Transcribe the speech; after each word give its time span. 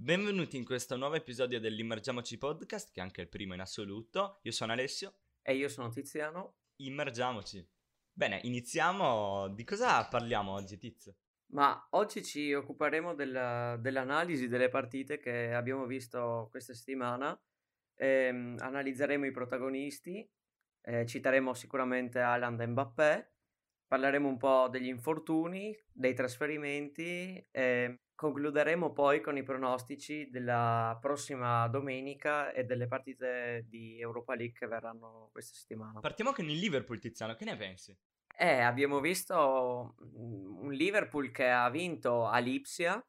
Benvenuti 0.00 0.56
in 0.56 0.64
questo 0.64 0.96
nuovo 0.96 1.16
episodio 1.16 1.58
dell'Immergiamoci 1.58 2.38
Podcast, 2.38 2.92
che 2.92 3.00
è 3.00 3.02
anche 3.02 3.22
il 3.22 3.28
primo 3.28 3.54
in 3.54 3.60
assoluto. 3.60 4.38
Io 4.42 4.52
sono 4.52 4.70
Alessio. 4.70 5.12
E 5.42 5.56
io 5.56 5.68
sono 5.68 5.90
Tiziano. 5.90 6.58
Immergiamoci. 6.76 7.68
Bene, 8.12 8.38
iniziamo. 8.44 9.48
Di 9.48 9.64
cosa 9.64 10.06
parliamo 10.06 10.52
oggi, 10.52 10.78
Tiz? 10.78 11.12
Ma 11.46 11.88
oggi 11.90 12.22
ci 12.22 12.52
occuperemo 12.52 13.16
della, 13.16 13.76
dell'analisi 13.76 14.46
delle 14.46 14.68
partite 14.68 15.18
che 15.18 15.52
abbiamo 15.52 15.84
visto 15.84 16.46
questa 16.48 16.74
settimana. 16.74 17.36
Ehm, 17.96 18.56
analizzeremo 18.60 19.26
i 19.26 19.32
protagonisti, 19.32 20.24
eh, 20.82 21.06
citeremo 21.06 21.54
sicuramente 21.54 22.20
Haaland 22.20 22.60
e 22.60 22.66
Mbappé, 22.66 23.32
parleremo 23.88 24.28
un 24.28 24.36
po' 24.36 24.68
degli 24.70 24.86
infortuni, 24.86 25.76
dei 25.90 26.14
trasferimenti 26.14 27.44
e 27.50 27.98
concluderemo 28.18 28.92
poi 28.92 29.20
con 29.20 29.36
i 29.36 29.44
pronostici 29.44 30.28
della 30.28 30.98
prossima 31.00 31.68
domenica 31.68 32.50
e 32.50 32.64
delle 32.64 32.88
partite 32.88 33.64
di 33.68 34.00
Europa 34.00 34.34
League 34.34 34.58
che 34.58 34.66
verranno 34.66 35.28
questa 35.30 35.54
settimana. 35.54 36.00
Partiamo 36.00 36.32
con 36.32 36.44
il 36.48 36.58
Liverpool, 36.58 36.98
Tiziano, 36.98 37.36
che 37.36 37.44
ne 37.44 37.56
pensi? 37.56 37.96
Eh, 38.36 38.58
abbiamo 38.58 38.98
visto 38.98 39.94
un 40.14 40.72
Liverpool 40.72 41.30
che 41.30 41.48
ha 41.48 41.70
vinto 41.70 42.26
a 42.26 42.38
Lipsia 42.38 43.00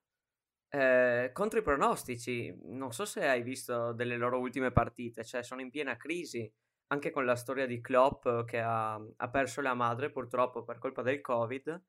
eh, 0.69 1.31
contro 1.33 1.57
i 1.57 1.63
pronostici. 1.63 2.55
Non 2.65 2.93
so 2.93 3.03
se 3.05 3.27
hai 3.27 3.41
visto 3.41 3.93
delle 3.93 4.15
loro 4.15 4.37
ultime 4.37 4.71
partite, 4.71 5.23
cioè 5.23 5.41
sono 5.41 5.61
in 5.61 5.71
piena 5.71 5.97
crisi 5.97 6.47
anche 6.91 7.09
con 7.09 7.25
la 7.25 7.35
storia 7.35 7.65
di 7.65 7.81
Klopp 7.81 8.27
che 8.45 8.59
ha, 8.59 8.93
ha, 8.93 9.29
perso 9.31 9.61
la 9.61 9.73
madre 9.73 10.11
purtroppo 10.11 10.63
per 10.63 10.77
colpa 10.77 11.01
del 11.01 11.19
Covid, 11.19 11.81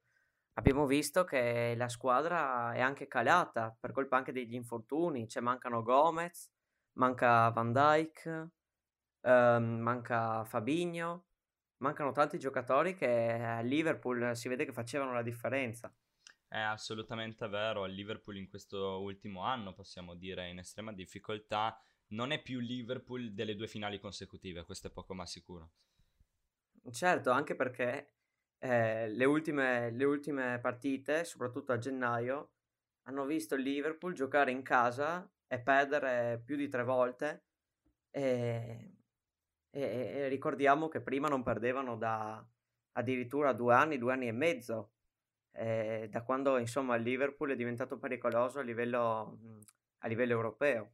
abbiamo 0.54 0.86
visto 0.86 1.24
che 1.24 1.74
la 1.76 1.88
squadra 1.88 2.72
è 2.72 2.80
anche 2.80 3.06
calata 3.06 3.76
per 3.78 3.92
colpa 3.92 4.16
anche 4.16 4.32
degli 4.32 4.54
infortuni, 4.54 5.28
cioè 5.28 5.42
mancano 5.42 5.82
Gomez, 5.82 6.50
manca 6.94 7.48
Van 7.50 7.72
Dyke, 7.72 8.50
ehm, 9.22 9.78
manca 9.80 10.44
Fabinho, 10.44 11.26
mancano 11.78 12.12
tanti 12.12 12.38
giocatori 12.38 12.94
che 12.94 13.06
a 13.06 13.60
Liverpool 13.60 14.36
si 14.36 14.48
vede 14.48 14.64
che 14.64 14.72
facevano 14.72 15.12
la 15.12 15.22
differenza. 15.22 15.92
È 16.46 16.58
assolutamente 16.58 17.48
vero, 17.48 17.86
il 17.86 17.94
Liverpool 17.94 18.36
in 18.36 18.48
questo 18.48 19.00
ultimo 19.00 19.42
anno 19.42 19.72
possiamo 19.72 20.14
dire 20.14 20.48
in 20.48 20.58
estrema 20.58 20.92
difficoltà 20.92 21.80
non 22.08 22.32
è 22.32 22.42
più 22.42 22.58
Liverpool 22.58 23.32
delle 23.32 23.54
due 23.54 23.68
finali 23.68 23.98
consecutive, 24.00 24.64
questo 24.64 24.88
è 24.88 24.90
poco 24.90 25.14
ma 25.14 25.26
sicuro. 25.26 25.70
Certo, 26.90 27.30
anche 27.30 27.54
perché 27.54 28.14
eh, 28.60 29.08
le, 29.08 29.24
ultime, 29.24 29.90
le, 29.90 30.04
ultime, 30.04 30.58
partite, 30.60 31.24
soprattutto 31.24 31.72
a 31.72 31.78
gennaio, 31.78 32.52
hanno 33.04 33.24
visto 33.24 33.54
il 33.54 33.62
Liverpool 33.62 34.12
giocare 34.12 34.50
in 34.50 34.62
casa 34.62 35.28
e 35.46 35.60
perdere 35.60 36.40
più 36.44 36.56
di 36.56 36.68
tre 36.68 36.84
volte. 36.84 37.44
E, 38.10 38.96
e, 39.70 39.80
e 39.80 40.28
ricordiamo 40.28 40.88
che 40.88 41.00
prima 41.00 41.28
non 41.28 41.42
perdevano 41.42 41.96
da 41.96 42.44
addirittura 42.92 43.52
due 43.52 43.74
anni, 43.74 43.98
due 43.98 44.12
anni 44.12 44.28
e 44.28 44.32
mezzo. 44.32 44.92
Eh, 45.52 46.08
da 46.10 46.22
quando 46.22 46.58
insomma 46.58 46.94
il 46.96 47.02
Liverpool 47.02 47.50
è 47.50 47.56
diventato 47.56 47.98
pericoloso 47.98 48.60
a 48.60 48.62
livello, 48.62 49.38
a 49.98 50.06
livello 50.06 50.32
europeo. 50.32 50.92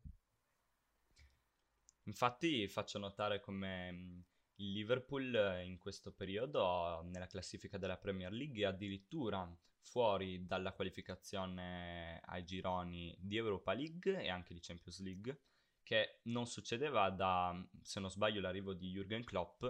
Infatti 2.04 2.68
faccio 2.68 2.98
notare 2.98 3.40
come 3.40 3.92
mhmm, 3.92 4.24
il 4.56 4.72
Liverpool 4.72 5.60
in 5.64 5.78
questo 5.78 6.12
periodo 6.12 7.02
nella 7.04 7.26
classifica 7.26 7.78
della 7.78 7.98
Premier 7.98 8.32
League 8.32 8.62
è 8.62 8.66
addirittura 8.66 9.50
fuori 9.80 10.46
dalla 10.46 10.72
qualificazione 10.72 12.20
ai 12.24 12.44
gironi 12.44 13.16
di 13.20 13.36
Europa 13.36 13.72
League 13.72 14.22
e 14.22 14.28
anche 14.28 14.54
di 14.54 14.60
Champions 14.60 15.00
League, 15.00 15.40
che 15.82 16.20
non 16.24 16.46
succedeva 16.46 17.10
da, 17.10 17.54
se 17.82 18.00
non 18.00 18.10
sbaglio, 18.10 18.40
l'arrivo 18.40 18.74
di 18.74 18.92
Jürgen 18.92 19.24
Klopp 19.24 19.64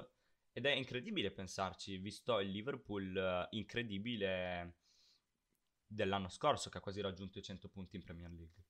ed 0.52 0.64
è 0.64 0.70
incredibile 0.70 1.30
pensarci, 1.32 1.98
visto 1.98 2.40
il 2.40 2.48
Liverpool 2.48 3.46
incredibile 3.50 4.78
dell'anno 5.86 6.28
scorso 6.28 6.70
che 6.70 6.78
ha 6.78 6.80
quasi 6.80 7.00
raggiunto 7.00 7.38
i 7.38 7.42
100 7.42 7.68
punti 7.68 7.96
in 7.96 8.02
Premier 8.02 8.30
League. 8.30 8.64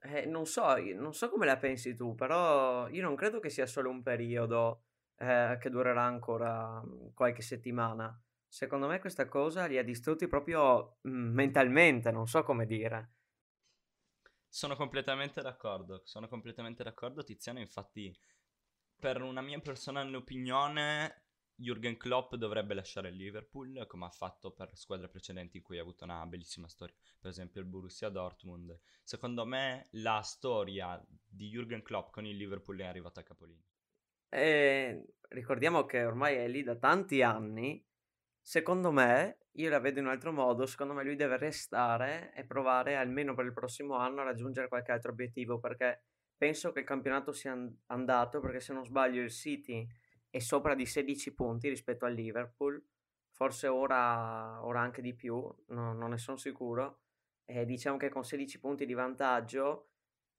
Eh, 0.00 0.26
non 0.26 0.46
so, 0.46 0.76
non 0.94 1.14
so 1.14 1.28
come 1.28 1.46
la 1.46 1.56
pensi 1.56 1.94
tu, 1.94 2.16
però 2.16 2.88
io 2.88 3.02
non 3.02 3.14
credo 3.14 3.38
che 3.38 3.48
sia 3.48 3.66
solo 3.66 3.88
un 3.88 4.02
periodo 4.02 4.86
eh, 5.22 5.56
che 5.60 5.70
durerà 5.70 6.02
ancora 6.02 6.82
mhmm, 6.82 7.14
qualche 7.14 7.42
settimana. 7.42 8.20
Secondo 8.48 8.88
me 8.88 8.98
questa 8.98 9.28
cosa 9.28 9.66
li 9.66 9.78
ha 9.78 9.84
distrutti 9.84 10.26
proprio 10.26 10.98
mh, 11.02 11.10
mentalmente, 11.10 12.10
non 12.10 12.26
so 12.26 12.42
come 12.42 12.66
dire. 12.66 13.12
Sono 14.48 14.76
completamente 14.76 15.40
d'accordo, 15.40 16.02
sono 16.04 16.28
completamente 16.28 16.82
d'accordo 16.82 17.22
Tiziano, 17.22 17.60
infatti 17.60 18.14
per 18.98 19.22
una 19.22 19.40
mia 19.40 19.58
personale 19.60 20.14
opinione 20.14 21.22
Jürgen 21.54 21.96
Klopp 21.96 22.34
dovrebbe 22.34 22.74
lasciare 22.74 23.08
il 23.08 23.16
Liverpool 23.16 23.86
come 23.86 24.06
ha 24.06 24.10
fatto 24.10 24.50
per 24.50 24.76
squadre 24.76 25.08
precedenti 25.08 25.58
in 25.58 25.62
cui 25.62 25.78
ha 25.78 25.82
avuto 25.82 26.04
una 26.04 26.26
bellissima 26.26 26.68
storia, 26.68 26.94
per 27.20 27.30
esempio 27.30 27.60
il 27.60 27.66
Borussia 27.66 28.08
Dortmund. 28.08 28.78
Secondo 29.02 29.46
me 29.46 29.88
la 29.92 30.20
storia 30.22 31.02
di 31.08 31.48
Jürgen 31.48 31.82
Klopp 31.82 32.12
con 32.12 32.26
il 32.26 32.36
Liverpool 32.36 32.80
è 32.80 32.86
arrivata 32.86 33.20
a 33.20 33.24
capolinea. 33.24 33.71
E 34.34 35.14
ricordiamo 35.28 35.84
che 35.84 36.04
ormai 36.04 36.36
è 36.36 36.48
lì 36.48 36.62
da 36.62 36.74
tanti 36.76 37.20
anni. 37.20 37.84
Secondo 38.40 38.90
me, 38.90 39.40
io 39.52 39.68
la 39.68 39.78
vedo 39.78 39.98
in 39.98 40.06
un 40.06 40.10
altro 40.10 40.32
modo, 40.32 40.64
secondo 40.64 40.94
me 40.94 41.04
lui 41.04 41.16
deve 41.16 41.36
restare 41.36 42.32
e 42.34 42.44
provare 42.44 42.96
almeno 42.96 43.34
per 43.34 43.44
il 43.44 43.52
prossimo 43.52 43.96
anno 43.96 44.22
a 44.22 44.24
raggiungere 44.24 44.68
qualche 44.68 44.90
altro 44.90 45.12
obiettivo 45.12 45.58
perché 45.58 46.04
penso 46.34 46.72
che 46.72 46.80
il 46.80 46.86
campionato 46.86 47.32
sia 47.32 47.54
andato 47.86 48.40
perché 48.40 48.60
se 48.60 48.72
non 48.72 48.84
sbaglio 48.84 49.20
il 49.20 49.30
City 49.30 49.86
è 50.30 50.38
sopra 50.38 50.74
di 50.74 50.86
16 50.86 51.34
punti 51.34 51.68
rispetto 51.68 52.06
al 52.06 52.14
Liverpool, 52.14 52.82
forse 53.32 53.68
ora, 53.68 54.64
ora 54.64 54.80
anche 54.80 55.02
di 55.02 55.14
più, 55.14 55.36
no, 55.66 55.92
non 55.92 56.08
ne 56.10 56.18
sono 56.18 56.38
sicuro. 56.38 57.00
E 57.44 57.66
diciamo 57.66 57.98
che 57.98 58.08
con 58.08 58.24
16 58.24 58.58
punti 58.60 58.86
di 58.86 58.94
vantaggio 58.94 59.90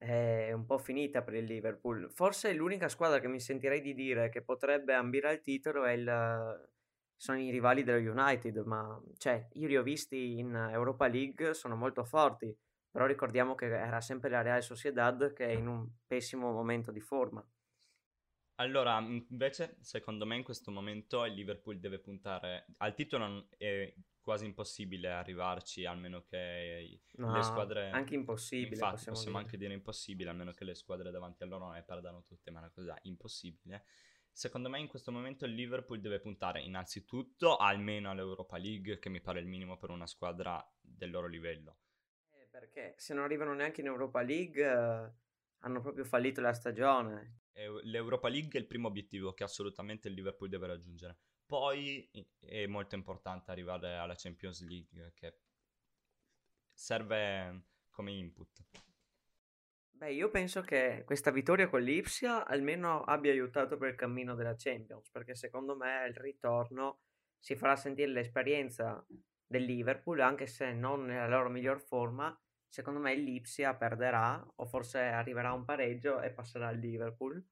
è 0.04 0.52
un 0.52 0.66
po' 0.66 0.78
finita 0.78 1.22
per 1.22 1.36
il 1.36 1.46
Liverpool. 1.46 2.12
Forse 2.12 2.52
l'unica 2.54 2.90
squadra 2.90 3.20
che 3.20 3.28
mi 3.28 3.40
sentirei 3.40 3.82
di 3.82 3.94
dire 3.94 4.30
che 4.30 4.42
potrebbe 4.42 4.94
ambire 4.94 5.30
al 5.30 5.42
titolo 5.42 5.90
il, 5.90 6.70
sono 7.16 7.40
i 7.40 7.50
rivali 7.50 7.84
dello 7.84 8.12
United, 8.12 8.58
ma 8.66 9.02
cioè, 9.18 9.48
io 9.54 9.68
li 9.68 9.78
ho 9.78 9.84
visti 9.84 10.38
in 10.38 10.54
Europa 10.56 11.08
League, 11.08 11.54
sono 11.54 11.76
molto 11.76 12.04
forti, 12.04 12.54
però 12.92 13.06
ricordiamo 13.06 13.56
che 13.56 13.66
era 13.66 14.02
sempre 14.02 14.30
la 14.30 14.42
Real 14.42 14.62
Sociedad 14.62 15.32
che 15.32 15.48
è 15.48 15.52
in 15.52 15.68
un 15.68 15.88
pessimo 16.06 16.52
momento 16.52 16.92
di 16.92 17.02
forma. 17.02 17.46
Allora, 18.56 19.00
invece, 19.00 19.78
secondo 19.80 20.26
me 20.26 20.36
in 20.36 20.44
questo 20.44 20.70
momento 20.70 21.26
il 21.26 21.34
Liverpool 21.34 21.80
deve 21.80 22.00
puntare 22.00 22.66
al 22.78 22.94
titolo, 22.94 23.48
è 23.58 23.92
quasi 24.24 24.46
impossibile 24.46 25.12
arrivarci, 25.12 25.86
almeno 25.86 26.24
che 26.24 27.02
no, 27.18 27.36
le 27.36 27.44
squadre... 27.44 27.92
Anche 27.92 28.16
impossibile. 28.16 28.74
Infatti, 28.74 28.94
possiamo, 28.94 29.18
possiamo 29.18 29.38
dire. 29.38 29.46
anche 29.46 29.58
dire 29.58 29.74
impossibile, 29.74 30.30
almeno 30.30 30.52
che 30.52 30.64
le 30.64 30.74
squadre 30.74 31.12
davanti 31.12 31.44
a 31.44 31.46
loro 31.46 31.70
ne 31.70 31.84
perdano 31.84 32.24
tutte, 32.24 32.50
ma 32.50 32.60
è 32.60 32.62
una 32.64 32.72
cosa 32.72 32.98
impossibile. 33.04 33.86
Secondo 34.32 34.70
me 34.70 34.80
in 34.80 34.88
questo 34.88 35.12
momento 35.12 35.46
il 35.46 35.54
Liverpool 35.54 36.00
deve 36.00 36.20
puntare 36.20 36.62
innanzitutto 36.62 37.58
almeno 37.58 38.10
all'Europa 38.10 38.58
League, 38.58 38.98
che 38.98 39.10
mi 39.10 39.22
pare 39.22 39.40
il 39.40 39.46
minimo 39.46 39.78
per 39.78 39.92
una 39.92 40.08
squadra 40.08 40.66
del 40.82 41.12
loro 41.12 41.28
livello. 41.28 41.78
Eh, 42.32 42.48
perché 42.50 42.96
se 42.98 43.14
non 43.14 43.26
arrivano 43.26 43.54
neanche 43.54 43.82
in 43.82 43.88
Europa 43.88 44.24
League 44.24 44.64
eh, 44.64 45.12
hanno 45.60 45.82
proprio 45.82 46.06
fallito 46.06 46.42
la 46.42 46.54
stagione 46.54 47.42
l'Europa 47.84 48.30
League 48.30 48.52
è 48.54 48.58
il 48.58 48.68
primo 48.68 48.88
obiettivo 48.88 49.34
che 49.34 49.44
assolutamente 49.44 50.08
il 50.08 50.14
Liverpool 50.16 50.50
deve 50.50 50.68
raggiungere. 50.68 51.18
Poi 51.54 52.10
è 52.40 52.66
molto 52.66 52.96
importante 52.96 53.52
arrivare 53.52 53.96
alla 53.96 54.16
Champions 54.18 54.68
League 54.68 55.12
che 55.14 55.38
serve 56.74 57.66
come 57.92 58.12
input. 58.12 58.64
Beh, 59.92 60.14
io 60.14 60.32
penso 60.32 60.62
che 60.62 61.04
questa 61.06 61.30
vittoria 61.30 61.70
con 61.70 61.84
l'Ipsia 61.84 62.48
almeno 62.48 63.04
abbia 63.04 63.32
aiutato 63.32 63.78
per 63.78 63.90
il 63.90 63.96
cammino 63.96 64.34
della 64.34 64.56
Champions, 64.58 65.12
perché 65.12 65.36
secondo 65.36 65.76
me 65.76 66.08
il 66.08 66.16
ritorno 66.16 67.02
si 67.38 67.56
farà 67.56 67.76
sentire 67.76 68.10
l'esperienza 68.10 69.06
del 69.46 69.64
Liverpool, 69.64 70.22
anche 70.22 70.48
se 70.48 70.74
non 70.74 71.06
nella 71.06 71.28
loro 71.28 71.50
miglior 71.50 71.80
forma, 71.80 72.36
secondo 72.68 73.00
me 73.00 73.14
Lipsia 73.14 73.76
perderà 73.76 74.44
o 74.56 74.66
forse 74.66 75.02
arriverà 75.02 75.50
a 75.50 75.54
un 75.54 75.66
pareggio 75.66 76.20
e 76.20 76.32
passerà 76.32 76.70
al 76.70 76.80
Liverpool. 76.80 77.46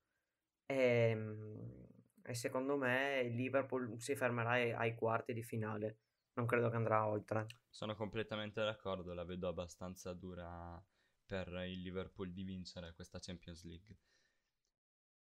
E, 0.65 0.75
ehm, 0.75 1.89
e 2.23 2.33
secondo 2.33 2.77
me 2.77 3.21
il 3.21 3.35
Liverpool 3.35 3.99
si 3.99 4.15
fermerà 4.15 4.51
ai, 4.51 4.71
ai, 4.71 4.95
quarti 4.95 5.33
di 5.33 5.43
finale. 5.43 5.99
Non 6.33 6.45
credo 6.45 6.69
che 6.69 6.75
andrà 6.75 7.05
oltre. 7.07 7.45
Sono 7.69 7.95
completamente 7.95 8.63
d'accordo, 8.63 9.13
la 9.13 9.25
vedo 9.25 9.47
abbastanza 9.47 10.13
dura 10.13 10.81
per 11.25 11.47
il 11.67 11.81
Liverpool 11.81 12.31
di 12.31 12.43
vincere 12.43 12.93
questa 12.93 13.19
Champions 13.19 13.63
League. 13.63 13.97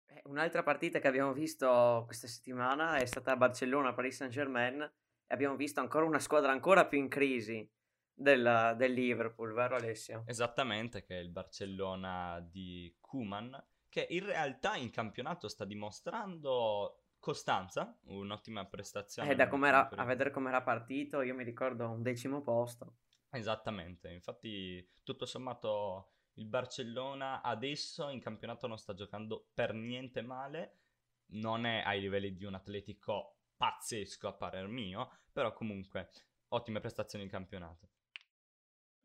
Eh, 0.08 0.22
un'altra 0.26 0.64
partita 0.64 1.00
che 1.00 1.08
abbiamo 1.08 1.34
visto 1.34 2.04
questa 2.06 2.28
settimana 2.28 2.98
è 2.98 3.06
stata 3.06 3.36
Barcellona-Paris 3.36 4.16
Saint-Germain 4.16 4.82
e 4.82 5.34
abbiamo 5.34 5.56
visto 5.56 5.80
ancora 5.80 6.06
una 6.06 6.20
squadra 6.20 6.52
ancora 6.52 6.86
più 6.86 7.00
in 7.00 7.08
crisi 7.08 7.68
del, 8.14 8.76
del 8.78 8.94
Liverpool, 8.94 9.54
vero 9.54 9.76
Alessio? 9.76 10.24
Esattamente, 10.26 11.04
che 11.04 11.18
è 11.18 11.22
il 11.22 11.30
Barcellona 11.30 12.40
di 12.40 12.96
Kuman, 13.00 13.62
che 13.96 14.08
in 14.10 14.26
realtà 14.26 14.76
in 14.76 14.90
campionato 14.90 15.48
sta 15.48 15.64
dimostrando 15.64 17.04
costanza, 17.18 17.98
un'ottima 18.08 18.66
prestazione. 18.66 19.32
Eh, 19.32 19.36
da 19.36 19.48
com'era, 19.48 19.88
a 19.88 20.04
vedere 20.04 20.32
com'era 20.32 20.62
partito, 20.62 21.22
io 21.22 21.34
mi 21.34 21.46
ricordo 21.46 21.90
un 21.90 22.02
decimo 22.02 22.42
posto. 22.42 22.98
Esattamente, 23.30 24.12
infatti 24.12 24.86
tutto 25.02 25.26
sommato 25.26 26.10
il 26.34 26.46
Barcellona 26.46 27.42
adesso 27.42 28.10
in 28.10 28.20
campionato 28.20 28.68
non 28.68 28.78
sta 28.78 28.94
giocando 28.94 29.48
per 29.54 29.74
niente 29.74 30.22
male, 30.22 30.80
non 31.28 31.66
è 31.66 31.82
ai 31.86 32.02
livelli 32.02 32.36
di 32.36 32.44
un 32.44 32.56
Atletico 32.56 33.38
pazzesco 33.56 34.28
a 34.28 34.34
parer 34.34 34.68
mio, 34.68 35.10
però 35.32 35.54
comunque 35.54 36.10
ottime 36.50 36.82
prestazioni 36.82 37.24
in 37.24 37.30
campionato. 37.30 37.88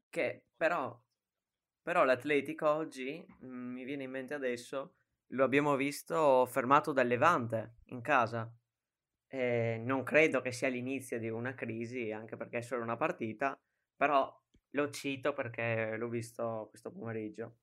Che 0.08 0.46
però, 0.56 1.00
però 1.82 2.04
l'Atletico 2.04 2.68
oggi, 2.68 3.24
mm, 3.44 3.72
mi 3.72 3.84
viene 3.84 4.04
in 4.04 4.10
mente 4.10 4.34
adesso, 4.34 4.94
lo 5.28 5.44
abbiamo 5.44 5.76
visto 5.76 6.46
fermato 6.46 6.92
dal 6.92 7.06
Levante 7.06 7.76
in 7.86 8.00
casa. 8.00 8.52
E 9.26 9.80
non 9.84 10.02
credo 10.02 10.40
che 10.40 10.52
sia 10.52 10.68
l'inizio 10.68 11.18
di 11.18 11.28
una 11.28 11.54
crisi, 11.54 12.10
anche 12.10 12.36
perché 12.36 12.58
è 12.58 12.62
solo 12.62 12.82
una 12.82 12.96
partita, 12.96 13.58
però 13.96 14.32
lo 14.70 14.90
cito 14.90 15.32
perché 15.32 15.96
l'ho 15.96 16.08
visto 16.08 16.66
questo 16.70 16.90
pomeriggio. 16.90 17.58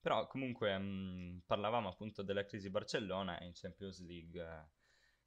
Però 0.00 0.26
comunque 0.26 0.76
mh, 0.76 0.82
mm, 0.82 1.38
parlavamo 1.46 1.88
appunto 1.88 2.22
della 2.22 2.44
crisi 2.44 2.70
Barcellona 2.70 3.38
e 3.38 3.46
in 3.46 3.52
Champions 3.54 4.04
League 4.04 4.42
eh, 4.42 4.66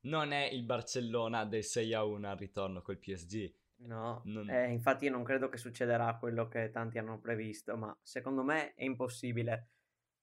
non 0.01 0.31
è 0.31 0.45
il 0.45 0.63
Barcellona 0.63 1.45
del 1.45 1.63
6 1.63 1.93
a 1.93 2.03
1 2.03 2.29
al 2.29 2.37
ritorno 2.37 2.81
col 2.81 2.97
PSG. 2.97 3.53
No, 3.77 4.21
non... 4.25 4.49
eh, 4.49 4.71
infatti 4.71 5.05
io 5.05 5.11
non 5.11 5.23
credo 5.23 5.49
che 5.49 5.57
succederà 5.57 6.15
quello 6.17 6.47
che 6.47 6.69
tanti 6.69 6.97
hanno 6.97 7.19
previsto, 7.19 7.75
ma 7.77 7.95
secondo 8.01 8.43
me 8.43 8.73
è 8.73 8.83
impossibile 8.83 9.69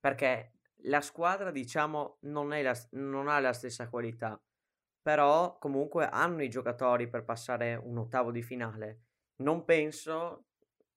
perché 0.00 0.54
la 0.86 1.00
squadra, 1.00 1.50
diciamo, 1.52 2.18
non, 2.22 2.48
la, 2.48 2.74
non 2.92 3.28
ha 3.28 3.38
la 3.38 3.52
stessa 3.52 3.88
qualità, 3.88 4.40
però 5.00 5.58
comunque 5.58 6.08
hanno 6.08 6.42
i 6.42 6.48
giocatori 6.50 7.08
per 7.08 7.24
passare 7.24 7.74
un 7.76 7.98
ottavo 7.98 8.32
di 8.32 8.42
finale. 8.42 9.02
Non 9.42 9.64
penso, 9.64 10.46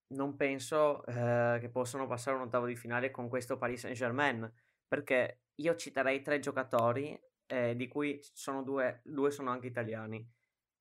non 0.08 0.36
penso 0.36 1.06
eh, 1.06 1.58
che 1.60 1.70
possano 1.70 2.08
passare 2.08 2.36
un 2.38 2.44
ottavo 2.44 2.66
di 2.66 2.76
finale 2.76 3.12
con 3.12 3.30
questo 3.30 3.58
Paris 3.58 3.82
Saint-Germain, 3.82 4.52
perché 4.88 5.42
io 5.56 5.76
citerei 5.76 6.22
tre 6.22 6.40
giocatori, 6.40 7.20
eh, 7.46 7.76
di 7.76 7.88
cui 7.88 8.20
sono 8.34 8.64
due, 8.64 9.02
due 9.04 9.30
sono 9.30 9.52
anche 9.52 9.68
italiani. 9.68 10.28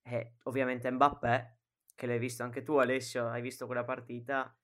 Eh, 0.03 0.37
ovviamente 0.45 0.91
Mbappé, 0.91 1.59
che 1.95 2.07
l'hai 2.07 2.19
visto 2.19 2.43
anche 2.43 2.63
tu 2.63 2.77
Alessio, 2.77 3.29
hai 3.29 3.43
visto 3.43 3.67
quella 3.67 3.85
partita, 3.85 4.57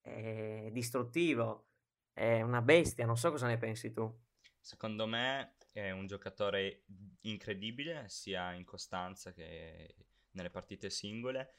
è 0.00 0.68
distruttivo, 0.72 1.68
è 2.12 2.42
una 2.42 2.62
bestia, 2.62 3.06
non 3.06 3.16
so 3.16 3.30
cosa 3.30 3.46
ne 3.46 3.58
pensi 3.58 3.92
tu. 3.92 4.12
Secondo 4.58 5.06
me 5.06 5.56
è 5.72 5.90
un 5.90 6.06
giocatore 6.06 6.84
incredibile, 7.22 8.08
sia 8.08 8.52
in 8.52 8.64
costanza 8.64 9.32
che 9.32 9.94
nelle 10.32 10.50
partite 10.50 10.90
singole. 10.90 11.54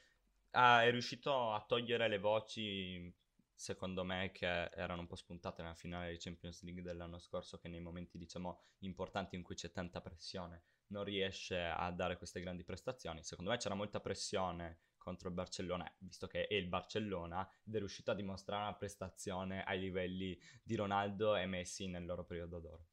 Ah, 0.50 0.84
è 0.84 0.90
riuscito 0.90 1.52
a 1.52 1.64
togliere 1.66 2.08
le 2.08 2.18
voci, 2.18 3.12
secondo 3.54 4.04
me, 4.04 4.30
che 4.32 4.46
erano 4.46 5.00
un 5.00 5.06
po' 5.06 5.16
spuntate 5.16 5.62
nella 5.62 5.74
finale 5.74 6.12
di 6.12 6.18
Champions 6.18 6.62
League 6.62 6.82
dell'anno 6.82 7.18
scorso, 7.18 7.58
che 7.58 7.68
nei 7.68 7.80
momenti, 7.80 8.18
diciamo, 8.18 8.60
importanti 8.80 9.34
in 9.34 9.42
cui 9.42 9.54
c'è 9.54 9.72
tanta 9.72 10.00
pressione 10.00 10.64
non 10.92 11.04
riesce 11.04 11.58
a 11.58 11.90
dare 11.90 12.16
queste 12.16 12.40
grandi 12.40 12.62
prestazioni. 12.62 13.24
Secondo 13.24 13.50
me 13.50 13.56
c'era 13.56 13.74
molta 13.74 13.98
pressione 13.98 14.82
contro 14.98 15.28
il 15.28 15.34
Barcellona, 15.34 15.92
visto 15.98 16.28
che 16.28 16.46
è 16.46 16.54
il 16.54 16.68
Barcellona, 16.68 17.48
ed 17.64 17.74
è 17.74 17.78
riuscito 17.78 18.12
a 18.12 18.14
dimostrare 18.14 18.62
una 18.62 18.76
prestazione 18.76 19.64
ai 19.64 19.80
livelli 19.80 20.38
di 20.62 20.76
Ronaldo 20.76 21.34
e 21.34 21.46
Messi 21.46 21.88
nel 21.88 22.04
loro 22.04 22.24
periodo 22.24 22.60
d'oro. 22.60 22.86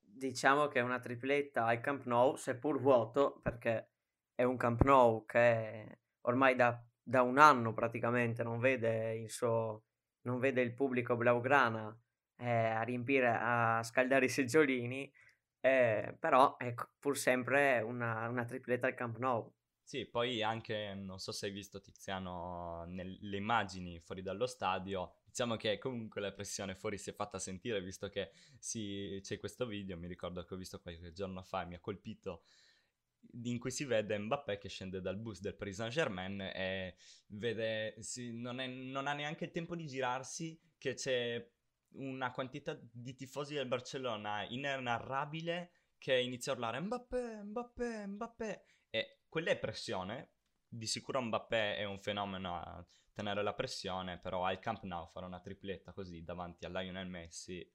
Diciamo 0.00 0.68
che 0.68 0.78
è 0.78 0.82
una 0.82 1.00
tripletta 1.00 1.66
al 1.66 1.80
Camp 1.80 2.06
Nou, 2.06 2.36
seppur 2.36 2.80
vuoto, 2.80 3.40
perché 3.42 3.90
è 4.34 4.44
un 4.44 4.56
Camp 4.56 4.80
Nou 4.82 5.26
che 5.26 6.00
ormai 6.22 6.54
da, 6.54 6.82
da 7.02 7.20
un 7.22 7.36
anno 7.36 7.74
praticamente 7.74 8.42
non 8.42 8.58
vede 8.58 9.14
il 9.16 9.30
suo 9.30 9.84
non 10.22 10.38
vede 10.38 10.60
il 10.60 10.72
pubblico 10.72 11.16
blaugrana 11.16 11.92
eh, 12.36 12.48
a 12.48 12.82
riempire, 12.82 13.26
a 13.28 13.82
scaldare 13.82 14.26
i 14.26 14.28
seggiolini 14.28 15.12
eh, 15.62 16.16
però 16.18 16.56
ecco, 16.58 16.88
pur 16.98 17.16
sempre 17.16 17.80
una, 17.80 18.26
una 18.28 18.44
tripletta 18.44 18.88
al 18.88 18.94
Camp 18.94 19.16
Nou. 19.18 19.50
Sì, 19.84 20.06
poi 20.06 20.42
anche, 20.42 20.94
non 20.94 21.18
so 21.18 21.30
se 21.30 21.46
hai 21.46 21.52
visto 21.52 21.80
Tiziano 21.80 22.84
nelle 22.86 23.36
immagini 23.36 24.00
fuori 24.00 24.22
dallo 24.22 24.46
stadio, 24.46 25.12
diciamo 25.24 25.56
che 25.56 25.78
comunque 25.78 26.20
la 26.20 26.32
pressione 26.32 26.74
fuori 26.74 26.98
si 26.98 27.10
è 27.10 27.14
fatta 27.14 27.38
sentire, 27.38 27.80
visto 27.80 28.08
che 28.08 28.32
sì, 28.58 29.18
c'è 29.22 29.38
questo 29.38 29.66
video, 29.66 29.96
mi 29.96 30.08
ricordo 30.08 30.42
che 30.44 30.54
ho 30.54 30.56
visto 30.56 30.80
qualche 30.80 31.12
giorno 31.12 31.42
fa 31.42 31.62
e 31.62 31.66
mi 31.66 31.74
ha 31.74 31.80
colpito, 31.80 32.42
in 33.44 33.58
cui 33.58 33.70
si 33.70 33.84
vede 33.84 34.18
Mbappé 34.18 34.58
che 34.58 34.68
scende 34.68 35.00
dal 35.00 35.16
bus 35.16 35.40
del 35.40 35.54
Paris 35.54 35.76
Saint 35.76 35.92
Germain 35.92 36.40
e 36.40 36.96
vede, 37.28 37.94
sì, 38.00 38.32
non, 38.32 38.60
è, 38.60 38.66
non 38.66 39.06
ha 39.06 39.12
neanche 39.12 39.44
il 39.44 39.50
tempo 39.52 39.76
di 39.76 39.86
girarsi, 39.86 40.58
che 40.78 40.94
c'è 40.94 41.48
una 41.94 42.30
quantità 42.30 42.78
di 42.80 43.14
tifosi 43.14 43.54
del 43.54 43.66
Barcellona 43.66 44.44
inenarrabile 44.44 45.72
che 45.98 46.18
inizia 46.18 46.52
a 46.52 46.54
urlare 46.54 46.80
Mbappé, 46.80 47.42
Mbappé, 47.42 48.06
Mbappé 48.06 48.64
e 48.90 49.20
quella 49.28 49.50
è 49.50 49.58
pressione. 49.58 50.30
Di 50.66 50.86
sicuro 50.86 51.20
Mbappé 51.20 51.76
è 51.76 51.84
un 51.84 52.00
fenomeno 52.00 52.56
a 52.56 52.84
tenere 53.12 53.42
la 53.42 53.54
pressione, 53.54 54.18
però 54.18 54.44
al 54.44 54.58
Camp 54.58 54.82
Nou 54.82 55.06
fare 55.06 55.26
una 55.26 55.40
tripletta 55.40 55.92
così 55.92 56.24
davanti 56.24 56.64
a 56.64 56.68
Lionel 56.68 57.08
Messi 57.08 57.70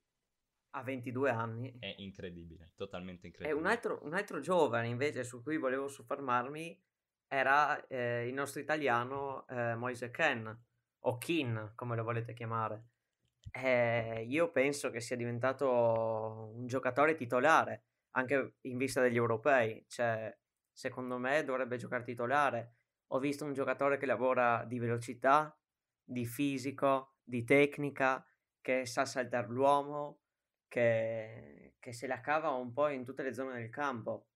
a 0.72 0.82
22 0.82 1.30
anni 1.30 1.76
è 1.78 1.94
incredibile, 1.98 2.72
totalmente 2.76 3.26
incredibile. 3.26 3.58
E 3.58 3.60
un 3.60 3.66
altro, 3.66 4.00
un 4.02 4.14
altro 4.14 4.40
giovane 4.40 4.88
invece 4.88 5.24
su 5.24 5.42
cui 5.42 5.56
volevo 5.56 5.88
soffermarmi 5.88 6.78
era 7.26 7.86
eh, 7.86 8.26
il 8.26 8.34
nostro 8.34 8.60
italiano 8.60 9.46
eh, 9.48 9.74
Moise 9.74 10.10
Ken 10.10 10.64
o 11.00 11.18
Kin, 11.18 11.72
come 11.74 11.96
lo 11.96 12.02
volete 12.02 12.34
chiamare 12.34 12.88
eh, 13.52 14.24
io 14.26 14.50
penso 14.50 14.90
che 14.90 15.00
sia 15.00 15.16
diventato 15.16 16.52
un 16.54 16.66
giocatore 16.66 17.14
titolare, 17.14 17.84
anche 18.12 18.56
in 18.62 18.76
vista 18.76 19.00
degli 19.00 19.16
europei. 19.16 19.84
Cioè, 19.88 20.36
secondo 20.70 21.18
me 21.18 21.44
dovrebbe 21.44 21.76
giocare 21.76 22.04
titolare. 22.04 22.74
Ho 23.08 23.18
visto 23.18 23.44
un 23.44 23.54
giocatore 23.54 23.96
che 23.96 24.06
lavora 24.06 24.64
di 24.64 24.78
velocità, 24.78 25.56
di 26.04 26.26
fisico, 26.26 27.16
di 27.22 27.44
tecnica, 27.44 28.24
che 28.60 28.86
sa 28.86 29.04
saltare 29.04 29.48
l'uomo, 29.48 30.20
che, 30.68 31.74
che 31.78 31.92
se 31.92 32.06
la 32.06 32.20
cava 32.20 32.50
un 32.50 32.72
po' 32.72 32.88
in 32.88 33.04
tutte 33.04 33.22
le 33.22 33.32
zone 33.32 33.54
del 33.54 33.70
campo. 33.70 34.26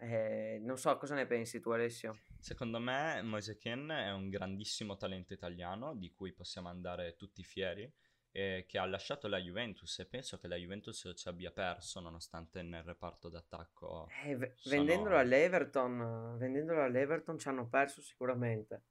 Eh, 0.00 0.58
non 0.62 0.78
so 0.78 0.96
cosa 0.96 1.14
ne 1.14 1.26
pensi 1.26 1.60
tu, 1.60 1.70
Alessio. 1.70 2.20
Secondo 2.38 2.78
me 2.78 3.20
Moise 3.22 3.58
Ken 3.58 3.88
è 3.88 4.12
un 4.12 4.30
grandissimo 4.30 4.96
talento 4.96 5.32
italiano 5.32 5.94
di 5.94 6.12
cui 6.12 6.32
possiamo 6.32 6.68
andare 6.68 7.16
tutti 7.16 7.42
fieri 7.42 7.92
eh, 8.38 8.66
che 8.68 8.78
ha 8.78 8.86
lasciato 8.86 9.26
la 9.26 9.38
Juventus 9.38 9.98
e 9.98 10.06
penso 10.06 10.38
che 10.38 10.46
la 10.46 10.54
Juventus 10.54 11.12
ci 11.16 11.28
abbia 11.28 11.50
perso 11.50 11.98
nonostante 11.98 12.62
nel 12.62 12.84
reparto 12.84 13.28
d'attacco. 13.28 14.08
Eh, 14.24 14.36
v- 14.36 14.52
sono... 14.54 14.76
vendendolo, 14.76 15.18
all'Everton, 15.18 16.36
vendendolo 16.38 16.84
all'Everton 16.84 17.36
ci 17.36 17.48
hanno 17.48 17.66
perso 17.66 18.00
sicuramente. 18.00 18.82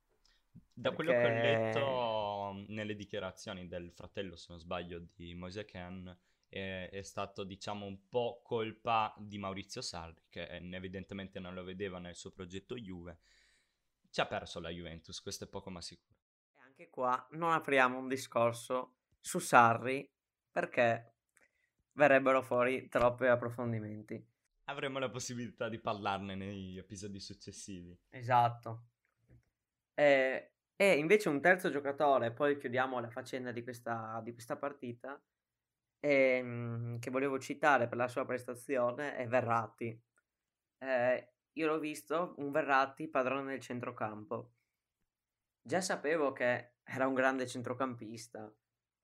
Da 0.74 0.92
perché... 0.92 0.96
quello 0.96 1.12
che 1.12 1.25
ho 1.25 1.42
letto 1.42 2.66
nelle 2.68 2.96
dichiarazioni 2.96 3.68
del 3.68 3.94
fratello, 3.94 4.36
se 4.36 4.48
non 4.50 4.60
sbaglio, 4.60 5.06
di 5.16 5.34
Moise 5.34 5.63
Ken, 5.63 6.16
è, 6.50 6.89
è, 6.92 7.01
stato 7.01 7.46
diciamo 7.46 7.86
un 7.86 8.10
po' 8.10 8.42
colpa 8.44 9.16
di 9.18 9.38
Maurizio 9.38 9.82
Sarri, 9.82 10.24
che 10.30 10.46
evidentemente 10.46 11.39
non 11.39 11.54
lo 11.54 11.63
vedeva 11.63 12.00
nel 12.00 12.16
suo 12.16 12.32
progetto 12.32 12.75
Juve. 12.75 13.20
Ci 14.10 14.20
ha 14.20 14.25
perso 14.25 14.60
la 14.60 14.70
Juventus, 14.70 15.22
questo 15.22 15.46
è 15.46 15.48
poco 15.48 15.70
ma 15.70 15.82
sicuro. 15.82 16.16
E 16.54 16.60
anche 16.60 16.89
qua 16.89 17.25
non 17.32 17.54
apriamo 17.54 17.98
un 17.98 18.10
discorso 18.10 18.96
su 19.20 19.40
Sarri 19.40 20.10
perché 20.52 21.16
verrebbero 21.94 22.42
fuori 22.42 22.88
troppi 22.88 23.26
approfondimenti. 23.26 24.24
Avremo 24.66 25.00
la 25.00 25.10
possibilità 25.10 25.70
di 25.70 25.80
parlarne 25.80 26.36
negli 26.36 26.78
episodi 26.78 27.20
successivi. 27.20 27.98
Esatto. 28.10 28.88
E, 29.94 30.52
e 30.76 30.98
invece 30.98 31.30
un 31.30 31.42
terzo 31.42 31.70
giocatore, 31.70 32.32
poi 32.32 32.58
chiudiamo 32.58 33.00
la 33.00 33.10
faccenda 33.10 33.52
di 33.52 33.64
questa, 33.64 34.20
di 34.24 34.34
questa 34.34 34.58
partita, 34.58 35.20
e, 36.00 36.12
ehm, 36.38 37.00
che 37.00 37.10
volevo 37.10 37.40
citare 37.40 37.88
per 37.88 37.98
la 37.98 38.08
sua 38.08 38.26
prestazione 38.26 39.16
è 39.16 39.28
Verratti. 39.28 40.00
Eh, 40.80 41.32
io 41.54 41.68
l'ho 41.68 41.80
visto, 41.80 42.36
un 42.38 42.52
Verratti 42.52 43.08
padrone 43.08 43.52
del 43.52 43.62
centrocampo. 43.62 44.54
Già 45.62 45.82
sapevo 45.82 46.32
che 46.32 46.76
era 46.84 47.08
un 47.08 47.14
grande 47.14 47.48
centrocampista, 47.48 48.54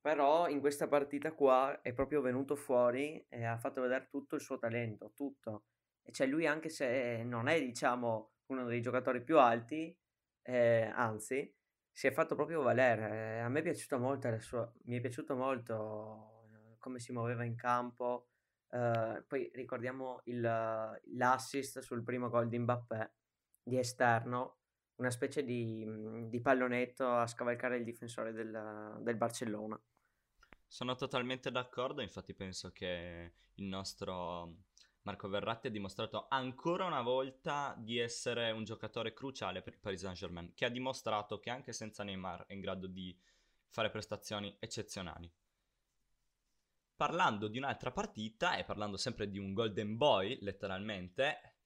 però 0.03 0.50
in 0.50 0.60
questa 0.60 0.89
partita 0.89 1.31
qua 1.31 1.79
è 1.81 1.93
proprio 1.93 2.19
venuto 2.19 2.57
fuori 2.57 3.25
e 3.29 3.45
ha 3.45 3.57
fatto 3.57 3.79
vedere 3.79 4.10
tutto 4.10 4.36
il 4.36 4.41
suo 4.41 4.57
talento, 4.60 5.13
tutto. 5.15 5.63
E 6.03 6.12
cioè 6.12 6.27
lui 6.27 6.45
anche 6.45 6.67
se 6.67 7.24
non 7.24 7.48
è, 7.48 7.57
diciamo, 7.57 8.33
uno 8.48 8.65
dei 8.65 8.81
giocatori 8.81 9.24
più 9.24 9.39
alti, 9.39 9.98
eh, 10.41 10.91
anzi, 10.93 11.55
si 11.89 12.07
è 12.07 12.12
fatto 12.12 12.36
proprio 12.36 12.62
valere. 12.62 13.39
A 13.39 13.48
me 13.48 13.60
è 13.60 13.63
piaciuto 13.63 13.98
molto, 13.98 14.38
sua, 14.39 14.69
mi 14.88 14.98
è 14.98 15.00
piaciuto 15.00 15.38
molto 15.38 16.50
eh, 16.51 16.75
come 16.79 17.00
si 17.00 17.13
muoveva 17.13 17.45
in 17.45 17.55
campo. 17.55 18.27
Eh, 18.72 19.24
poi 19.25 19.50
ricordiamo 19.53 20.19
il, 20.25 20.41
l'assist 21.15 21.79
sul 21.79 22.03
primo 22.03 22.27
gol 22.27 22.50
di 22.50 22.60
Mbappé 22.60 23.13
di 23.63 23.77
esterno, 23.79 24.57
una 24.95 25.12
specie 25.12 25.45
di, 25.45 26.27
di 26.27 26.41
pallonetto 26.41 27.07
a 27.10 27.25
scavalcare 27.25 27.77
il 27.77 27.86
difensore 27.86 28.33
del, 28.33 28.98
del 29.00 29.15
Barcellona. 29.15 29.81
Sono 30.74 30.96
totalmente 30.96 31.51
d'accordo, 31.51 32.01
infatti 32.01 32.34
penso 32.34 32.72
che 32.72 33.34
il 33.53 33.65
nostro 33.65 34.56
Marco 35.03 35.30
Verratti 35.30 35.68
ha 35.68 35.70
dimostrato 35.70 36.25
ancora 36.30 36.86
una 36.86 37.03
volta 37.03 37.75
di 37.77 38.00
essere 38.00 38.50
un 38.50 38.63
giocatore 38.63 39.13
cruciale 39.13 39.62
per 39.62 39.74
il 39.74 39.80
Paris 39.80 40.01
Saint-Germain, 40.01 40.56
che 40.56 40.65
ha 40.65 40.70
dimostrato 40.70 41.38
che 41.38 41.51
anche 41.51 41.74
senza 41.74 42.03
Neymar 42.03 42.48
è 42.48 42.53
in 42.53 42.60
grado 42.60 42.88
di 42.88 43.15
fare 43.68 43.92
prestazioni 43.92 44.58
eccezionali. 44.60 45.32
Parlando 46.96 47.48
di 47.50 47.60
un'altra 47.60 47.92
partita 47.92 48.56
e 48.56 48.63
parlando 48.63 48.98
sempre 48.98 49.30
di 49.30 49.38
un 49.38 49.53
Golden 49.53 49.96
Boy, 49.96 50.39
letteralmente, 50.42 51.58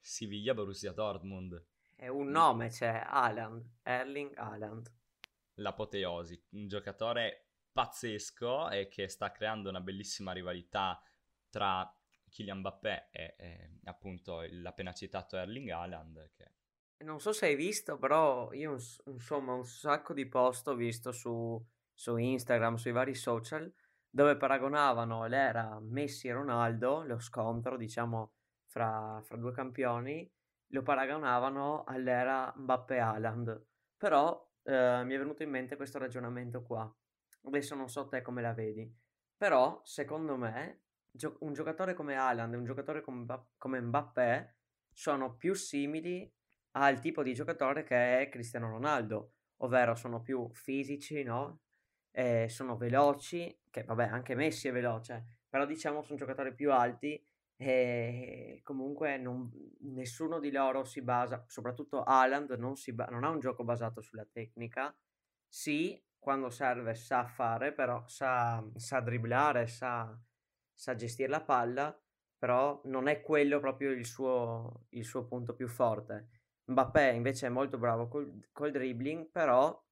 Siviglia-Borussia 0.00 0.92
Dortmund. 0.92 1.62
È 1.94 2.08
un 2.08 2.28
nome, 2.28 2.70
c'è 2.70 3.02
Haaland, 3.04 3.62
Erling 3.82 4.34
Haaland. 4.38 4.90
L'apoteosi, 5.56 6.42
un 6.52 6.66
giocatore 6.66 7.44
pazzesco 7.74 8.70
e 8.70 8.86
che 8.88 9.08
sta 9.08 9.32
creando 9.32 9.68
una 9.68 9.80
bellissima 9.80 10.32
rivalità 10.32 11.02
tra 11.50 11.92
Kylian 12.30 12.58
Mbappé 12.58 13.08
e, 13.10 13.34
e 13.36 13.70
appunto 13.84 14.44
l'appena 14.48 14.92
citato 14.92 15.36
Erling 15.36 15.70
Haaland 15.70 16.30
che... 16.32 16.52
Non 17.04 17.20
so 17.20 17.32
se 17.32 17.46
hai 17.46 17.56
visto, 17.56 17.98
però 17.98 18.52
io 18.52 18.78
insomma 19.06 19.52
un 19.52 19.64
sacco 19.64 20.14
di 20.14 20.26
post 20.26 20.68
ho 20.68 20.74
visto 20.74 21.12
su, 21.12 21.62
su 21.92 22.16
Instagram, 22.16 22.76
sui 22.76 22.92
vari 22.92 23.14
social, 23.14 23.70
dove 24.08 24.36
paragonavano 24.36 25.26
l'era 25.26 25.78
Messi 25.80 26.28
e 26.28 26.32
Ronaldo, 26.32 27.02
lo 27.02 27.18
scontro 27.18 27.76
diciamo 27.76 28.32
fra, 28.64 29.20
fra 29.24 29.36
due 29.36 29.52
campioni, 29.52 30.30
lo 30.68 30.82
paragonavano 30.82 31.84
all'era 31.84 32.54
Mbappé-Haaland. 32.56 33.66
Però 33.96 34.50
eh, 34.62 35.02
mi 35.04 35.14
è 35.14 35.18
venuto 35.18 35.42
in 35.42 35.50
mente 35.50 35.76
questo 35.76 35.98
ragionamento 35.98 36.62
qua. 36.62 36.90
Adesso 37.46 37.74
non 37.74 37.88
so 37.88 38.06
te 38.08 38.22
come 38.22 38.40
la 38.42 38.52
vedi, 38.54 38.90
però 39.36 39.80
secondo 39.84 40.36
me 40.36 40.82
gio- 41.10 41.36
un 41.40 41.52
giocatore 41.52 41.94
come 41.94 42.14
Haaland 42.16 42.54
e 42.54 42.56
un 42.56 42.64
giocatore 42.64 43.02
come, 43.02 43.24
ba- 43.24 43.46
come 43.58 43.80
Mbappé 43.80 44.54
sono 44.92 45.34
più 45.36 45.54
simili 45.54 46.30
al 46.72 47.00
tipo 47.00 47.22
di 47.22 47.34
giocatore 47.34 47.84
che 47.84 48.20
è 48.20 48.28
Cristiano 48.28 48.68
Ronaldo, 48.70 49.32
ovvero 49.58 49.94
sono 49.94 50.22
più 50.22 50.48
fisici, 50.54 51.22
no? 51.22 51.60
Eh, 52.10 52.48
sono 52.48 52.76
veloci, 52.76 53.60
che 53.70 53.84
vabbè 53.84 54.04
anche 54.06 54.34
Messi 54.34 54.68
è 54.68 54.72
veloce, 54.72 55.40
però 55.48 55.66
diciamo 55.66 56.02
sono 56.02 56.16
giocatori 56.18 56.54
più 56.54 56.72
alti 56.72 57.22
e 57.56 58.60
comunque 58.62 59.16
non, 59.18 59.50
nessuno 59.80 60.38
di 60.38 60.50
loro 60.50 60.84
si 60.84 61.02
basa, 61.02 61.44
soprattutto 61.48 62.02
Haaland 62.04 62.52
non, 62.52 62.74
ba- 62.94 63.06
non 63.06 63.24
ha 63.24 63.28
un 63.30 63.40
gioco 63.40 63.64
basato 63.64 64.00
sulla 64.00 64.24
tecnica, 64.30 64.96
sì, 65.48 66.00
quando 66.24 66.48
serve 66.48 66.94
sa 66.94 67.26
fare, 67.26 67.72
però 67.72 68.02
sa, 68.08 68.64
sa 68.74 69.00
dribblare, 69.00 69.66
sa 69.66 70.18
sa 70.74 70.94
gestire 70.94 71.28
la 71.28 71.42
palla, 71.42 71.96
però 72.36 72.80
non 72.84 73.06
è 73.06 73.20
quello 73.20 73.60
proprio 73.60 73.90
il 73.90 74.04
suo, 74.04 74.86
il 74.90 75.04
suo 75.04 75.26
punto 75.26 75.54
più 75.54 75.68
forte. 75.68 76.28
Mbappé 76.64 77.12
invece 77.12 77.46
è 77.46 77.50
molto 77.50 77.78
bravo 77.78 78.08
col, 78.08 78.48
col 78.52 78.72
dribbling, 78.72 79.30
però 79.30 79.82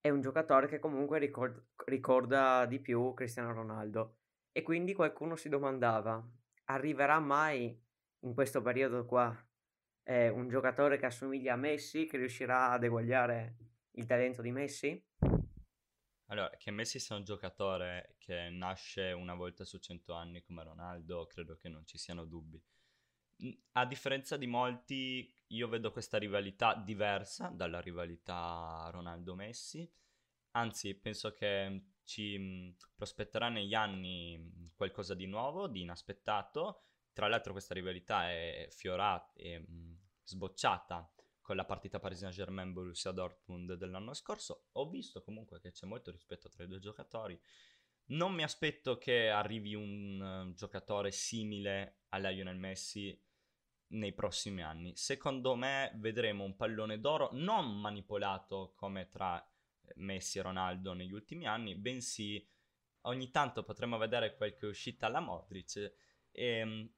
è 0.00 0.10
un 0.10 0.20
giocatore 0.20 0.68
che 0.68 0.78
comunque 0.78 1.18
ricorda, 1.18 1.64
ricorda 1.86 2.66
di 2.66 2.80
più 2.80 3.14
Cristiano 3.14 3.52
Ronaldo. 3.52 4.18
E 4.52 4.62
quindi 4.62 4.94
qualcuno 4.94 5.36
si 5.36 5.48
domandava, 5.48 6.22
arriverà 6.64 7.18
mai 7.20 7.80
in 8.20 8.34
questo 8.34 8.62
periodo 8.62 9.04
qua 9.04 9.34
eh, 10.04 10.28
un 10.28 10.48
giocatore 10.48 10.98
che 10.98 11.06
assomiglia 11.06 11.54
a 11.54 11.56
Messi, 11.56 12.06
che 12.06 12.16
riuscirà 12.16 12.70
ad 12.70 12.84
eguagliare 12.84 13.56
il 13.92 14.06
talento 14.06 14.42
di 14.42 14.52
Messi? 14.52 15.04
Allora, 16.26 16.50
che 16.56 16.70
Messi 16.72 16.98
sia 16.98 17.14
un 17.14 17.22
giocatore 17.22 18.16
che 18.18 18.48
nasce 18.48 19.12
una 19.12 19.34
volta 19.34 19.64
su 19.64 19.78
cento 19.78 20.14
anni 20.14 20.42
come 20.42 20.64
Ronaldo, 20.64 21.26
credo 21.26 21.56
che 21.56 21.68
non 21.68 21.86
ci 21.86 21.98
siano 21.98 22.24
dubbi. 22.24 22.60
A 23.72 23.86
differenza 23.86 24.36
di 24.36 24.46
molti, 24.46 25.32
io 25.48 25.68
vedo 25.68 25.92
questa 25.92 26.18
rivalità 26.18 26.74
diversa 26.74 27.48
dalla 27.48 27.80
rivalità 27.80 28.88
Ronaldo-Messi, 28.90 29.88
anzi 30.52 30.94
penso 30.94 31.32
che 31.32 31.90
ci 32.02 32.74
prospetterà 32.94 33.48
negli 33.48 33.74
anni 33.74 34.72
qualcosa 34.74 35.14
di 35.14 35.26
nuovo, 35.26 35.68
di 35.68 35.82
inaspettato. 35.82 36.82
Tra 37.12 37.28
l'altro 37.28 37.52
questa 37.52 37.74
rivalità 37.74 38.30
è 38.30 38.66
fiorata 38.70 39.32
e 39.34 39.64
sbocciata 40.22 41.10
con 41.46 41.54
la 41.54 41.64
partita 41.64 42.00
Paris 42.00 42.18
Saint-Germain 42.18 42.72
Borussia 42.72 43.12
Dortmund 43.12 43.74
dell'anno 43.74 44.14
scorso. 44.14 44.64
Ho 44.72 44.88
visto 44.88 45.22
comunque 45.22 45.60
che 45.60 45.70
c'è 45.70 45.86
molto 45.86 46.10
rispetto 46.10 46.48
tra 46.48 46.64
i 46.64 46.66
due 46.66 46.80
giocatori. 46.80 47.40
Non 48.06 48.34
mi 48.34 48.42
aspetto 48.42 48.98
che 48.98 49.28
arrivi 49.28 49.72
un 49.76 50.48
uh, 50.48 50.54
giocatore 50.54 51.12
simile 51.12 52.00
alla 52.08 52.30
Lionel 52.30 52.56
Messi 52.56 53.16
nei 53.90 54.12
prossimi 54.12 54.64
anni. 54.64 54.96
Secondo 54.96 55.54
me 55.54 55.92
vedremo 55.98 56.42
un 56.42 56.56
pallone 56.56 56.98
d'oro 56.98 57.30
non 57.34 57.78
manipolato 57.78 58.72
come 58.74 59.08
tra 59.08 59.40
eh, 59.40 59.92
Messi 59.98 60.38
e 60.38 60.42
Ronaldo 60.42 60.94
negli 60.94 61.12
ultimi 61.12 61.46
anni, 61.46 61.76
bensì 61.76 62.44
ogni 63.02 63.30
tanto 63.30 63.62
potremo 63.62 63.98
vedere 63.98 64.34
qualche 64.34 64.66
uscita 64.66 65.06
alla 65.06 65.20
Modric 65.20 65.76
e 65.76 66.44
ehm, 66.44 66.92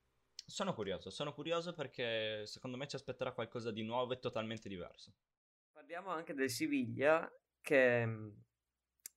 sono 0.48 0.72
curioso, 0.72 1.10
sono 1.10 1.34
curioso 1.34 1.74
perché 1.74 2.46
secondo 2.46 2.78
me 2.78 2.88
ci 2.88 2.96
aspetterà 2.96 3.32
qualcosa 3.32 3.70
di 3.70 3.82
nuovo 3.82 4.14
e 4.14 4.18
totalmente 4.18 4.68
diverso. 4.68 5.12
Parliamo 5.70 6.08
anche 6.08 6.32
del 6.32 6.48
Siviglia 6.48 7.30
che 7.60 8.06
mm, 8.06 8.30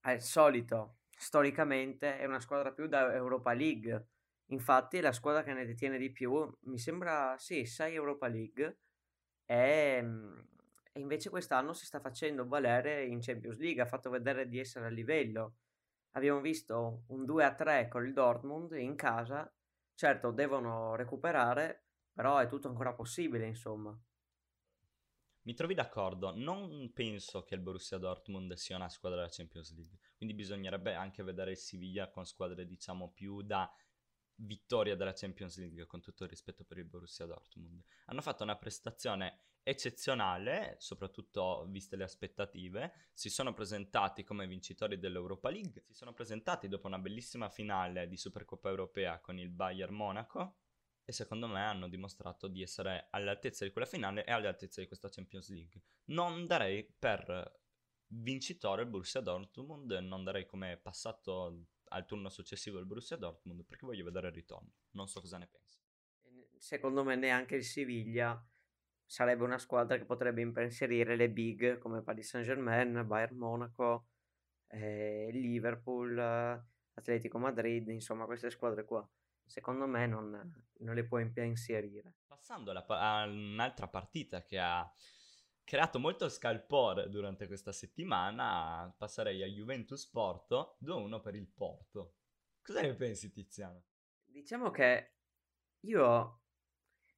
al 0.02 0.22
solito, 0.22 0.98
storicamente, 1.18 2.18
è 2.18 2.26
una 2.26 2.42
squadra 2.42 2.74
più 2.74 2.88
da 2.88 3.14
Europa 3.14 3.54
League. 3.54 4.08
Infatti 4.48 5.00
la 5.00 5.14
squadra 5.14 5.42
che 5.44 5.54
ne 5.54 5.66
detiene 5.66 5.98
di 5.98 6.12
più, 6.12 6.54
mi 6.64 6.78
sembra, 6.78 7.38
sì, 7.38 7.66
6 7.66 7.96
Europa 7.96 8.28
League 8.28 8.80
e, 9.46 10.02
mm, 10.02 10.40
e 10.92 11.00
invece 11.00 11.30
quest'anno 11.30 11.72
si 11.72 11.86
sta 11.86 12.02
facendo 12.02 12.46
valere 12.46 13.06
in 13.06 13.22
Champions 13.22 13.58
League, 13.58 13.82
ha 13.82 13.86
fatto 13.86 14.10
vedere 14.10 14.50
di 14.50 14.60
essere 14.60 14.88
a 14.88 14.90
livello. 14.90 15.56
Abbiamo 16.12 16.42
visto 16.42 17.04
un 17.08 17.24
2-3 17.24 17.88
con 17.88 18.06
il 18.06 18.12
Dortmund 18.12 18.74
in 18.74 18.96
casa 18.96 19.50
Certo, 19.94 20.32
devono 20.32 20.96
recuperare, 20.96 21.86
però 22.14 22.38
è 22.38 22.48
tutto 22.48 22.68
ancora 22.68 22.94
possibile, 22.94 23.46
insomma. 23.48 23.98
Mi 25.44 25.54
trovi 25.56 25.74
d'accordo, 25.74 26.36
non 26.36 26.92
penso 26.94 27.44
che 27.44 27.56
il 27.56 27.62
Borussia 27.62 27.98
Dortmund 27.98 28.54
sia 28.54 28.76
una 28.76 28.90
squadra 28.90 29.20
della 29.20 29.32
Champions 29.32 29.74
League, 29.76 29.98
quindi 30.16 30.36
bisognerebbe 30.36 30.94
anche 30.94 31.24
vedere 31.24 31.52
il 31.52 31.58
Siviglia 31.58 32.10
con 32.10 32.26
squadre 32.26 32.68
diciamo 32.68 33.12
più 33.12 33.42
da 33.42 33.72
vittoria 34.36 34.96
della 34.96 35.14
Champions 35.14 35.58
League, 35.58 35.86
con 35.88 36.00
tutto 36.00 36.24
il 36.24 36.30
rispetto 36.30 36.64
per 36.64 36.78
il 36.78 36.86
Borussia 36.86 37.26
Dortmund. 37.26 37.84
Hanno 38.06 38.22
fatto 38.22 38.44
una 38.44 38.56
prestazione 38.56 39.46
eccezionale, 39.64 40.76
soprattutto 40.80 41.66
viste 41.70 41.96
le 41.96 42.04
aspettative. 42.04 42.94
Si 43.14 43.30
sono 43.30 43.54
presentati 43.54 44.24
come 44.24 44.48
vincitori 44.48 44.98
dell'Europa 44.98 45.50
League, 45.50 45.84
si 45.86 45.94
sono 45.94 46.14
presentati 46.14 46.68
dopo 46.68 46.88
una 46.88 47.00
bellissima 47.00 47.50
finale 47.50 48.08
di 48.08 48.18
Supercoppa 48.18 48.70
Europea 48.70 49.20
con 49.20 49.38
il 49.38 49.50
Bayern 49.50 49.94
Monaco 49.94 50.58
e 51.04 51.12
secondo 51.12 51.48
me 51.48 51.62
hanno 51.62 51.88
dimostrato 51.88 52.48
di 52.48 52.62
essere 52.62 53.08
all'altezza 53.12 53.66
di 53.66 53.72
quella 53.72 53.88
finale 53.88 54.24
e 54.24 54.32
all'altezza 54.32 54.82
di 54.82 54.88
questa 54.88 55.10
Champions 55.10 55.50
League. 55.50 55.82
Non 56.06 56.48
darei 56.48 56.84
per 56.84 57.60
vincitore 58.08 58.84
il 58.84 58.90
Borussia 58.90 59.22
Dortmund, 59.22 59.92
non 59.92 60.24
darei 60.24 60.46
come 60.46 60.78
passato 60.78 61.66
al 61.90 62.06
turno 62.06 62.30
successivo 62.30 62.80
il 62.80 62.86
Borussia 62.86 63.18
Dortmund 63.18 63.64
perché 63.66 63.86
voglio 63.86 64.04
vedere 64.04 64.28
il 64.28 64.34
ritorno. 64.34 64.72
Non 64.92 65.08
so 65.08 65.22
cosa 65.22 65.38
ne 65.38 65.48
pensi. 65.48 65.80
Secondo 66.58 67.04
me 67.04 67.16
neanche 67.16 67.56
il 67.56 67.64
Siviglia 67.64 68.42
sarebbe 69.12 69.44
una 69.44 69.58
squadra 69.58 69.98
che 69.98 70.06
potrebbe 70.06 70.40
impensierire 70.40 71.18
le 71.18 71.30
big 71.30 71.80
come 71.80 72.02
Paris 72.02 72.30
Saint-Germain, 72.30 73.06
Bayern 73.06 73.36
Monaco, 73.36 74.08
eh, 74.68 75.28
Liverpool, 75.34 76.18
Atletico 76.94 77.38
Madrid, 77.38 77.90
insomma 77.90 78.24
queste 78.24 78.50
squadre 78.50 78.86
qua. 78.86 79.06
Secondo 79.44 79.86
me 79.86 80.08
non, 80.08 80.64
non 80.78 80.96
le 80.96 81.04
può 81.04 81.20
impensierire. 81.20 82.20
Passando 82.26 82.72
alla, 82.72 82.86
a 82.88 83.26
un'altra 83.26 83.90
partita 83.90 84.46
che 84.46 84.58
ha 84.58 84.90
creato 85.66 86.00
molto 86.00 86.30
scalpore 86.30 87.10
durante 87.10 87.48
questa 87.48 87.74
settimana, 87.74 88.96
passerei 88.98 89.44
a 89.44 89.48
Juventus 89.48 90.08
Porto 90.08 90.78
2-1 90.86 91.20
per 91.20 91.36
il 91.36 91.50
Porto. 91.50 92.16
Cosa 92.62 92.80
ne 92.80 92.96
pensi 92.96 93.30
Tiziano? 93.30 93.84
Diciamo 94.24 94.72
che 94.72 95.16
io 95.82 96.41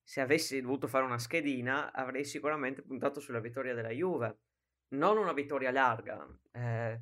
se 0.03 0.22
avessi 0.22 0.62
dovuto 0.62 0.88
fare 0.88 1.05
una 1.05 1.17
schedina, 1.19 1.91
avrei 1.93 2.25
sicuramente 2.25 2.81
puntato 2.81 3.19
sulla 3.19 3.39
vittoria 3.39 3.74
della 3.74 3.89
Juve. 3.89 4.39
non 4.93 5.17
una 5.17 5.33
vittoria 5.33 5.72
larga. 5.72 6.27
Eh, 6.51 7.01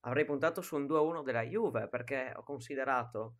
avrei 0.00 0.24
puntato 0.24 0.60
su 0.60 0.76
un 0.76 0.86
2-1 0.86 1.22
della 1.22 1.42
Juve 1.42 1.88
perché 1.88 2.32
ho 2.34 2.42
considerato 2.42 3.36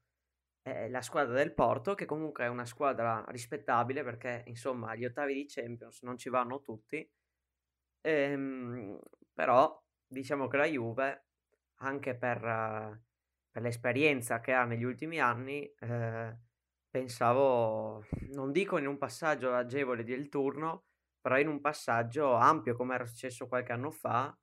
eh, 0.63 0.89
la 0.91 1.03
squadra 1.03 1.35
del 1.35 1.55
Porto, 1.55 1.95
che 1.95 2.05
comunque 2.07 2.45
è 2.45 2.49
una 2.49 2.67
squadra 2.67 3.25
rispettabile 3.29 4.05
perché 4.05 4.45
insomma 4.47 4.91
agli 4.91 5.05
ottavi 5.05 5.35
di 5.35 5.47
Champions 5.49 6.03
non 6.03 6.17
ci 6.19 6.29
vanno 6.29 6.61
tutti. 6.61 7.09
Ehm, 8.03 8.99
però 9.33 9.83
diciamo 10.07 10.49
che 10.49 10.57
la 10.57 10.67
Juve, 10.67 11.27
anche 11.77 12.17
per, 12.17 12.43
uh, 12.45 12.99
per 13.51 13.63
l'esperienza 13.63 14.41
che 14.41 14.53
ha 14.53 14.65
negli 14.65 14.85
ultimi 14.85 15.21
anni, 15.21 15.65
eh, 15.81 16.37
pensavo, 16.91 18.05
non 18.33 18.53
dico 18.53 18.79
in 18.79 18.87
un 18.87 18.99
passaggio 18.99 19.53
agevole 19.55 20.05
del 20.05 20.29
turno, 20.29 20.85
però 21.21 21.39
in 21.39 21.49
un 21.49 21.61
passaggio 21.61 22.35
ampio 22.35 22.75
come 22.77 22.95
era 22.95 23.07
successo 23.07 23.49
qualche 23.49 23.73
anno 23.73 23.91
fa, 23.91 24.37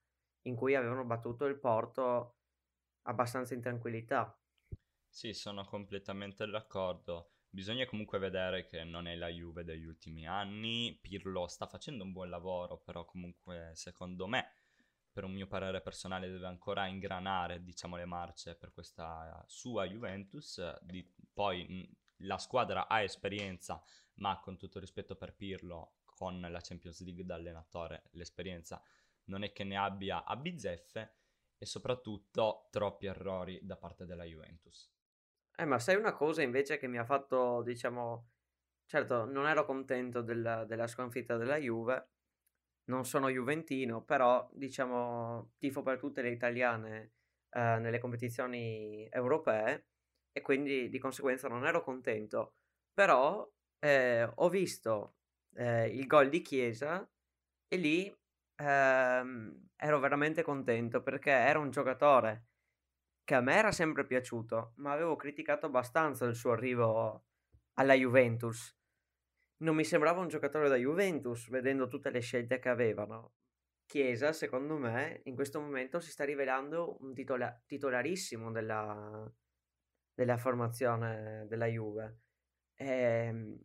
in 0.44 0.56
cui 0.56 0.76
avevano 0.76 1.06
battuto 1.06 1.46
il 1.46 1.60
Porto 1.60 2.36
abbastanza 3.04 3.54
in 3.54 3.62
tranquillità. 3.62 4.38
Sì, 5.08 5.34
sono 5.34 5.66
completamente 5.66 6.46
d'accordo. 6.46 7.32
Bisogna 7.50 7.86
comunque 7.86 8.20
vedere 8.20 8.66
che 8.66 8.84
non 8.84 9.08
è 9.08 9.16
la 9.16 9.30
Juve 9.30 9.64
degli 9.64 9.86
ultimi 9.86 10.28
anni. 10.28 10.98
Pirlo 11.02 11.48
sta 11.48 11.68
facendo 11.68 12.04
un 12.04 12.12
buon 12.12 12.30
lavoro, 12.30 12.78
però 12.80 13.06
comunque 13.06 13.72
secondo 13.76 14.28
me, 14.28 14.52
per 15.10 15.24
un 15.24 15.32
mio 15.32 15.48
parere 15.48 15.80
personale, 15.80 16.30
deve 16.30 16.48
ancora 16.48 16.86
ingranare, 16.88 17.64
diciamo, 17.64 17.96
le 17.96 18.04
marce 18.04 18.56
per 18.58 18.74
questa 18.74 19.42
sua 19.48 19.86
Juventus. 19.86 20.62
Di, 20.82 21.10
poi 21.32 21.90
la 22.18 22.38
squadra 22.38 22.88
ha 22.88 23.02
esperienza, 23.02 23.82
ma 24.16 24.40
con 24.40 24.58
tutto 24.58 24.80
rispetto 24.80 25.16
per 25.16 25.36
Pirlo, 25.36 25.98
con 26.06 26.40
la 26.40 26.62
Champions 26.62 27.02
League 27.04 27.26
da 27.26 27.36
allenatore, 27.36 28.04
l'esperienza 28.12 28.82
non 29.26 29.44
è 29.44 29.52
che 29.52 29.64
ne 29.64 29.78
abbia 29.78 30.24
a 30.24 30.36
bizzeffe 30.36 31.16
e 31.58 31.66
soprattutto 31.66 32.68
troppi 32.70 33.08
errori 33.08 33.60
da 33.64 33.76
parte 33.76 34.06
della 34.06 34.24
Juventus. 34.24 34.92
Eh, 35.58 35.66
ma 35.66 35.80
sai 35.80 35.96
una 35.96 36.14
cosa 36.14 36.42
invece 36.42 36.78
che 36.78 36.88
mi 36.88 36.98
ha 36.98 37.06
fatto, 37.06 37.62
diciamo, 37.64 38.30
certo, 38.86 39.26
non 39.26 39.48
ero 39.48 39.66
contento 39.66 40.22
della, 40.22 40.66
della 40.66 40.88
sconfitta 40.88 41.38
della 41.38 41.58
Juve, 41.58 42.10
non 42.86 43.06
sono 43.06 43.30
juventino, 43.30 44.04
però, 44.04 44.48
diciamo, 44.54 45.54
tifo 45.58 45.82
per 45.82 45.98
tutte 45.98 46.22
le 46.22 46.30
italiane 46.30 47.14
eh, 47.50 47.80
nelle 47.80 48.00
competizioni 48.00 49.08
europee 49.10 49.88
e 50.38 50.42
quindi 50.42 50.90
di 50.90 51.00
conseguenza 51.00 51.48
non 51.48 51.66
ero 51.66 51.82
contento. 51.82 52.56
Però 52.94 53.50
eh, 53.80 54.30
ho 54.36 54.50
visto 54.50 55.16
eh, 55.56 55.88
il 55.88 56.06
gol 56.08 56.28
di 56.28 56.42
Chiesa 56.42 57.10
e 57.70 57.78
lì 57.78 58.14
ehm, 58.56 59.68
ero 59.78 60.00
veramente 60.00 60.44
contento 60.44 61.02
perché 61.02 61.32
era 61.32 61.58
un 61.60 61.72
giocatore 61.72 62.48
che 63.24 63.34
a 63.34 63.40
me 63.40 63.56
era 63.56 63.72
sempre 63.72 64.06
piaciuto, 64.06 64.74
ma 64.76 64.92
avevo 64.92 65.16
criticato 65.16 65.68
abbastanza 65.68 66.26
il 66.26 66.36
suo 66.36 66.52
arrivo 66.52 67.24
alla 67.76 67.94
Juventus. 67.94 68.78
Non 69.60 69.76
mi 69.76 69.86
sembrava 69.86 70.20
un 70.20 70.28
giocatore 70.28 70.68
da 70.68 70.76
Juventus, 70.76 71.48
vedendo 71.50 71.88
tutte 71.88 72.10
le 72.10 72.20
scelte 72.20 72.60
che 72.60 72.68
avevano. 72.70 73.36
Chiesa, 73.86 74.34
secondo 74.34 74.78
me, 74.78 75.22
in 75.26 75.36
questo 75.36 75.62
momento 75.62 76.02
si 76.02 76.12
sta 76.12 76.26
rivelando 76.26 76.98
un 77.00 77.14
titola- 77.14 77.58
titolarissimo 77.66 78.52
della, 78.52 79.32
della 80.16 80.38
formazione 80.38 81.46
della 81.48 81.68
Juve. 81.68 82.20
E, 82.76 82.88
ehm, 82.88 83.60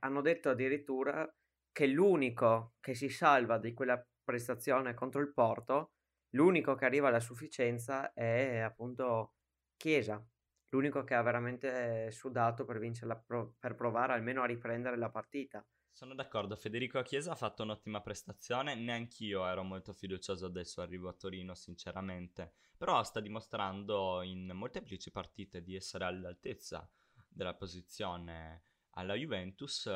hanno 0.00 0.20
detto 0.20 0.50
addirittura 0.50 1.30
che 1.72 1.86
l'unico 1.86 2.74
che 2.80 2.94
si 2.94 3.08
salva 3.08 3.58
di 3.58 3.72
quella 3.74 4.04
prestazione 4.24 4.94
contro 4.94 5.20
il 5.20 5.32
Porto 5.32 5.92
L'unico 6.32 6.74
che 6.74 6.84
arriva 6.84 7.08
alla 7.08 7.20
sufficienza 7.20 8.12
è 8.12 8.58
appunto 8.58 9.36
Chiesa, 9.78 10.22
l'unico 10.68 11.02
che 11.04 11.14
ha 11.14 11.22
veramente 11.22 12.10
sudato 12.10 12.66
per 12.66 12.78
vincerla, 12.78 13.16
per 13.58 13.74
provare 13.74 14.12
almeno 14.12 14.42
a 14.42 14.46
riprendere 14.46 14.98
la 14.98 15.08
partita. 15.08 15.64
Sono 15.98 16.14
d'accordo, 16.14 16.54
Federico 16.54 17.02
Chiesa 17.02 17.32
ha 17.32 17.34
fatto 17.34 17.64
un'ottima 17.64 18.00
prestazione, 18.00 18.76
neanch'io 18.76 19.44
ero 19.44 19.64
molto 19.64 19.92
fiducioso 19.92 20.46
del 20.46 20.64
suo 20.64 20.82
arrivo 20.82 21.08
a 21.08 21.12
Torino, 21.12 21.56
sinceramente, 21.56 22.52
però 22.76 23.02
sta 23.02 23.18
dimostrando 23.18 24.22
in 24.22 24.48
molteplici 24.54 25.10
partite 25.10 25.60
di 25.60 25.74
essere 25.74 26.04
all'altezza 26.04 26.88
della 27.28 27.54
posizione 27.54 28.62
alla 28.90 29.14
Juventus. 29.14 29.90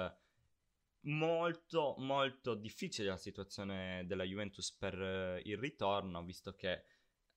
Molto 1.02 1.94
molto 1.98 2.56
difficile 2.56 3.10
la 3.10 3.16
situazione 3.16 4.04
della 4.04 4.24
Juventus 4.24 4.72
per 4.72 4.98
uh, 4.98 5.40
il 5.48 5.56
ritorno, 5.56 6.24
visto 6.24 6.56
che 6.56 6.84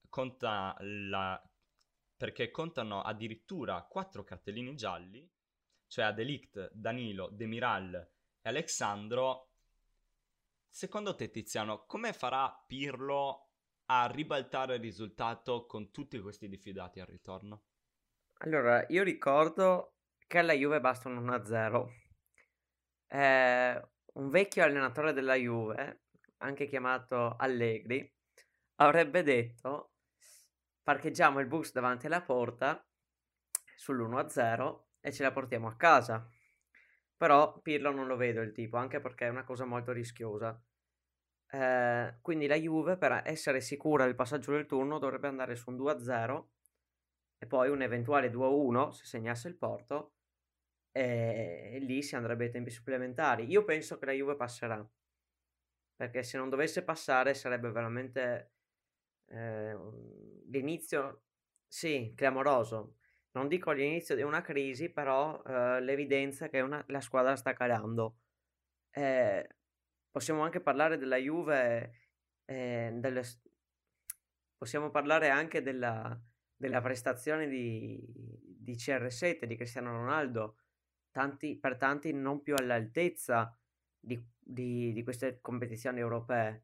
conta 0.10 0.76
la... 0.80 1.40
perché 2.18 2.50
contano 2.50 3.04
addirittura 3.04 3.84
quattro 3.84 4.24
cartellini 4.24 4.74
gialli, 4.74 5.32
cioè 5.86 6.06
Adelict, 6.06 6.72
Danilo, 6.74 7.30
Demiral 7.30 8.14
e 8.46 8.50
Alexandro. 8.50 9.50
Secondo 10.70 11.16
te 11.16 11.32
Tiziano, 11.32 11.86
come 11.86 12.14
farà 12.14 12.64
Pirlo 12.68 13.50
a 13.86 14.06
ribaltare 14.08 14.76
il 14.76 14.82
risultato 14.82 15.66
con 15.66 15.90
tutti 15.90 16.20
questi 16.20 16.48
diffidati 16.48 17.00
al 17.00 17.08
ritorno? 17.08 17.64
Allora, 18.40 18.86
io 18.90 19.04
ricordo 19.04 19.96
che 20.28 20.38
alla 20.38 20.54
Juve 20.54 20.80
basta 20.80 21.10
un 21.10 21.26
1-0 21.26 22.04
eh, 23.08 23.90
un 24.14 24.30
vecchio 24.30 24.64
allenatore 24.64 25.14
della 25.14 25.36
Juve, 25.36 26.04
anche 26.38 26.68
chiamato 26.68 27.36
Allegri, 27.38 28.14
avrebbe 28.76 29.24
detto 29.24 29.94
parcheggiamo 30.84 31.40
il 31.40 31.48
bus 31.48 31.72
davanti 31.72 32.06
alla 32.06 32.22
porta 32.22 32.86
sull'1-0 33.78 34.80
e 35.00 35.12
ce 35.12 35.24
la 35.24 35.32
portiamo 35.32 35.68
a 35.68 35.76
casa. 35.76 36.28
Però 37.18 37.60
Pirlo 37.62 37.92
non 37.92 38.08
lo 38.08 38.16
vedo 38.18 38.42
il 38.42 38.52
tipo, 38.52 38.78
anche 38.78 39.00
perché 39.00 39.26
è 39.28 39.30
una 39.30 39.44
cosa 39.44 39.66
molto 39.66 39.92
rischiosa. 39.92 40.62
Eh, 41.50 42.18
quindi 42.22 42.48
la 42.48 42.56
Juve, 42.56 42.98
per 42.98 43.22
essere 43.26 43.62
sicura 43.62 44.06
del 44.06 44.16
passaggio 44.16 44.52
del 44.52 44.66
turno, 44.66 45.00
dovrebbe 45.00 45.28
andare 45.28 45.56
su 45.56 45.70
un 45.70 45.78
2-0 45.78 46.52
e 47.38 47.48
poi 47.48 47.70
un 47.70 47.82
eventuale 47.82 48.30
2-1 48.30 48.92
se 48.92 49.06
segnasse 49.06 49.48
il 49.48 49.56
Porto 49.58 50.14
e 50.92 51.78
lì 51.82 52.02
si 52.02 52.16
andrebbe 52.16 52.46
ai 52.46 52.52
tempi 52.52 52.72
supplementari. 52.72 53.46
Io 53.50 53.66
penso 53.66 53.98
che 53.98 54.06
la 54.06 54.14
Juve 54.14 54.36
passerà, 54.36 54.86
perché 55.96 56.24
se 56.24 56.38
non 56.38 56.50
dovesse 56.50 56.84
passare 56.84 57.34
sarebbe 57.34 57.72
veramente 57.72 58.52
eh, 59.28 59.78
l'inizio, 60.50 61.24
sì, 61.68 62.14
clamoroso. 62.16 62.98
Non 63.36 63.50
dico 63.50 63.72
l'inizio 63.72 64.16
di 64.16 64.22
una 64.22 64.42
crisi, 64.42 64.90
però 64.90 65.42
eh, 65.44 65.82
l'evidenza 65.82 66.48
che 66.48 66.62
una, 66.62 66.84
la 66.88 67.02
squadra 67.02 67.36
sta 67.36 67.54
calando. 67.54 68.20
Eh, 68.92 69.48
possiamo 70.10 70.42
anche 70.42 70.62
parlare 70.62 70.98
della 70.98 71.18
Juve, 71.18 71.92
eh, 72.46 72.92
delle, 72.94 73.24
possiamo 74.56 74.90
parlare 74.90 75.30
anche 75.30 75.62
della, 75.62 76.18
della 76.56 76.80
prestazione 76.80 77.48
di, 77.48 78.02
di 78.58 78.74
CR7, 78.76 79.44
di 79.44 79.58
Cristiano 79.58 79.92
Ronaldo, 79.92 80.56
tanti, 81.12 81.58
per 81.58 81.76
tanti 81.76 82.14
non 82.14 82.42
più 82.42 82.56
all'altezza 82.56 83.54
di, 84.00 84.18
di, 84.40 84.94
di 84.94 85.04
queste 85.04 85.40
competizioni 85.42 86.00
europee 86.00 86.64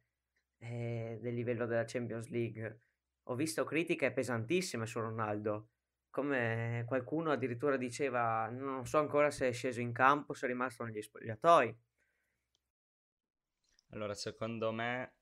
eh, 0.59 1.19
del 1.21 1.33
livello 1.33 1.65
della 1.65 1.83
Champions 1.85 2.29
League. 2.29 2.79
Ho 3.23 3.35
visto 3.35 3.65
critiche 3.65 4.13
pesantissime 4.13 4.85
su 4.85 5.01
Ronaldo, 5.01 5.67
come 6.11 6.83
qualcuno 6.85 7.31
addirittura 7.31 7.77
diceva 7.77 8.47
non 8.49 8.85
so 8.85 8.99
ancora 8.99 9.31
se 9.31 9.47
è 9.47 9.51
sceso 9.51 9.79
in 9.81 9.91
campo, 9.91 10.33
se 10.33 10.45
è 10.45 10.49
rimasto 10.49 10.83
negli 10.83 11.01
spogliatoi. 11.01 11.79
Allora, 13.93 14.13
secondo 14.13 14.71
me, 14.71 15.15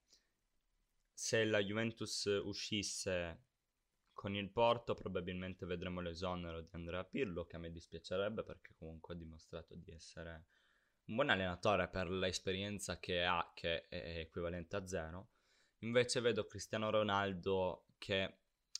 se 1.13 1.43
la 1.45 1.59
Juventus 1.59 2.25
uscisse 2.43 3.45
con 4.13 4.35
il 4.35 4.51
Porto 4.51 4.95
probabilmente 4.95 5.65
vedremo 5.65 6.01
l'esonero 6.01 6.59
di 6.59 6.69
Andrea 6.73 7.05
Pirlo, 7.05 7.45
che 7.45 7.55
a 7.55 7.59
me 7.59 7.71
dispiacerebbe 7.71 8.43
perché 8.43 8.73
comunque 8.77 9.13
ha 9.13 9.17
dimostrato 9.17 9.75
di 9.75 9.91
essere 9.91 10.47
un 11.05 11.15
buon 11.15 11.29
allenatore 11.29 11.87
per 11.87 12.09
l'esperienza 12.09 12.99
che 12.99 13.23
ha, 13.23 13.51
che 13.55 13.87
è 13.87 14.19
equivalente 14.19 14.75
a 14.75 14.85
zero. 14.85 15.29
Invece 15.79 16.19
vedo 16.19 16.45
Cristiano 16.45 16.89
Ronaldo 16.89 17.85
che 17.97 18.39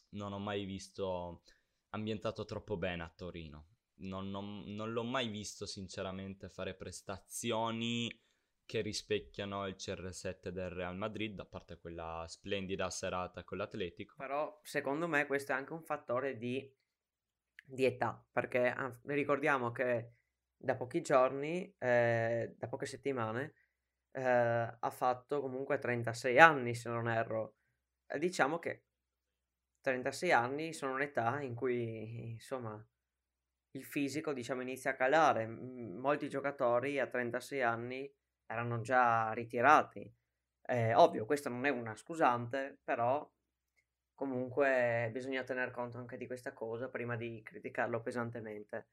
non 0.09 0.33
ho 0.33 0.39
mai 0.39 0.65
visto 0.65 1.43
ambientato 1.89 2.45
troppo 2.45 2.77
bene 2.77 3.03
a 3.03 3.13
Torino. 3.15 3.67
Non, 4.01 4.29
non, 4.29 4.63
non 4.65 4.91
l'ho 4.91 5.03
mai 5.03 5.27
visto 5.27 5.65
sinceramente 5.65 6.49
fare 6.49 6.73
prestazioni 6.73 8.09
che 8.69 8.81
rispecchiano 8.81 9.65
il 9.65 9.75
CR7 9.75 10.49
del 10.49 10.69
Real 10.69 10.95
Madrid, 10.95 11.39
a 11.39 11.45
parte 11.45 11.79
quella 11.79 12.23
splendida 12.27 12.89
serata 12.91 13.43
con 13.43 13.57
l'Atletico. 13.57 14.13
Però 14.15 14.59
secondo 14.63 15.07
me 15.07 15.25
questo 15.25 15.53
è 15.53 15.55
anche 15.55 15.73
un 15.73 15.81
fattore 15.81 16.37
di, 16.37 16.71
di 17.65 17.85
età, 17.85 18.23
perché 18.31 19.01
ricordiamo 19.05 19.71
che 19.71 20.13
da 20.55 20.75
pochi 20.75 21.01
giorni, 21.01 21.75
eh, 21.79 22.53
da 22.57 22.67
poche 22.67 22.85
settimane, 22.85 23.55
eh, 24.11 24.21
ha 24.21 24.89
fatto 24.91 25.41
comunque 25.41 25.79
36 25.79 26.37
anni, 26.39 26.75
se 26.75 26.89
non 26.89 27.09
erro. 27.09 27.55
Diciamo 28.19 28.59
che 28.59 28.88
36 29.81 30.31
anni 30.31 30.73
sono 30.73 30.93
un'età 30.93 31.41
in 31.41 31.55
cui, 31.55 32.31
insomma, 32.31 32.83
il 33.71 33.83
fisico, 33.83 34.33
diciamo, 34.33 34.61
inizia 34.61 34.91
a 34.91 34.95
calare. 34.95 35.47
molti 35.47 36.29
giocatori 36.29 36.99
a 36.99 37.07
36 37.07 37.61
anni 37.61 38.11
erano 38.45 38.81
già 38.81 39.31
ritirati. 39.33 40.11
Eh, 40.63 40.93
ovvio, 40.95 41.25
questo 41.25 41.49
non 41.49 41.65
è 41.65 41.69
una 41.69 41.95
scusante, 41.95 42.79
però 42.83 43.29
comunque 44.13 45.09
bisogna 45.13 45.43
tener 45.43 45.71
conto 45.71 45.97
anche 45.97 46.17
di 46.17 46.27
questa 46.27 46.53
cosa 46.53 46.89
prima 46.89 47.15
di 47.15 47.41
criticarlo 47.43 48.01
pesantemente. 48.01 48.87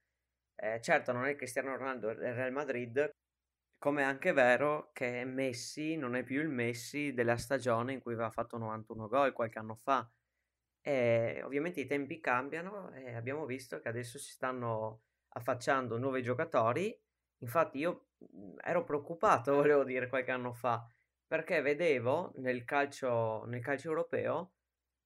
Eh, 0.54 0.80
certo, 0.80 1.12
non 1.12 1.26
è 1.26 1.36
Cristiano 1.36 1.76
Ronaldo 1.76 2.14
del 2.14 2.34
Real 2.34 2.52
Madrid, 2.52 3.10
come 3.78 4.02
è 4.02 4.04
anche 4.04 4.32
vero 4.32 4.90
che 4.92 5.24
Messi 5.24 5.96
non 5.96 6.16
è 6.16 6.22
più 6.22 6.40
il 6.40 6.48
Messi 6.48 7.12
della 7.12 7.36
stagione 7.36 7.92
in 7.92 8.00
cui 8.00 8.14
aveva 8.14 8.30
fatto 8.30 8.56
91 8.58 9.08
gol 9.08 9.32
qualche 9.32 9.58
anno 9.58 9.76
fa. 9.76 10.08
E 10.86 11.42
ovviamente 11.42 11.80
i 11.80 11.86
tempi 11.86 12.20
cambiano 12.20 12.92
e 12.92 13.12
abbiamo 13.16 13.44
visto 13.44 13.80
che 13.80 13.88
adesso 13.88 14.20
si 14.20 14.30
stanno 14.30 15.00
affacciando 15.30 15.98
nuovi 15.98 16.22
giocatori. 16.22 16.96
Infatti 17.38 17.78
io 17.78 18.10
mhmm, 18.18 18.58
ero 18.62 18.84
preoccupato, 18.84 19.52
volevo 19.56 19.82
dire, 19.82 20.06
qualche 20.08 20.30
anno 20.30 20.52
fa, 20.52 20.86
perché 21.26 21.60
vedevo 21.60 22.32
nel 22.36 22.62
calcio, 22.62 23.44
nel 23.46 23.60
calcio 23.62 23.88
europeo, 23.88 24.52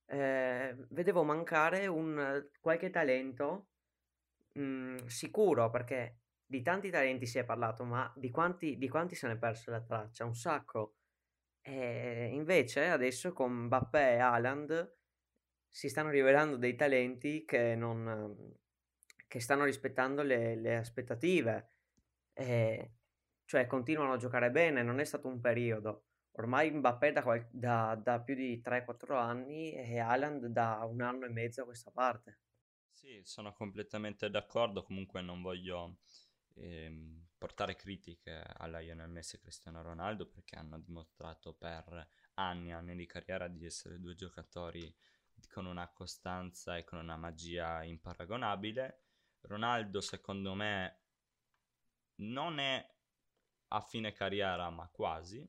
eh, 0.05 0.77
vedevo 0.91 1.23
mancare 1.25 1.87
un 1.87 2.47
qualche 2.61 2.91
talento 2.91 3.69
mh, 4.53 4.61
mhmm, 4.63 5.07
sicuro, 5.07 5.71
perché 5.71 6.19
di 6.45 6.61
tanti 6.61 6.91
talenti 6.91 7.25
si 7.25 7.39
è 7.39 7.45
parlato, 7.45 7.85
ma 7.85 8.13
di 8.17 8.31
quanti, 8.31 8.77
di 8.77 8.89
quanti 8.91 9.15
se 9.15 9.29
ne 9.29 9.33
è 9.33 9.39
persa 9.39 9.71
la 9.71 9.81
traccia? 9.81 10.27
Un 10.27 10.35
sacco. 10.35 10.97
E 11.63 12.29
invece 12.35 12.89
adesso 12.89 13.33
con 13.33 13.51
Mbappé 13.53 14.17
e 14.17 14.19
Haaland 14.19 14.99
si 15.71 15.89
stanno 15.89 16.11
rivelando 16.11 16.57
dei 16.57 16.75
talenti 16.75 17.45
che 17.45 17.75
non 17.75 18.59
che 19.31 19.39
stanno 19.39 19.63
rispettando 19.63 20.23
le, 20.23 20.57
le 20.57 20.77
aspettative. 20.77 21.71
E, 22.33 22.95
cioè 23.45 23.67
continuano 23.69 24.15
a 24.15 24.17
giocare 24.17 24.51
bene, 24.51 24.83
non 24.83 24.99
è 24.99 25.05
stato 25.05 25.29
un 25.29 25.41
periodo. 25.41 26.07
Ormai 26.33 26.73
Mbappé 26.73 27.13
da, 27.13 27.23
qual- 27.23 27.49
da, 27.49 27.95
da 27.95 28.21
più 28.21 28.35
di 28.35 28.61
3-4 28.61 29.17
anni 29.17 29.73
e 29.73 30.01
Haaland 30.01 30.47
da 30.47 30.85
un 30.85 31.01
anno 31.01 31.27
e 31.27 31.29
mezzo 31.29 31.63
a 31.63 31.65
questa 31.65 31.93
parte. 31.93 32.41
Sì, 32.93 33.21
sono 33.23 33.53
completamente 33.53 34.29
d'accordo, 34.31 34.83
comunque 34.83 35.21
non 35.21 35.43
voglio 35.43 35.99
ehm, 36.55 37.29
portare 37.39 37.77
critiche 37.77 38.43
alla 38.57 38.81
Lionel 38.81 39.11
Messi 39.11 39.37
e 39.37 39.41
Cristiano 39.41 39.81
Ronaldo 39.81 40.27
perché 40.27 40.57
hanno 40.57 40.79
dimostrato 40.81 41.55
per 41.55 42.07
anni 42.35 42.71
e 42.71 42.73
anni 42.73 42.97
di 42.97 43.07
carriera 43.07 43.47
di 43.47 43.65
essere 43.65 44.01
due 44.01 44.17
giocatori 44.17 44.93
con 45.49 45.67
una 45.67 45.89
costanza 45.89 46.77
e 46.77 46.85
con 46.85 46.99
una 46.99 47.17
magia 47.17 47.83
imparagonabile. 47.85 49.05
Ronaldo, 49.43 50.01
secondo 50.01 50.55
me, 50.55 51.03
non 52.17 52.59
è 52.59 52.95
a 53.69 53.81
fine 53.81 54.13
carriera, 54.13 54.69
ma 54.71 54.89
quasi. 54.89 55.49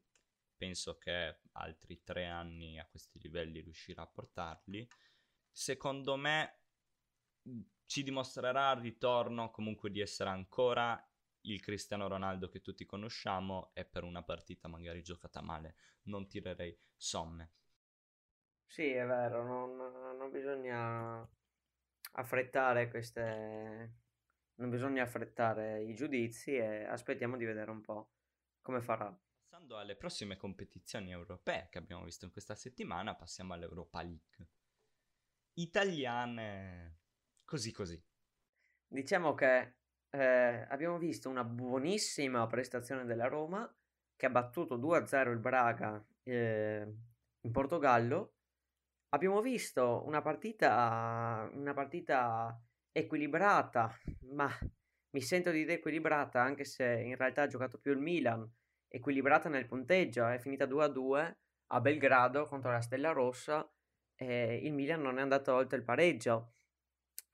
Penso 0.56 0.97
che 0.97 1.41
altri 1.54 2.04
tre 2.04 2.27
anni 2.27 2.80
a 2.80 2.86
questi 2.86 3.19
livelli 3.19 3.62
riuscirà 3.62 4.04
a 4.04 4.08
portarli. 4.08 4.88
Secondo 5.49 6.15
me 6.15 6.60
ci 7.86 8.04
dimostrerà 8.04 8.69
al 8.69 8.80
ritorno 8.80 9.49
comunque 9.49 9.89
di 9.89 9.99
essere 9.99 10.30
ancora 10.30 11.04
il 11.41 11.60
Cristiano 11.60 12.08
Ronaldo 12.08 12.47
che 12.47 12.62
tutti 12.62 12.86
conosciamo 12.86 13.71
e 13.73 13.84
per 13.86 14.04
una 14.04 14.23
partita 14.23 14.67
magari 14.67 15.01
giocata 15.01 15.41
male 15.41 15.75
non 16.04 16.27
tirerei 16.27 16.77
somme. 16.95 17.54
Sì, 18.72 18.90
è 18.90 19.06
vero, 19.06 19.44
non, 19.44 19.76
non 19.76 20.32
bisogna 20.32 21.30
affrettare 22.14 22.88
queste... 22.90 23.96
non 24.56 24.70
bisogna 24.70 25.04
affrettare 25.04 25.84
i 25.84 25.94
giudizi 25.94 26.56
e 26.56 26.86
aspettiamo 26.86 27.36
di 27.36 27.44
vedere 27.44 27.70
un 27.70 27.82
po' 27.82 28.12
come 28.62 28.80
farà. 28.80 29.14
Passando 29.50 29.78
alle 29.78 29.98
prossime 29.98 30.38
competizioni 30.38 31.12
europee 31.12 31.68
che 31.70 31.80
abbiamo 31.80 32.06
visto 32.06 32.24
in 32.24 32.32
questa 32.32 32.56
settimana, 32.56 33.14
passiamo 33.14 33.54
all'Europa 33.54 34.02
League. 34.04 34.48
Italiane 35.56 37.00
così 37.44 37.74
così. 37.74 38.02
Diciamo 38.88 39.34
che 39.34 39.80
eh, 40.12 40.66
abbiamo 40.70 40.98
visto 40.98 41.28
una 41.28 41.44
buonissima 41.44 42.48
prestazione 42.48 43.04
della 43.04 43.28
Roma 43.28 43.70
che 44.16 44.26
ha 44.28 44.30
battuto 44.30 44.78
2-0 44.78 45.30
il 45.30 45.40
Braga 45.40 46.02
eh, 46.24 46.96
in 47.42 47.52
Portogallo 47.52 48.36
Abbiamo 49.13 49.41
visto 49.41 50.04
una 50.06 50.21
partita 50.21 51.50
una 51.52 51.74
partita 51.74 52.58
equilibrata, 52.93 53.93
ma 54.34 54.50
mi 55.10 55.21
sento 55.21 55.52
di 55.52 55.60
dire 55.60 55.74
equilibrata 55.74 56.41
anche 56.41 56.63
se 56.63 56.86
in 56.86 57.17
realtà 57.17 57.41
ha 57.41 57.47
giocato 57.47 57.78
più 57.78 57.91
il 57.91 57.97
Milan, 57.97 58.50
equilibrata 58.88 59.50
nel 59.50 59.65
punteggio, 59.65 60.26
è 60.28 60.39
finita 60.39 60.65
2-2 60.65 61.36
a 61.67 61.82
Belgrado 61.82 62.47
contro 62.47 62.71
la 62.71 62.80
Stella 62.80 63.12
Rossa 63.12 63.69
e 64.15 64.56
il 64.63 64.71
Milan 64.71 65.02
non 65.02 65.17
è 65.17 65.21
andato 65.21 65.56
oltre 65.56 65.78
il 65.78 65.84
pareggio. 65.84 66.54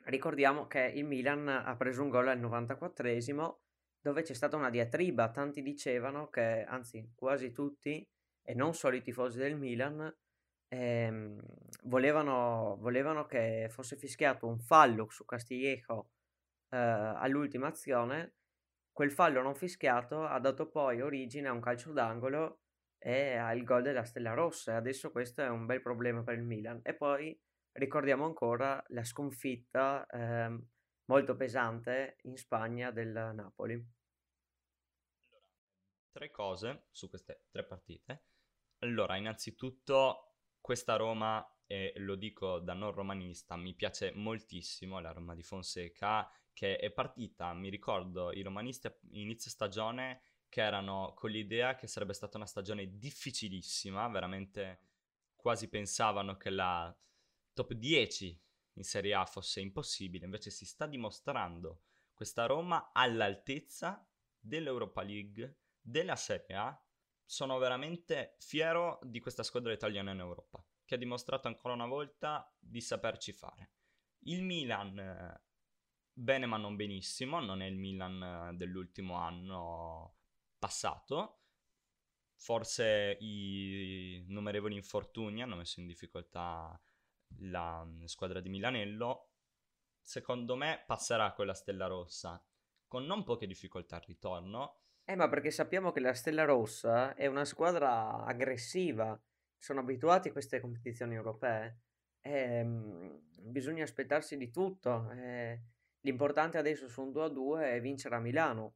Ricordiamo 0.06 0.66
che 0.66 0.82
il 0.96 1.06
Milan 1.06 1.48
ha 1.48 1.76
preso 1.76 2.02
un 2.02 2.10
gol 2.10 2.30
al 2.30 2.40
94esimo 2.40 3.58
dove 4.02 4.24
c'è 4.24 4.34
stata 4.34 4.56
una 4.56 4.72
diatriba, 4.72 5.30
tanti 5.30 5.62
dicevano 5.62 6.30
che, 6.30 6.64
anzi 6.64 7.12
quasi 7.14 7.52
tutti, 7.52 8.04
e 8.42 8.54
non 8.56 8.74
solo 8.74 8.96
i 8.96 9.02
tifosi 9.04 9.38
del 9.38 9.58
Milan, 9.58 10.12
ehm, 10.70 11.40
volevano, 11.84 12.78
volevano 12.80 13.26
che 13.26 13.68
fosse 13.70 13.96
fischiato 13.96 14.48
un 14.48 14.60
fallo 14.60 15.10
su 15.10 15.26
Castillejo 15.26 16.10
eh, 16.70 16.78
all'ultima 16.78 17.68
azione. 17.68 18.36
Quel 18.92 19.12
fallo 19.12 19.42
non 19.42 19.56
fischiato 19.56 20.24
ha 20.26 20.40
dato 20.40 20.70
poi 20.70 21.02
origine 21.02 21.48
a 21.48 21.52
un 21.52 21.62
calcio 21.62 21.92
d'angolo 21.92 22.62
e 22.98 23.36
al 23.36 23.64
gol 23.64 23.84
della 23.84 24.04
Stella 24.04 24.34
Rossa. 24.34 24.76
Adesso 24.76 25.12
questo 25.12 25.42
è 25.42 25.50
un 25.50 25.66
bel 25.66 25.82
problema 25.82 26.24
per 26.24 26.36
il 26.36 26.44
Milan. 26.44 26.80
E 26.84 26.96
poi 26.96 27.40
ricordiamo 27.74 28.26
ancora 28.26 28.84
la 28.88 29.04
sconfitta 29.04 30.06
eh, 30.08 30.60
molto 31.06 31.36
pesante 31.36 32.18
in 32.24 32.38
Spagna 32.38 32.92
del 32.92 33.32
Napoli. 33.36 33.96
Tre 36.12 36.32
cose 36.32 36.88
su 36.90 37.08
queste 37.08 37.44
tre 37.52 37.64
partite. 37.64 38.24
Allora, 38.80 39.16
innanzitutto 39.16 40.27
questa 40.68 40.98
Roma, 40.98 41.50
e 41.66 41.94
lo 41.96 42.16
dico 42.16 42.60
da 42.60 42.74
non 42.74 42.92
romanista, 42.92 43.56
mi 43.56 43.74
piace 43.74 44.12
moltissimo 44.14 45.00
la 45.00 45.14
Roma 45.14 45.34
di 45.34 45.42
Fonseca, 45.42 46.30
che 46.52 46.76
è 46.76 46.92
partita, 46.92 47.54
mi 47.54 47.70
ricordo, 47.70 48.34
i 48.34 48.42
romanisti 48.42 48.92
inizio 49.12 49.50
stagione 49.50 50.24
che 50.50 50.62
erano 50.62 51.14
con 51.16 51.30
l'idea 51.30 51.76
che 51.76 51.88
sarebbe 51.88 52.12
stata 52.12 52.36
una 52.36 52.46
stagione 52.46 52.98
difficilissima, 52.98 54.10
veramente 54.10 54.82
quasi 55.38 55.70
pensavano 55.70 56.36
che 56.36 56.50
la 56.50 56.94
top 57.54 57.72
10 57.72 58.44
in 58.74 58.84
Serie 58.84 59.14
A 59.14 59.26
fosse 59.26 59.62
impossibile, 59.62 60.26
invece 60.26 60.50
si 60.50 60.66
sta 60.66 60.86
dimostrando 60.86 61.84
questa 62.14 62.46
Roma 62.46 62.92
all'altezza 62.92 64.06
dell'Europa 64.38 65.02
League, 65.02 65.60
della 65.80 66.18
Serie 66.18 66.56
A 66.58 66.87
sono 67.28 67.58
veramente 67.58 68.38
fiero 68.40 69.00
di 69.04 69.20
questa 69.20 69.44
squadra 69.44 69.74
italiana 69.74 70.12
in 70.12 70.20
Europa, 70.20 70.66
che 70.86 70.96
ha 70.96 70.98
dimostrato 70.98 71.50
ancora 71.50 71.74
una 71.74 71.86
volta 71.86 72.50
di 72.58 72.80
saperci 72.80 73.34
fare. 73.34 73.74
Il 74.20 74.44
Milan, 74.44 75.38
bene 76.14 76.46
ma 76.46 76.58
non 76.58 76.78
benissimo, 76.78 77.42
non 77.42 77.62
è 77.62 77.66
il 77.66 77.76
Milan 77.76 78.56
dell'ultimo 78.56 79.16
anno 79.16 80.16
passato. 80.58 81.42
Forse 82.40 83.18
i 83.20 84.24
numerevoli 84.28 84.76
infortuni 84.76 85.42
hanno 85.42 85.58
messo 85.58 85.82
in 85.82 85.88
difficoltà 85.88 86.80
la 87.40 87.86
squadra 88.06 88.40
di 88.40 88.50
Milanello. 88.50 89.32
Secondo 90.00 90.56
me 90.56 90.82
passerà 90.88 91.34
con 91.34 91.46
la 91.46 91.54
Stella 91.54 91.88
Rossa 91.88 92.42
con 92.88 93.06
non 93.06 93.24
poche 93.24 93.48
difficoltà 93.48 93.98
al 93.98 94.04
ritorno 94.04 94.84
eh, 95.10 95.16
ma 95.16 95.30
perché 95.30 95.52
sappiamo 95.52 95.94
che 95.94 96.02
la 96.02 96.14
Stella 96.14 96.44
Rossa 96.44 97.16
è 97.16 97.28
una 97.28 97.46
squadra 97.46 98.26
aggressiva, 98.26 99.18
sono 99.58 99.80
abituati 99.80 100.28
a 100.28 100.32
queste 100.34 100.60
competizioni 100.60 101.16
europee. 101.16 101.80
E, 102.20 102.62
mh, 102.62 103.22
bisogna 103.40 103.84
aspettarsi 103.84 104.36
di 104.36 104.52
tutto. 104.52 105.10
E, 105.12 105.62
l'importante 106.02 106.58
adesso 106.58 106.90
su 106.90 107.02
un 107.04 107.12
2-2 107.12 107.62
è 107.76 107.80
vincere 107.80 108.16
a 108.16 108.20
Milano, 108.20 108.76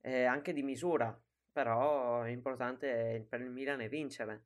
e 0.00 0.22
anche 0.24 0.52
di 0.52 0.62
misura, 0.62 1.20
però 1.50 2.22
l'importante 2.22 3.26
per 3.28 3.40
il 3.40 3.50
Milan 3.50 3.80
è 3.80 3.88
vincere 3.88 4.44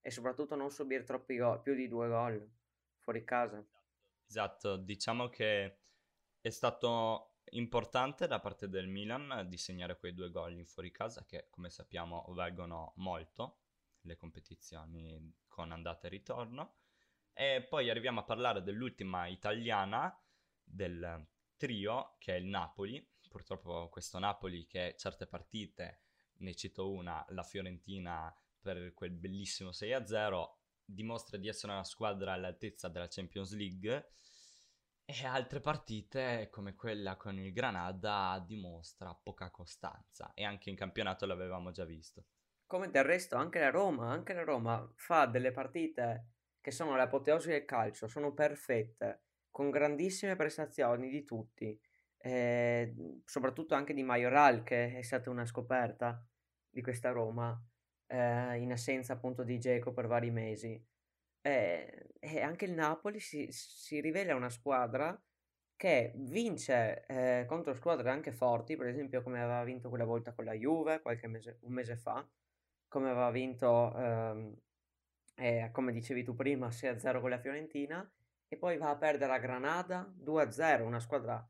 e 0.00 0.10
soprattutto 0.10 0.54
non 0.54 0.70
subire 0.70 1.02
troppi 1.02 1.36
gol, 1.36 1.60
più 1.60 1.74
di 1.74 1.86
due 1.86 2.08
gol 2.08 2.50
fuori 2.96 3.24
casa. 3.24 3.62
Esatto, 4.26 4.76
diciamo 4.78 5.28
che 5.28 5.80
è 6.40 6.48
stato 6.48 7.29
importante 7.52 8.26
da 8.26 8.40
parte 8.40 8.68
del 8.68 8.86
Milan 8.86 9.46
di 9.48 9.56
segnare 9.56 9.98
quei 9.98 10.14
due 10.14 10.30
gol 10.30 10.56
in 10.56 10.66
fuori 10.66 10.90
casa 10.90 11.24
che 11.24 11.48
come 11.50 11.70
sappiamo 11.70 12.24
valgono 12.28 12.92
molto 12.96 13.60
le 14.02 14.16
competizioni 14.16 15.34
con 15.48 15.72
andata 15.72 16.06
e 16.06 16.10
ritorno. 16.10 16.76
E 17.32 17.66
poi 17.68 17.90
arriviamo 17.90 18.20
a 18.20 18.24
parlare 18.24 18.62
dell'ultima 18.62 19.26
italiana 19.26 20.14
del 20.62 21.26
trio 21.56 22.16
che 22.18 22.34
è 22.34 22.38
il 22.38 22.46
Napoli. 22.46 23.06
Purtroppo 23.28 23.88
questo 23.88 24.18
Napoli 24.18 24.66
che 24.66 24.94
certe 24.98 25.26
partite, 25.26 26.02
ne 26.38 26.54
cito 26.54 26.90
una, 26.90 27.24
la 27.30 27.42
Fiorentina 27.42 28.34
per 28.60 28.92
quel 28.94 29.12
bellissimo 29.12 29.70
6-0, 29.70 30.48
dimostra 30.84 31.36
di 31.36 31.48
essere 31.48 31.72
una 31.72 31.84
squadra 31.84 32.32
all'altezza 32.32 32.88
della 32.88 33.08
Champions 33.08 33.54
League 33.54 34.12
e 35.12 35.26
altre 35.26 35.58
partite 35.58 36.48
come 36.50 36.76
quella 36.76 37.16
con 37.16 37.36
il 37.36 37.52
Granada 37.52 38.42
dimostra 38.46 39.12
poca 39.12 39.50
costanza 39.50 40.32
e 40.34 40.44
anche 40.44 40.70
in 40.70 40.76
campionato 40.76 41.26
l'avevamo 41.26 41.72
già 41.72 41.84
visto. 41.84 42.26
Come 42.64 42.90
del 42.90 43.02
resto 43.02 43.34
anche 43.34 43.58
la 43.58 43.70
Roma, 43.70 44.08
anche 44.10 44.32
la 44.32 44.44
Roma 44.44 44.88
fa 44.94 45.26
delle 45.26 45.50
partite 45.50 46.26
che 46.60 46.70
sono 46.70 46.94
l'apoteosi 46.94 47.48
del 47.48 47.64
calcio, 47.64 48.06
sono 48.06 48.32
perfette, 48.32 49.24
con 49.50 49.70
grandissime 49.70 50.36
prestazioni 50.36 51.08
di 51.08 51.24
tutti, 51.24 51.76
eh, 52.18 52.94
soprattutto 53.24 53.74
anche 53.74 53.94
di 53.94 54.04
Majoral 54.04 54.62
che 54.62 54.96
è 54.96 55.02
stata 55.02 55.28
una 55.28 55.44
scoperta 55.44 56.24
di 56.68 56.82
questa 56.82 57.10
Roma, 57.10 57.60
eh, 58.06 58.58
in 58.58 58.70
assenza 58.70 59.14
appunto 59.14 59.42
di 59.42 59.58
Geco 59.58 59.92
per 59.92 60.06
vari 60.06 60.30
mesi. 60.30 60.80
Eh, 61.42 62.08
e 62.18 62.40
anche 62.42 62.66
il 62.66 62.72
Napoli 62.72 63.18
si, 63.18 63.48
si 63.50 64.00
rivela 64.00 64.34
una 64.34 64.50
squadra 64.50 65.18
che 65.80 66.12
vince 66.14 67.06
eh, 67.06 67.46
contro 67.46 67.72
squadre 67.74 68.10
anche 68.10 68.32
forti, 68.32 68.76
per 68.76 68.88
esempio 68.88 69.22
come 69.22 69.40
aveva 69.40 69.64
vinto 69.64 69.88
quella 69.88 70.04
volta 70.04 70.34
con 70.34 70.44
la 70.44 70.52
Juve 70.52 71.00
qualche 71.00 71.26
mese, 71.26 71.58
un 71.62 71.72
mese 71.72 71.96
fa, 71.96 72.28
come 72.86 73.08
aveva 73.08 73.30
vinto, 73.30 73.96
ehm, 73.96 74.54
eh, 75.36 75.70
come 75.72 75.92
dicevi 75.92 76.22
tu 76.22 76.34
prima, 76.34 76.70
6-0 76.70 77.20
con 77.20 77.30
la 77.30 77.38
Fiorentina, 77.38 78.06
e 78.46 78.56
poi 78.58 78.76
va 78.76 78.90
a 78.90 78.96
perdere 78.96 79.32
a 79.32 79.38
Granada 79.38 80.12
2-0, 80.14 80.82
una 80.82 81.00
squadra 81.00 81.48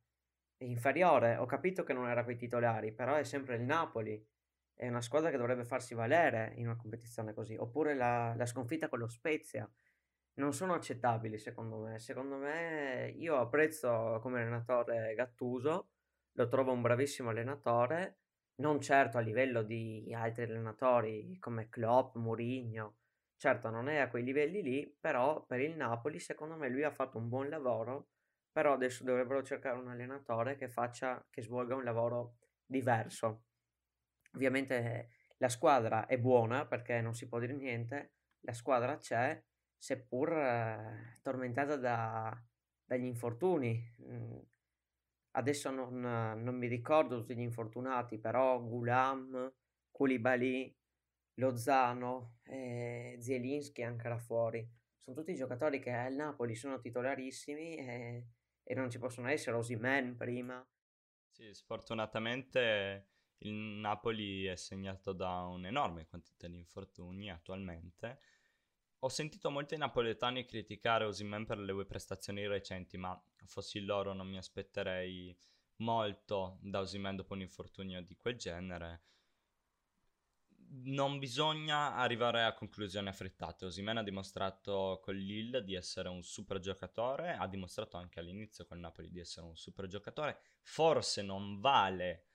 inferiore. 0.58 1.36
Ho 1.36 1.46
capito 1.46 1.82
che 1.82 1.92
non 1.92 2.08
era 2.08 2.22
quei 2.22 2.36
titolari, 2.36 2.92
però 2.92 3.16
è 3.16 3.24
sempre 3.24 3.56
il 3.56 3.62
Napoli, 3.62 4.24
è 4.80 4.88
una 4.88 5.02
squadra 5.02 5.28
che 5.28 5.36
dovrebbe 5.36 5.66
farsi 5.66 5.92
valere 5.92 6.54
in 6.56 6.64
una 6.64 6.76
competizione 6.76 7.34
così. 7.34 7.54
Oppure 7.54 7.94
la, 7.94 8.32
la 8.34 8.46
sconfitta 8.46 8.88
con 8.88 8.98
lo 8.98 9.08
Spezia. 9.08 9.70
Non 10.36 10.54
sono 10.54 10.72
accettabili 10.72 11.36
secondo 11.36 11.76
me. 11.80 11.98
Secondo 11.98 12.36
me 12.36 13.12
io 13.14 13.36
apprezzo 13.36 14.18
come 14.22 14.40
allenatore 14.40 15.12
Gattuso, 15.14 15.90
lo 16.32 16.48
trovo 16.48 16.72
un 16.72 16.80
bravissimo 16.80 17.28
allenatore, 17.28 18.20
non 18.62 18.80
certo 18.80 19.18
a 19.18 19.20
livello 19.20 19.62
di 19.62 20.14
altri 20.16 20.44
allenatori 20.44 21.36
come 21.38 21.68
Klopp, 21.68 22.16
Mourinho. 22.16 22.96
Certo 23.36 23.68
non 23.68 23.86
è 23.90 23.98
a 23.98 24.08
quei 24.08 24.24
livelli 24.24 24.62
lì, 24.62 24.96
però 24.98 25.44
per 25.44 25.60
il 25.60 25.76
Napoli 25.76 26.18
secondo 26.20 26.56
me 26.56 26.70
lui 26.70 26.84
ha 26.84 26.90
fatto 26.90 27.18
un 27.18 27.28
buon 27.28 27.50
lavoro, 27.50 28.12
però 28.50 28.72
adesso 28.72 29.04
dovrebbero 29.04 29.42
cercare 29.42 29.78
un 29.78 29.88
allenatore 29.88 30.56
che 30.56 30.70
faccia, 30.70 31.22
che 31.28 31.42
svolga 31.42 31.74
un 31.74 31.84
lavoro 31.84 32.36
diverso 32.64 33.42
Ovviamente 34.34 35.10
la 35.38 35.48
squadra 35.48 36.06
è 36.06 36.18
buona 36.18 36.66
perché 36.66 37.00
non 37.00 37.14
si 37.14 37.28
può 37.28 37.38
dire 37.38 37.54
niente, 37.54 38.12
la 38.40 38.52
squadra 38.52 38.96
c'è, 38.98 39.42
seppur 39.76 40.32
eh, 40.32 41.18
tormentata 41.22 41.76
da, 41.76 42.44
dagli 42.84 43.04
infortuni. 43.04 43.94
Mm, 44.02 44.38
adesso 45.32 45.70
non, 45.70 46.00
non, 46.00 46.56
mi 46.56 46.66
ricordo 46.66 47.18
tutti 47.20 47.34
gli 47.34 47.40
infortunati, 47.40 48.18
però 48.18 48.60
Gulam, 48.62 49.52
Koulibaly, 49.90 50.76
Lozano, 51.34 52.38
eh, 52.44 53.16
Zielinski 53.18 53.82
anche 53.82 54.08
là 54.08 54.18
fuori. 54.18 54.68
Sono 54.98 55.16
tutti 55.16 55.34
giocatori 55.34 55.80
che 55.80 55.92
al 55.92 56.14
Napoli 56.14 56.54
sono 56.54 56.78
titolarissimi 56.78 57.76
e, 57.76 58.26
e 58.62 58.74
non 58.74 58.90
ci 58.90 58.98
possono 58.98 59.28
essere 59.28 59.56
Osimen 59.56 60.16
prima. 60.16 60.64
Sì, 61.30 61.54
sfortunatamente 61.54 63.09
il 63.40 63.52
Napoli 63.52 64.44
è 64.44 64.56
segnato 64.56 65.12
da 65.12 65.42
un'enorme 65.42 66.06
quantità 66.06 66.48
di 66.48 66.56
infortuni 66.56 67.30
attualmente. 67.30 68.20
Ho 69.00 69.08
sentito 69.08 69.50
molti 69.50 69.76
napoletani 69.76 70.44
criticare 70.44 71.04
Osimen 71.04 71.46
per 71.46 71.58
le 71.58 71.72
due 71.72 71.86
prestazioni 71.86 72.46
recenti, 72.46 72.98
ma 72.98 73.18
fossi 73.46 73.80
loro 73.80 74.12
non 74.12 74.28
mi 74.28 74.36
aspetterei 74.36 75.34
molto 75.76 76.58
da 76.60 76.80
Osimen 76.80 77.16
dopo 77.16 77.32
un 77.32 77.40
infortunio 77.40 78.02
di 78.02 78.14
quel 78.16 78.36
genere. 78.36 79.04
Non 80.82 81.18
bisogna 81.18 81.94
arrivare 81.94 82.44
a 82.44 82.52
conclusioni 82.52 83.08
affrettate. 83.08 83.64
Osimen 83.64 83.96
ha 83.96 84.02
dimostrato 84.02 85.00
con 85.02 85.16
Lille 85.16 85.64
di 85.64 85.74
essere 85.74 86.10
un 86.10 86.22
super 86.22 86.58
giocatore, 86.58 87.32
ha 87.32 87.48
dimostrato 87.48 87.96
anche 87.96 88.20
all'inizio 88.20 88.66
con 88.66 88.78
Napoli 88.78 89.10
di 89.10 89.18
essere 89.18 89.46
un 89.46 89.56
super 89.56 89.86
giocatore. 89.86 90.38
Forse 90.60 91.22
non 91.22 91.58
vale 91.58 92.29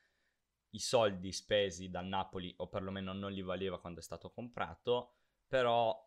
i 0.76 0.80
soldi 0.80 1.32
spesi 1.32 1.90
dal 1.90 2.06
Napoli, 2.06 2.54
o 2.58 2.68
perlomeno 2.68 3.14
non 3.14 3.32
li 3.32 3.42
valeva 3.42 3.80
quando 3.80 4.00
è 4.00 4.04
stato 4.04 4.30
comprato, 4.30 5.14
però 5.48 5.98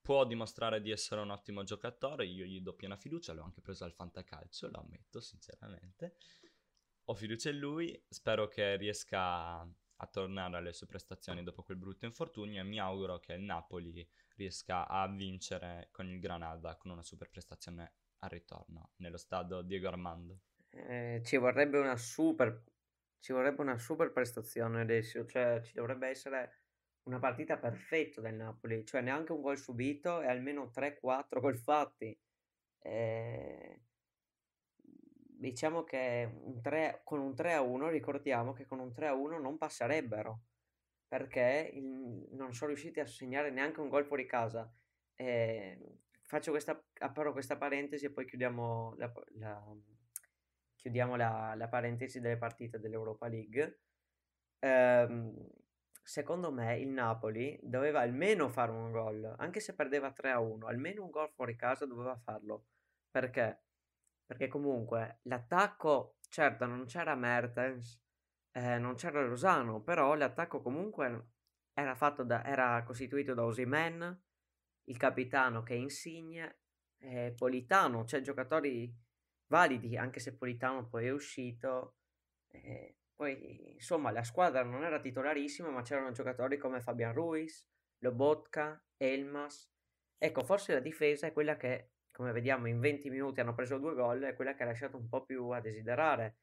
può 0.00 0.24
dimostrare 0.24 0.80
di 0.80 0.90
essere 0.90 1.20
un 1.20 1.30
ottimo 1.30 1.62
giocatore, 1.62 2.26
io 2.26 2.44
gli 2.44 2.60
do 2.60 2.74
piena 2.74 2.96
fiducia, 2.96 3.32
l'ho 3.32 3.42
anche 3.42 3.60
preso 3.60 3.84
al 3.84 3.92
fantacalcio, 3.92 4.68
lo 4.70 4.80
ammetto 4.80 5.20
sinceramente. 5.20 6.16
Ho 7.04 7.14
fiducia 7.14 7.50
in 7.50 7.58
lui, 7.58 8.02
spero 8.08 8.48
che 8.48 8.76
riesca 8.76 9.60
a 9.60 10.06
tornare 10.10 10.56
alle 10.56 10.72
sue 10.72 10.86
prestazioni 10.86 11.42
dopo 11.42 11.62
quel 11.62 11.76
brutto 11.76 12.06
infortunio 12.06 12.60
e 12.60 12.64
mi 12.64 12.78
auguro 12.78 13.18
che 13.20 13.34
il 13.34 13.42
Napoli 13.42 14.06
riesca 14.36 14.88
a 14.88 15.06
vincere 15.06 15.88
con 15.92 16.08
il 16.08 16.18
Granada 16.18 16.76
con 16.76 16.90
una 16.90 17.02
super 17.02 17.28
prestazione 17.28 17.92
al 18.18 18.30
ritorno 18.30 18.92
nello 18.96 19.18
stadio 19.18 19.62
Diego 19.62 19.88
Armando. 19.88 20.40
Eh, 20.70 21.22
ci 21.24 21.36
vorrebbe 21.36 21.78
una 21.78 21.96
super 21.96 22.62
ci 23.24 23.32
vorrebbe 23.32 23.62
una 23.62 23.78
super 23.78 24.12
prestazione 24.12 24.82
adesso, 24.82 25.24
cioè 25.24 25.62
ci 25.62 25.72
dovrebbe 25.72 26.08
essere 26.08 26.58
una 27.04 27.18
partita 27.18 27.56
perfetta 27.56 28.20
del 28.20 28.34
Napoli, 28.34 28.84
cioè 28.84 29.00
neanche 29.00 29.32
un 29.32 29.40
gol 29.40 29.56
subito 29.56 30.20
e 30.20 30.26
almeno 30.26 30.70
3-4 30.70 31.40
gol 31.40 31.56
fatti. 31.56 32.14
E... 32.80 33.80
Diciamo 34.76 35.84
che 35.84 36.30
un 36.38 36.60
3, 36.60 37.00
con 37.02 37.20
un 37.20 37.30
3-1 37.30 37.88
ricordiamo 37.88 38.52
che 38.52 38.66
con 38.66 38.78
un 38.78 38.88
3-1 38.88 39.40
non 39.40 39.56
passerebbero 39.56 40.42
perché 41.08 41.70
il, 41.72 42.28
non 42.32 42.52
sono 42.52 42.72
riusciti 42.72 43.00
a 43.00 43.06
segnare 43.06 43.50
neanche 43.50 43.80
un 43.80 43.88
gol 43.88 44.04
fuori 44.04 44.26
casa. 44.26 44.70
E 45.14 45.78
faccio 46.24 46.50
questa, 46.50 46.78
apro 46.98 47.32
questa 47.32 47.56
parentesi 47.56 48.04
e 48.04 48.10
poi 48.10 48.26
chiudiamo 48.26 48.96
la, 48.98 49.10
la 49.36 49.76
chiudiamo 50.84 51.16
la, 51.16 51.54
la 51.56 51.68
parentesi 51.68 52.20
delle 52.20 52.36
partite 52.36 52.78
dell'Europa 52.78 53.26
League, 53.26 53.80
ehm, 54.58 55.34
secondo 56.02 56.52
me 56.52 56.78
il 56.78 56.88
Napoli 56.88 57.58
doveva 57.62 58.00
almeno 58.00 58.50
fare 58.50 58.70
un 58.70 58.90
gol, 58.92 59.34
anche 59.38 59.60
se 59.60 59.74
perdeva 59.74 60.12
3-1, 60.12 60.66
almeno 60.66 61.04
un 61.04 61.10
gol 61.10 61.30
fuori 61.30 61.56
casa 61.56 61.86
doveva 61.86 62.14
farlo. 62.22 62.66
Perché? 63.10 63.62
Perché 64.26 64.48
comunque 64.48 65.20
l'attacco, 65.22 66.16
certo 66.28 66.66
non 66.66 66.84
c'era 66.84 67.14
Mertens, 67.14 67.98
eh, 68.52 68.76
non 68.76 68.94
c'era 68.96 69.24
Rosano, 69.24 69.80
però 69.80 70.14
l'attacco 70.14 70.60
comunque 70.60 71.28
era, 71.72 71.96
da, 72.24 72.44
era 72.44 72.82
costituito 72.84 73.32
da 73.32 73.44
Osimen, 73.44 74.22
il 74.84 74.96
capitano 74.98 75.62
che 75.62 75.72
è 75.72 75.78
Insigne, 75.78 76.58
eh, 76.98 77.32
Politano, 77.34 78.04
cioè 78.04 78.20
giocatori 78.20 78.94
validi, 79.46 79.96
anche 79.96 80.20
se 80.20 80.36
Politano 80.36 80.86
poi 80.86 81.06
è 81.06 81.10
uscito. 81.10 81.96
Eh, 82.48 82.96
poi, 83.14 83.72
insomma, 83.74 84.10
la 84.10 84.24
squadra 84.24 84.62
non 84.62 84.84
era 84.84 85.00
titolarissima, 85.00 85.70
ma 85.70 85.82
c'erano 85.82 86.12
giocatori 86.12 86.58
come 86.58 86.80
Fabian 86.80 87.12
Ruiz, 87.12 87.66
Lobotka, 87.98 88.82
Elmas. 88.96 89.70
Ecco, 90.18 90.44
forse 90.44 90.72
la 90.74 90.80
difesa 90.80 91.26
è 91.26 91.32
quella 91.32 91.56
che, 91.56 91.90
come 92.10 92.32
vediamo, 92.32 92.66
in 92.68 92.80
20 92.80 93.10
minuti 93.10 93.40
hanno 93.40 93.54
preso 93.54 93.78
due 93.78 93.94
gol, 93.94 94.22
è 94.22 94.34
quella 94.34 94.54
che 94.54 94.62
ha 94.62 94.66
lasciato 94.66 94.96
un 94.96 95.08
po' 95.08 95.24
più 95.24 95.48
a 95.50 95.60
desiderare. 95.60 96.38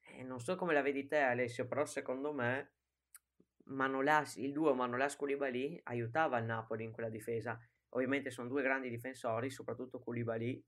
E 0.00 0.22
non 0.22 0.40
so 0.40 0.56
come 0.56 0.74
la 0.74 0.82
vedi 0.82 1.06
te, 1.06 1.18
Alessio, 1.18 1.66
però 1.66 1.84
secondo 1.84 2.32
me 2.32 2.74
Manolas, 3.66 4.36
il 4.36 4.52
duo 4.52 4.74
Manolas-Koulibaly 4.74 5.80
aiutava 5.84 6.38
il 6.38 6.44
Napoli 6.44 6.84
in 6.84 6.92
quella 6.92 7.08
difesa. 7.08 7.58
Ovviamente 7.90 8.30
sono 8.30 8.48
due 8.48 8.62
grandi 8.62 8.90
difensori, 8.90 9.50
soprattutto 9.50 10.00
Koulibaly, 10.00 10.62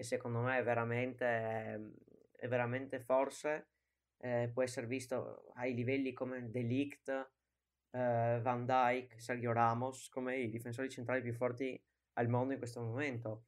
che 0.00 0.06
secondo 0.06 0.40
me 0.40 0.58
è 0.58 0.62
veramente, 0.62 1.92
è 2.32 2.48
veramente 2.48 3.00
forse 3.00 3.68
eh, 4.16 4.50
può 4.50 4.62
essere 4.62 4.86
visto 4.86 5.52
ai 5.56 5.74
livelli 5.74 6.14
come 6.14 6.50
Delict, 6.50 7.08
eh, 7.90 8.40
Van 8.42 8.64
Dyke, 8.64 9.18
Sergio 9.20 9.52
Ramos, 9.52 10.08
come 10.08 10.38
i 10.38 10.48
difensori 10.48 10.88
centrali 10.88 11.20
più 11.20 11.34
forti 11.34 11.78
al 12.14 12.28
mondo 12.28 12.54
in 12.54 12.58
questo 12.58 12.80
momento. 12.80 13.44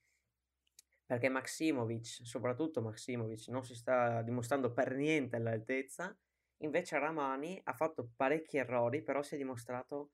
perché 1.06 1.28
Maximovic, 1.28 2.20
soprattutto 2.26 2.80
Maximovic, 2.82 3.48
non 3.48 3.64
si 3.64 3.74
sta 3.74 4.22
dimostrando 4.22 4.72
per 4.72 4.94
niente 4.94 5.36
all'altezza, 5.36 6.14
invece 6.58 6.98
Ramani 6.98 7.60
ha 7.64 7.72
fatto 7.74 8.10
parecchi 8.16 8.56
errori, 8.58 9.02
però 9.02 9.22
si 9.22 9.34
è 9.34 9.38
dimostrato, 9.38 10.12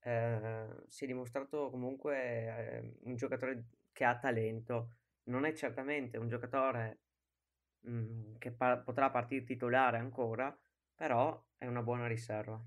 eh, 0.00 0.66
si 0.88 1.04
è 1.04 1.06
dimostrato 1.06 1.70
comunque 1.70 2.16
eh, 2.16 2.94
un 3.04 3.16
giocatore 3.16 3.64
che 3.92 4.04
ha 4.04 4.18
talento, 4.18 4.90
non 5.24 5.44
è 5.44 5.52
certamente 5.52 6.16
un 6.16 6.28
giocatore 6.28 7.00
mh, 7.80 7.90
mm, 7.90 8.34
che 8.38 8.52
pa- 8.52 8.78
potrà 8.78 9.10
partire 9.10 9.44
titolare 9.44 9.98
ancora, 9.98 10.56
però 10.94 11.42
è 11.56 11.66
una 11.66 11.82
buona 11.82 12.06
riserva. 12.06 12.62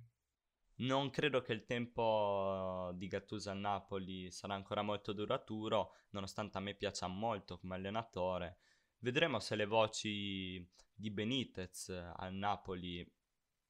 Non 0.80 1.10
credo 1.10 1.42
che 1.42 1.54
il 1.54 1.66
tempo 1.66 2.92
di 2.94 3.08
Gattuso 3.08 3.50
a 3.50 3.54
Napoli 3.54 4.30
sarà 4.30 4.54
ancora 4.54 4.84
molto 4.84 5.12
duraturo, 5.12 5.96
nonostante 6.12 6.60
a 6.60 6.62
me 6.62 6.76
piaccia 6.76 7.08
molto 7.08 7.58
come 7.58 7.76
allenatore. 7.76 8.60
Vedremo 9.00 9.40
se 9.40 9.56
le 9.56 9.66
voci 9.66 10.72
di 10.94 11.10
Benitez 11.10 11.90
al 11.90 12.34
Napoli 12.34 13.04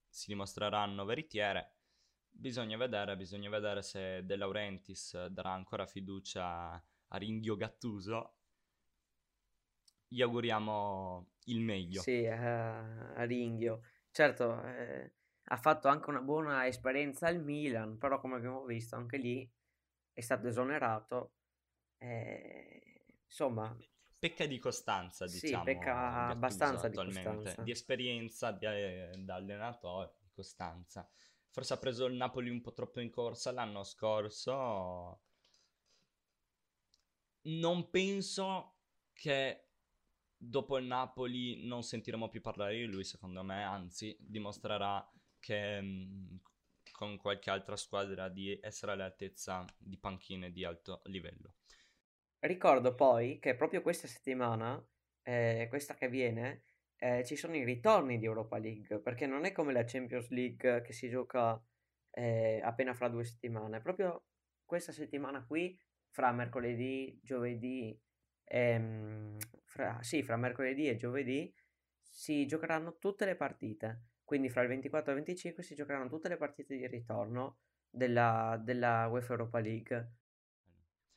si 0.09 0.31
dimostreranno 0.31 1.05
veritiere. 1.05 1.75
Bisogna 2.29 2.75
vedere, 2.75 3.15
bisogna 3.15 3.49
vedere 3.49 3.81
se 3.81 4.25
De 4.25 4.35
Laurentiis 4.35 5.27
darà 5.27 5.51
ancora 5.51 5.85
fiducia 5.85 6.73
a 6.73 7.17
Ringhio 7.17 7.55
Gattuso. 7.55 8.36
Gli 10.07 10.21
auguriamo 10.21 11.31
il 11.45 11.61
meglio. 11.61 12.01
Sì, 12.01 12.25
a, 12.25 13.13
a 13.13 13.23
Ringhio. 13.23 13.81
Certo, 14.09 14.63
eh, 14.63 15.13
ha 15.43 15.57
fatto 15.57 15.87
anche 15.87 16.09
una 16.09 16.21
buona 16.21 16.65
esperienza 16.65 17.27
al 17.27 17.43
Milan, 17.43 17.97
però 17.97 18.19
come 18.19 18.37
abbiamo 18.37 18.63
visto 18.65 18.95
anche 18.95 19.17
lì 19.17 19.49
è 20.11 20.21
stato 20.21 20.47
esonerato. 20.47 21.33
Eh, 21.97 23.05
insomma... 23.25 23.75
Pecca 24.19 24.47
di 24.47 24.57
costanza, 24.57 25.25
diciamo. 25.25 25.63
Sì, 25.63 25.71
pecca 25.71 26.27
abbastanza 26.29 26.87
di 26.87 26.95
costanza. 26.95 27.61
Di 27.61 27.69
esperienza 27.69 28.51
di, 28.51 28.65
eh, 28.65 29.11
da 29.19 29.35
allenatore, 29.35 30.15
di 30.19 30.31
costanza. 30.33 31.07
Forse 31.51 31.73
ha 31.73 31.77
preso 31.77 32.05
il 32.05 32.15
Napoli 32.15 32.49
un 32.49 32.61
po' 32.61 32.73
troppo 32.73 32.99
in 32.99 33.11
corsa 33.11 33.51
l'anno 33.51 33.83
scorso. 33.83 35.21
Non 37.41 37.89
penso 37.91 38.77
che 39.13 39.66
dopo 40.37 40.77
il 40.77 40.85
Napoli 40.85 41.65
non 41.65 41.83
sentiremo 41.83 42.29
più 42.29 42.41
parlare 42.41 42.77
di 42.77 42.85
lui, 42.85 43.03
secondo 43.03 43.43
me, 43.43 43.63
anzi 43.63 44.15
dimostrerà 44.19 45.05
che 45.39 45.81
mh, 45.81 45.85
mm, 45.85 46.35
con 46.91 47.17
qualche 47.17 47.49
altra 47.49 47.75
squadra 47.75 48.29
di 48.29 48.57
essere 48.61 48.91
all'altezza 48.93 49.65
di 49.77 49.97
panchine 49.97 50.51
di 50.51 50.63
alto 50.63 51.01
livello. 51.05 51.55
Ricordo 52.39 52.95
poi 52.95 53.39
che 53.39 53.55
proprio 53.55 53.81
questa 53.81 54.07
settimana, 54.07 54.83
eh, 55.23 55.67
questa 55.69 55.95
che 55.95 56.07
viene, 56.07 56.63
eh, 56.97 57.23
ci 57.25 57.35
sono 57.35 57.55
i 57.55 57.63
ritorni 57.63 58.17
di 58.17 58.25
Europa 58.25 58.57
League, 58.57 58.99
perché 58.99 59.25
non 59.27 59.45
è 59.45 59.51
come 59.51 59.73
la 59.73 59.83
Champions 59.83 60.29
League 60.29 60.81
che 60.81 60.93
si 60.93 61.09
gioca 61.09 61.61
eh, 62.11 62.59
appena 62.63 62.93
fra 62.93 63.09
due 63.09 63.23
settimane, 63.23 63.81
proprio 63.81 64.25
questa 64.65 64.91
settimana 64.91 65.45
qui, 65.45 65.79
fra 66.09 66.31
mercoledì, 66.31 67.19
giovedì 67.23 67.99
ehm, 68.47 69.37
fra, 69.63 70.01
sì, 70.01 70.23
fra 70.23 70.37
mercoledì 70.37 70.87
e 70.87 70.95
giovedì 70.95 71.53
si 72.01 72.45
giocheranno 72.45 72.97
tutte 72.97 73.25
le 73.25 73.35
partite. 73.35 74.05
Quindi 74.23 74.49
fra 74.49 74.61
il 74.61 74.67
24 74.67 75.11
e 75.11 75.15
il 75.15 75.23
25 75.23 75.63
si 75.63 75.75
giocheranno 75.75 76.09
tutte 76.09 76.27
le 76.27 76.37
partite 76.37 76.75
di 76.75 76.87
ritorno 76.87 77.59
della, 77.89 78.59
della 78.61 79.07
UEFA 79.07 79.33
Europa 79.33 79.59
League. 79.59 80.11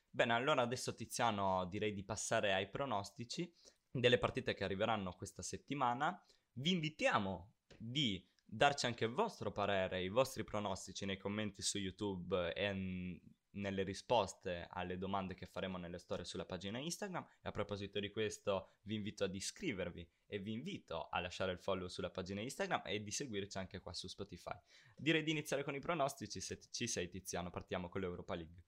Bene, 0.08 0.32
allora 0.32 0.62
adesso 0.62 0.94
Tiziano 0.94 1.66
direi 1.66 1.92
di 1.92 2.04
passare 2.04 2.52
ai 2.52 2.68
pronostici 2.68 3.52
delle 3.90 4.18
partite 4.18 4.54
che 4.54 4.64
arriveranno 4.64 5.14
questa 5.14 5.42
settimana. 5.42 6.20
Vi 6.52 6.72
invitiamo 6.72 7.54
di 7.76 8.24
darci 8.44 8.86
anche 8.86 9.04
il 9.04 9.12
vostro 9.12 9.52
parere, 9.52 10.02
i 10.02 10.08
vostri 10.08 10.44
pronostici 10.44 11.06
nei 11.06 11.16
commenti 11.16 11.62
su 11.62 11.78
YouTube 11.78 12.52
e 12.52 13.20
nelle 13.52 13.82
risposte 13.82 14.66
alle 14.70 14.98
domande 14.98 15.34
che 15.34 15.46
faremo 15.46 15.78
nelle 15.78 15.98
storie 15.98 16.24
sulla 16.24 16.44
pagina 16.44 16.78
Instagram 16.78 17.26
e 17.42 17.48
a 17.48 17.50
proposito 17.50 17.98
di 17.98 18.10
questo 18.10 18.68
vi 18.82 18.94
invito 18.94 19.24
ad 19.24 19.34
iscrivervi 19.34 20.08
e 20.26 20.38
vi 20.38 20.52
invito 20.52 21.08
a 21.08 21.20
lasciare 21.20 21.52
il 21.52 21.58
follow 21.58 21.88
sulla 21.88 22.10
pagina 22.10 22.40
Instagram 22.40 22.82
e 22.84 23.02
di 23.02 23.10
seguirci 23.10 23.58
anche 23.58 23.80
qua 23.80 23.92
su 23.92 24.06
Spotify. 24.06 24.56
Direi 24.96 25.22
di 25.22 25.30
iniziare 25.30 25.64
con 25.64 25.74
i 25.74 25.80
pronostici, 25.80 26.40
se 26.40 26.60
ci 26.70 26.86
sei 26.86 27.08
Tiziano, 27.08 27.50
partiamo 27.50 27.88
con 27.88 28.00
l'Europa 28.00 28.34
League. 28.34 28.62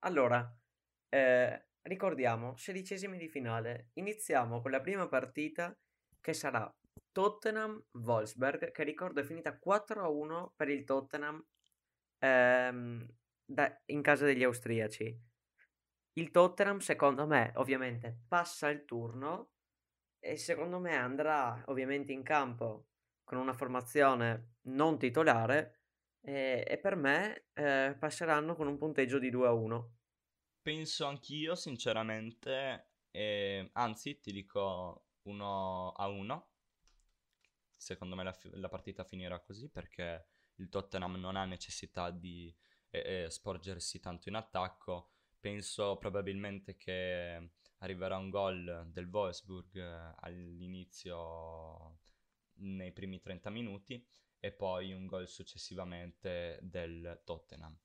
Allora, 0.00 0.54
eh, 1.08 1.68
ricordiamo, 1.82 2.56
sedicesimi 2.56 3.16
di 3.16 3.28
finale, 3.28 3.90
iniziamo 3.94 4.60
con 4.60 4.70
la 4.70 4.80
prima 4.80 5.08
partita 5.08 5.76
che 6.20 6.32
sarà 6.32 6.70
Tottenham-Wolfsberg, 7.12 8.70
che 8.72 8.84
ricordo 8.84 9.20
è 9.20 9.24
finita 9.24 9.58
4-1 9.58 10.52
per 10.54 10.68
il 10.68 10.84
Tottenham 10.84 11.42
ehm, 12.18 13.06
da, 13.46 13.82
in 13.86 14.02
casa 14.02 14.26
degli 14.26 14.42
austriaci. 14.42 15.24
Il 16.14 16.30
Tottenham, 16.30 16.78
secondo 16.78 17.26
me, 17.26 17.52
ovviamente 17.56 18.24
passa 18.26 18.68
il 18.68 18.84
turno 18.84 19.52
e 20.18 20.36
secondo 20.36 20.78
me 20.80 20.96
andrà 20.96 21.62
ovviamente 21.66 22.12
in 22.12 22.22
campo 22.22 22.88
con 23.22 23.38
una 23.38 23.52
formazione 23.52 24.56
non 24.62 24.98
titolare 24.98 25.82
e, 26.20 26.64
e 26.66 26.78
per 26.78 26.96
me 26.96 27.48
eh, 27.52 27.94
passeranno 27.98 28.56
con 28.56 28.66
un 28.66 28.78
punteggio 28.78 29.18
di 29.18 29.30
2 29.30 29.46
a 29.46 29.52
1. 29.52 29.94
Penso 30.62 31.06
anch'io, 31.06 31.54
sinceramente, 31.54 32.90
eh, 33.10 33.70
anzi 33.74 34.18
ti 34.18 34.32
dico 34.32 35.06
1 35.22 35.92
a 35.92 36.08
1. 36.08 36.50
Secondo 37.76 38.16
me 38.16 38.24
la, 38.24 38.36
la 38.54 38.68
partita 38.68 39.04
finirà 39.04 39.38
così 39.40 39.68
perché 39.68 40.28
il 40.56 40.68
Tottenham 40.68 41.16
non 41.16 41.36
ha 41.36 41.44
necessità 41.44 42.10
di 42.10 42.52
e, 43.02 43.24
e 43.24 43.30
sporgersi 43.30 44.00
tanto 44.00 44.28
in 44.28 44.34
attacco. 44.34 45.10
Penso 45.38 45.96
probabilmente 45.96 46.76
che 46.76 47.50
arriverà 47.78 48.16
un 48.16 48.30
gol 48.30 48.88
del 48.90 49.06
Wolfsburg 49.06 49.76
eh, 49.76 50.14
all'inizio 50.20 51.98
nei 52.58 52.92
primi 52.92 53.20
30 53.20 53.50
minuti 53.50 54.04
e 54.38 54.52
poi 54.52 54.92
un 54.92 55.06
gol 55.06 55.28
successivamente 55.28 56.58
del 56.62 57.20
Tottenham. 57.24 57.76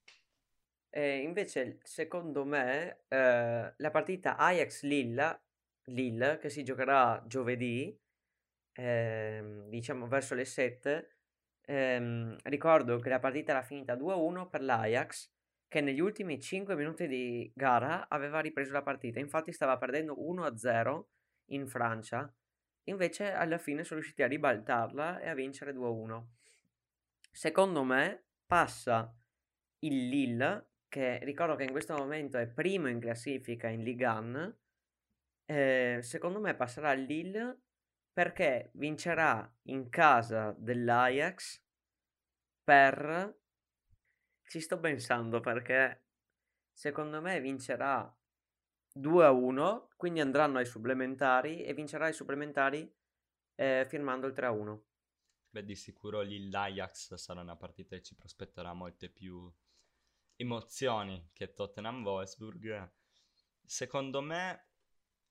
E 0.90 1.20
invece, 1.20 1.80
secondo 1.84 2.44
me, 2.44 3.04
eh, 3.08 3.74
la 3.76 3.92
partita 3.92 4.36
Ajax-Lille, 4.38 5.42
Lille, 5.86 6.38
che 6.38 6.50
si 6.50 6.64
giocherà 6.64 7.24
giovedì, 7.26 7.98
eh, 8.74 9.64
diciamo 9.70 10.08
verso 10.08 10.36
le 10.36 10.46
7, 10.46 11.21
Ehm, 11.72 12.36
ricordo 12.44 13.00
che 13.00 13.08
la 13.08 13.20
partita 13.20 13.52
era 13.52 13.62
finita 13.62 13.96
2-1 13.96 14.50
per 14.50 14.62
l'Ajax, 14.62 15.32
che 15.70 15.80
negli 15.80 16.02
ultimi 16.02 16.38
5 16.38 16.76
minuti 16.76 17.08
di 17.08 17.50
gara 17.56 18.10
aveva 18.10 18.42
ripreso 18.42 18.74
la 18.74 18.82
partita. 18.82 19.20
Infatti 19.20 19.54
stava 19.54 19.78
perdendo 19.78 20.14
1-0 20.20 21.08
in 21.52 21.68
Francia, 21.70 22.30
invece 22.90 23.32
alla 23.32 23.58
fine 23.58 23.86
sono 23.86 24.02
riusciti 24.02 24.22
a 24.22 24.28
ribaltarla 24.28 25.22
e 25.22 25.30
a 25.30 25.34
vincere 25.34 25.72
2-1. 25.72 26.26
Secondo 27.32 27.84
me 27.84 28.26
passa 28.46 29.16
il 29.80 30.10
Lille, 30.10 30.72
che 30.90 31.20
ricordo 31.24 31.56
che 31.56 31.64
in 31.64 31.72
questo 31.72 31.96
momento 31.96 32.38
è 32.38 32.48
primo 32.48 32.90
in 32.90 33.00
classifica 33.00 33.70
in 33.70 33.84
Ligue 33.84 34.08
1. 34.08 34.58
Eh, 35.46 36.00
secondo 36.02 36.42
me 36.42 36.54
passerà 36.54 36.92
il 36.92 37.04
Lille 37.04 37.62
perché 38.14 38.72
vincerà 38.74 39.52
in 39.64 39.90
casa 39.90 40.54
dell'Ajax 40.58 41.64
per... 42.64 43.40
Ci 44.44 44.60
sto 44.60 44.80
pensando 44.80 45.40
perché 45.40 46.08
secondo 46.74 47.22
me 47.22 47.40
vincerà 47.40 48.14
2 48.94 49.26
a 49.26 49.32
1, 49.32 49.90
quindi 49.96 50.20
andranno 50.20 50.58
ai 50.58 50.66
supplementari 50.66 51.64
e 51.64 51.74
vincerà 51.74 52.06
ai 52.06 52.14
supplementari 52.14 52.94
eh, 53.56 53.86
firmando 53.88 54.28
il 54.28 54.34
3 54.34 54.46
a 54.46 54.52
1. 54.52 54.86
Beh, 55.52 55.64
di 55.64 55.76
sicuro 55.76 56.22
lì 56.22 56.50
l'Ajax 56.50 57.14
sarà 57.16 57.42
una 57.42 57.56
partita 57.56 57.96
che 57.96 58.02
ci 58.02 58.16
prospetterà 58.16 58.74
molte 58.74 59.10
più 59.10 59.54
emozioni 60.36 61.30
che 61.34 61.54
Tottenham-Wolfsburg. 61.54 62.92
Secondo 63.64 64.22
me 64.22 64.70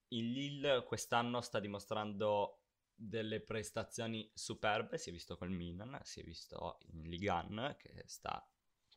il 0.09 0.31
Lille 0.31 0.83
quest'anno 0.83 1.41
sta 1.41 1.59
dimostrando 1.59 2.60
delle 3.03 3.41
prestazioni 3.41 4.29
superbe, 4.33 4.99
si 4.99 5.09
è 5.09 5.11
visto 5.11 5.35
col 5.35 5.49
Milan, 5.49 5.99
si 6.03 6.19
è 6.19 6.23
visto 6.23 6.77
in 6.91 7.09
Ligan 7.09 7.75
che 7.79 8.03
sta 8.05 8.47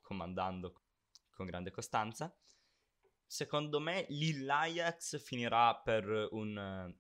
comandando 0.03 0.83
con 1.31 1.47
grande 1.47 1.71
costanza. 1.71 2.37
Secondo 3.27 3.81
me 3.81 4.07
l'Ajax 4.09 5.19
finirà 5.23 5.81
per 5.81 6.29
un 6.33 6.95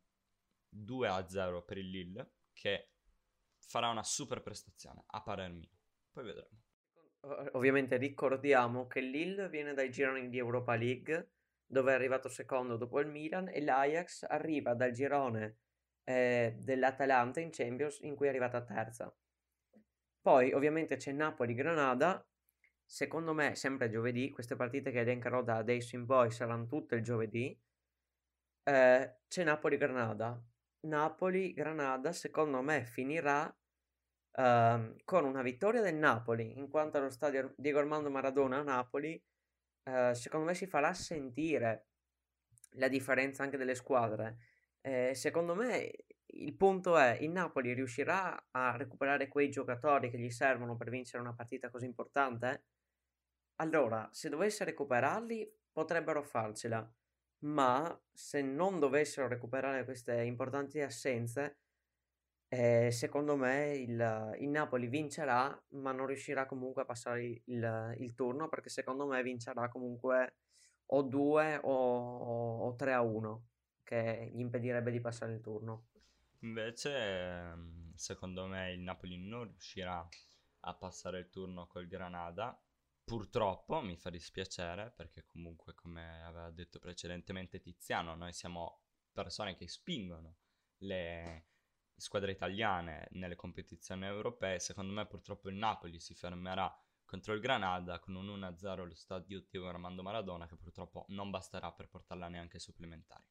2 0.66 1.08
a 1.08 1.28
0 1.28 1.62
per 1.62 1.76
il 1.76 1.90
Lille 1.90 2.36
che 2.52 2.92
farà 3.58 3.90
una 3.90 4.02
super 4.02 4.42
prestazione 4.42 5.04
a 5.06 5.22
parer 5.22 5.52
mio. 5.52 5.70
Poi 6.10 6.24
vedremo. 6.24 6.62
Ovviamente 7.52 7.98
ricordiamo 7.98 8.86
che 8.86 9.00
Lille 9.00 9.50
viene 9.50 9.74
dai 9.74 9.90
gironi 9.90 10.30
di 10.30 10.38
Europa 10.38 10.74
League 10.74 11.32
dove 11.66 11.92
è 11.92 11.94
arrivato 11.94 12.28
secondo 12.28 12.76
dopo 12.76 13.00
il 13.00 13.08
Milan, 13.08 13.48
e 13.48 13.60
l'Ajax 13.62 14.24
arriva 14.28 14.74
dal 14.74 14.92
girone 14.92 15.58
eh, 16.04 16.56
dell'Atalanta 16.58 17.40
in 17.40 17.50
Champions 17.50 17.98
in 18.00 18.14
cui 18.14 18.26
è 18.26 18.28
arrivata 18.30 18.62
terza. 18.62 19.14
Poi 20.20 20.52
ovviamente 20.52 20.96
c'è 20.96 21.12
Napoli-Granada, 21.12 22.26
secondo 22.84 23.34
me 23.34 23.54
sempre 23.54 23.90
giovedì, 23.90 24.30
queste 24.30 24.56
partite 24.56 24.90
che 24.90 25.00
elencherò 25.00 25.42
da 25.42 25.56
adesso 25.56 25.96
in 25.96 26.06
poi 26.06 26.30
saranno 26.30 26.66
tutte 26.66 26.94
il 26.94 27.02
giovedì, 27.02 27.58
eh, 28.64 29.16
c'è 29.28 29.44
Napoli-Granada. 29.44 30.42
Napoli-Granada 30.80 32.12
secondo 32.12 32.62
me 32.62 32.84
finirà 32.84 33.44
uh, 33.46 34.96
con 35.04 35.24
una 35.24 35.42
vittoria 35.42 35.80
del 35.80 35.94
Napoli, 35.94 36.58
in 36.58 36.68
quanto 36.68 36.98
allo 36.98 37.10
stadio 37.10 37.54
Diego 37.56 37.78
Armando 37.78 38.10
Maradona 38.10 38.58
a 38.58 38.62
Napoli, 38.62 39.22
uh, 39.84 40.12
secondo 40.12 40.46
me 40.46 40.54
si 40.54 40.66
farà 40.66 40.92
sentire 40.92 41.86
la 42.76 42.88
differenza 42.88 43.42
anche 43.42 43.56
delle 43.56 43.74
squadre. 43.74 44.38
Eh, 44.86 45.14
secondo 45.14 45.54
me 45.54 45.90
il 46.26 46.54
punto 46.54 46.98
è, 46.98 47.16
il 47.20 47.30
Napoli 47.30 47.72
riuscirà 47.72 48.48
a 48.50 48.76
recuperare 48.76 49.28
quei 49.28 49.48
giocatori 49.48 50.10
che 50.10 50.18
gli 50.18 50.28
servono 50.28 50.76
per 50.76 50.90
vincere 50.90 51.22
una 51.22 51.32
partita 51.32 51.70
così 51.70 51.86
importante? 51.86 52.64
Allora, 53.56 54.06
se 54.12 54.28
dovesse 54.28 54.64
recuperarli, 54.64 55.50
potrebbero 55.72 56.22
farcela, 56.22 56.86
ma 57.44 57.98
se 58.12 58.42
non 58.42 58.78
dovessero 58.78 59.26
recuperare 59.26 59.84
queste 59.84 60.22
importanti 60.22 60.80
assenze, 60.82 61.58
eh, 62.48 62.90
secondo 62.90 63.36
me 63.36 63.74
il, 63.76 64.36
il 64.40 64.48
Napoli 64.50 64.86
vincerà, 64.88 65.58
ma 65.70 65.92
non 65.92 66.06
riuscirà 66.06 66.44
comunque 66.46 66.82
a 66.82 66.84
passare 66.84 67.42
il, 67.46 67.94
il 67.98 68.14
turno, 68.14 68.48
perché 68.48 68.68
secondo 68.68 69.06
me 69.06 69.22
vincerà 69.22 69.68
comunque 69.68 70.36
o 70.86 71.02
2 71.02 71.60
o, 71.62 72.66
o 72.66 72.74
3 72.76 72.92
a 72.92 73.00
1, 73.00 73.44
che 73.84 74.30
gli 74.34 74.40
impedirebbe 74.40 74.90
di 74.90 75.00
passare 75.00 75.34
il 75.34 75.40
turno. 75.40 75.90
Invece, 76.40 76.96
ehm, 76.96 77.94
secondo 77.94 78.46
me, 78.46 78.72
il 78.72 78.80
Napoli 78.80 79.16
non 79.16 79.44
riuscirà 79.44 80.06
a 80.60 80.74
passare 80.74 81.20
il 81.20 81.30
turno 81.30 81.66
col 81.66 81.86
Granada. 81.86 82.58
Purtroppo 83.04 83.80
mi 83.80 83.96
fa 83.96 84.10
dispiacere 84.10 84.90
perché 84.90 85.24
comunque, 85.24 85.74
come 85.74 86.22
aveva 86.24 86.50
detto 86.50 86.78
precedentemente 86.78 87.60
Tiziano, 87.60 88.14
noi 88.14 88.32
siamo 88.32 88.80
persone 89.12 89.54
che 89.56 89.68
spingono 89.68 90.36
le 90.78 91.46
squadre 91.96 92.32
italiane 92.32 93.08
nelle 93.12 93.36
competizioni 93.36 94.04
europee. 94.04 94.58
Secondo 94.58 94.92
me, 94.92 95.06
purtroppo, 95.06 95.48
il 95.48 95.56
Napoli 95.56 96.00
si 96.00 96.14
fermerà 96.14 96.74
contro 97.04 97.34
il 97.34 97.40
Granada 97.40 97.98
con 98.00 98.14
un 98.14 98.26
1-0 98.26 98.66
allo 98.66 98.94
stadio 98.94 99.44
Diego 99.48 99.68
Armando 99.68 100.02
Maradona, 100.02 100.46
che 100.46 100.56
purtroppo 100.56 101.04
non 101.08 101.30
basterà 101.30 101.72
per 101.72 101.88
portarla 101.88 102.28
neanche 102.28 102.56
ai 102.56 102.62
supplementari 102.62 103.24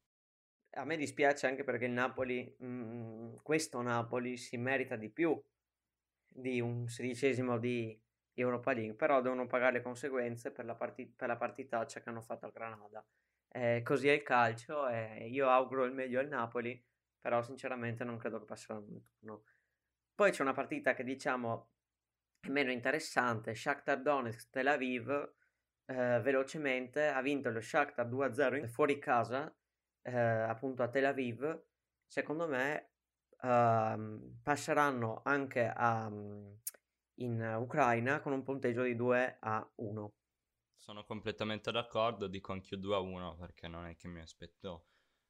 a 0.76 0.86
me 0.86 0.98
dispiace 0.98 1.48
anche 1.48 1.64
perché 1.64 1.86
il 1.86 1.92
Napoli, 1.92 2.56
mh, 2.60 2.66
mm, 2.66 3.36
questo 3.42 3.82
Napoli 3.82 4.38
si 4.38 4.58
merita 4.58 4.96
di 4.96 5.10
più 5.10 5.40
di 6.28 6.60
un 6.60 6.88
sedicesimo 6.88 7.60
di 7.60 8.00
Europa 8.34 8.74
League, 8.74 8.96
però 8.96 9.22
devono 9.22 9.46
pagare 9.46 9.74
le 9.74 9.82
conseguenze 9.82 10.52
per 10.52 10.66
la, 10.66 10.76
parti- 10.76 11.08
per 11.08 11.28
la 11.28 11.38
partitaccia 11.38 12.02
che 12.02 12.10
hanno 12.10 12.22
fatto 12.22 12.46
al 12.46 12.52
Granada. 12.52 13.06
Eh, 13.50 13.82
così 13.84 14.08
è 14.08 14.14
il 14.14 14.24
calcio 14.24 14.88
e 14.88 15.28
io 15.30 15.50
auguro 15.50 15.86
il 15.86 15.94
meglio 15.94 16.20
al 16.20 16.28
Napoli, 16.28 16.84
però 17.20 17.44
sinceramente 17.44 18.04
non 18.04 18.18
credo 18.18 18.40
che 18.40 18.46
passeranno 18.46 18.86
turno. 19.20 19.44
Poi 20.16 20.32
c'è 20.32 20.42
una 20.42 20.54
partita 20.54 20.94
che 20.96 21.04
diciamo 21.04 21.70
è 22.40 22.50
meno 22.50 22.72
interessante, 22.72 23.56
Shakhtar 23.56 24.02
Donetsk 24.02 24.50
Tel 24.50 24.68
Aviv, 24.68 25.10
eh, 25.86 26.20
velocemente 26.22 27.08
ha 27.08 27.22
vinto 27.22 27.50
lo 27.52 27.62
Shakhtar 27.62 28.08
2-0 28.08 28.68
fuori 28.68 29.00
casa 29.00 29.54
eh, 30.04 30.18
appunto 30.18 30.84
a 30.84 30.90
Tel 30.90 31.06
Aviv, 31.06 31.64
secondo 32.06 32.48
me 32.48 32.92
uh, 33.42 34.40
passeranno 34.42 35.22
anche 35.24 35.66
a, 35.66 36.10
in 37.16 37.56
Ucraina 37.60 38.22
con 38.22 38.34
un 38.34 38.44
punteggio 38.44 38.84
di 38.84 38.96
2 38.96 39.38
a 39.40 39.72
1. 39.76 40.14
Sono 40.76 41.06
completamente 41.06 41.72
d'accordo, 41.72 42.28
dico 42.28 42.52
anche 42.52 42.76
io 42.76 42.82
2 42.82 42.96
a 42.96 43.00
1 43.00 43.38
perché 43.38 43.68
non 43.68 43.86
è 43.86 43.96
che 43.96 44.08
mi 44.08 44.20
aspetto 44.20 44.88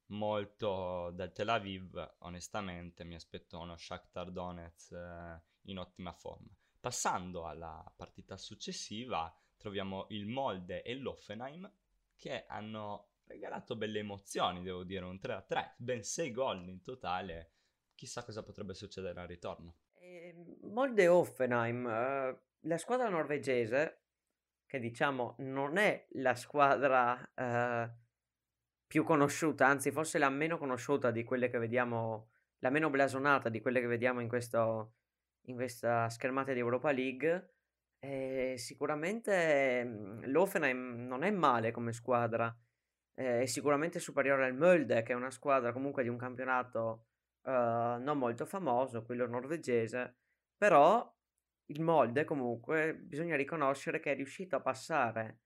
molto 0.08 1.12
dal 1.12 1.32
Tel 1.32 1.50
Aviv, 1.50 2.16
onestamente 2.20 3.04
mi 3.04 3.16
aspetto 3.16 3.60
uno 3.60 3.78
Shakhtar 3.78 4.32
Donetsk 4.32 4.92
eh, 4.92 5.42
in 5.64 5.78
ottima 5.78 6.12
forma. 6.14 6.50
Passando 6.80 7.46
alla 7.46 7.92
partita 7.96 8.36
successiva, 8.36 9.34
troviamo 9.58 10.08
il 10.10 10.28
Molde 10.28 10.82
e 10.82 10.96
l'Offenheim 10.96 11.72
che 12.16 12.46
hanno 12.48 13.13
regalato 13.26 13.76
belle 13.76 14.00
emozioni, 14.00 14.62
devo 14.62 14.84
dire, 14.84 15.06
un 15.06 15.20
3 15.20 15.34
a 15.34 15.42
3, 15.42 15.76
ben 15.78 16.04
6 16.04 16.32
gol 16.32 16.68
in 16.68 16.82
totale. 16.82 17.52
Chissà 17.96 18.24
cosa 18.24 18.44
potrebbe 18.44 18.74
succedere 18.74 19.20
al 19.20 19.28
ritorno. 19.28 19.78
Eh, 19.94 20.58
Molde 20.62 21.08
Offenheim, 21.08 21.86
uh, 21.86 22.40
la 22.68 22.78
squadra 22.78 23.10
norvegese, 23.10 24.02
che 24.66 24.80
diciamo 24.80 25.36
non 25.40 25.78
è 25.78 26.08
la 26.14 26.36
squadra 26.36 27.14
uh, 27.36 28.02
più 28.88 29.04
conosciuta, 29.04 29.68
anzi 29.68 29.92
forse 29.92 30.18
la 30.18 30.30
meno 30.30 30.58
conosciuta 30.58 31.12
di 31.12 31.24
quelle 31.24 31.50
che 31.50 31.58
vediamo, 31.58 32.30
la 32.60 32.70
meno 32.70 32.90
blasonata 32.90 33.50
di 33.50 33.62
quelle 33.62 33.80
che 33.80 33.88
vediamo 33.88 34.20
in, 34.20 34.28
questo, 34.28 34.96
in 35.48 35.56
questa 35.56 36.10
schermata 36.10 36.54
di 36.54 36.60
Europa 36.60 36.92
League. 36.92 37.50
Eh, 38.00 38.56
sicuramente 38.58 39.84
mm, 39.86 40.24
l'Offenheim 40.26 41.08
non 41.08 41.24
è 41.24 41.32
male 41.32 41.72
come 41.72 41.94
squadra 41.94 42.54
è 43.14 43.46
sicuramente 43.46 44.00
superiore 44.00 44.46
al 44.46 44.56
Molde, 44.56 45.04
che 45.04 45.14
è 45.14 45.16
una 45.16 45.32
squadra 45.32 45.72
comunque 45.72 46.04
di 46.04 46.10
un 46.10 46.18
campionato 46.18 47.06
eh, 47.44 47.52
non 48.00 48.18
molto 48.18 48.46
famoso, 48.46 49.04
quello 49.04 49.28
norvegese, 49.28 50.16
però 50.58 51.12
il 51.68 51.82
Molde 51.82 52.24
comunque 52.26 52.96
bisogna 52.96 53.36
riconoscere 53.36 54.00
che 54.00 54.12
è 54.12 54.16
riuscito 54.16 54.56
a 54.56 54.62
passare 54.62 55.40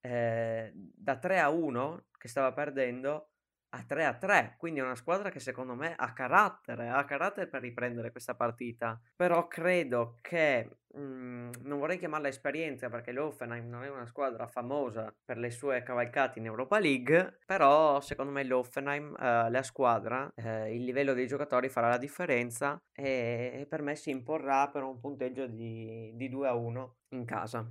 eh, 0.00 0.72
da 0.74 1.18
3 1.18 1.40
a 1.40 1.48
1 1.50 2.06
che 2.18 2.28
stava 2.28 2.52
perdendo 2.52 3.30
a 3.70 3.82
3 3.82 4.04
a 4.04 4.14
3, 4.14 4.54
quindi 4.56 4.80
è 4.80 4.82
una 4.82 4.94
squadra 4.94 5.30
che 5.30 5.40
secondo 5.40 5.74
me 5.74 5.94
ha 5.96 6.12
carattere, 6.12 6.88
ha 6.88 7.04
carattere 7.04 7.46
per 7.46 7.60
riprendere 7.60 8.10
questa 8.10 8.34
partita, 8.34 8.98
però 9.14 9.46
credo 9.46 10.16
che, 10.20 10.78
mh, 10.94 11.00
mhmm, 11.00 11.50
non 11.62 11.78
vorrei 11.78 11.98
chiamarla 11.98 12.28
esperienza 12.28 12.88
perché 12.88 13.12
l'Offenheim 13.12 13.68
non 13.68 13.84
è 13.84 13.90
una 13.90 14.06
squadra 14.06 14.46
famosa 14.46 15.14
per 15.24 15.38
le 15.38 15.50
sue 15.50 15.82
cavalcate 15.82 16.38
in 16.38 16.46
Europa 16.46 16.78
League, 16.78 17.38
però 17.44 18.00
secondo 18.00 18.32
me 18.32 18.44
l'Offenheim, 18.44 19.14
eh, 19.18 19.50
la 19.50 19.62
squadra, 19.62 20.30
eh, 20.34 20.74
il 20.74 20.84
livello 20.84 21.12
dei 21.12 21.26
giocatori 21.26 21.68
farà 21.68 21.88
la 21.88 21.98
differenza 21.98 22.80
e, 22.92 23.52
e 23.54 23.66
per 23.66 23.82
me 23.82 23.96
si 23.96 24.10
imporrà 24.10 24.68
per 24.68 24.82
un 24.82 24.98
punteggio 24.98 25.46
di, 25.46 26.12
di 26.14 26.28
2 26.28 26.48
a 26.48 26.54
1 26.54 26.96
in 27.10 27.24
casa. 27.24 27.70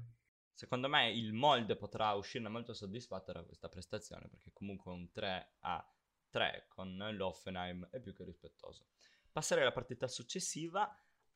Secondo 0.58 0.90
me 0.90 1.12
il 1.12 1.34
Molde 1.34 1.76
potrà 1.76 2.14
uscirne 2.14 2.50
molto 2.50 2.74
soddisfatto 2.74 3.32
da 3.32 3.44
questa 3.44 3.70
prestazione 3.70 4.28
perché 4.28 4.50
comunque 4.52 4.92
un 4.92 5.12
3 5.12 5.58
a 5.60 5.94
3 6.32 6.66
con 6.68 6.98
l'Offenheim 7.12 7.90
è 7.92 8.00
più 8.00 8.12
che 8.12 8.24
rispettoso. 8.24 8.88
Passerei 9.32 9.62
alla 9.62 9.72
partita 9.72 10.08
successiva, 10.08 10.92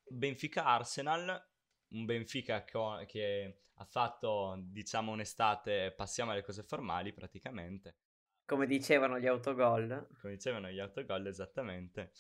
Benfica-Arsenal, 0.08 1.50
un 1.90 2.06
Benfica 2.06 2.64
che 2.64 3.60
ha 3.76 3.86
fatto 3.86 4.56
diciamo 4.60 5.12
un'estate, 5.12 5.94
passiamo 5.96 6.32
alle 6.32 6.42
cose 6.42 6.64
formali 6.64 7.14
praticamente. 7.14 7.98
Come 8.44 8.66
dicevano 8.66 9.20
gli 9.20 9.28
autogol. 9.28 10.08
Come 10.20 10.34
dicevano 10.34 10.72
gli 10.72 10.80
autogol 10.80 11.28
esattamente 11.28 12.12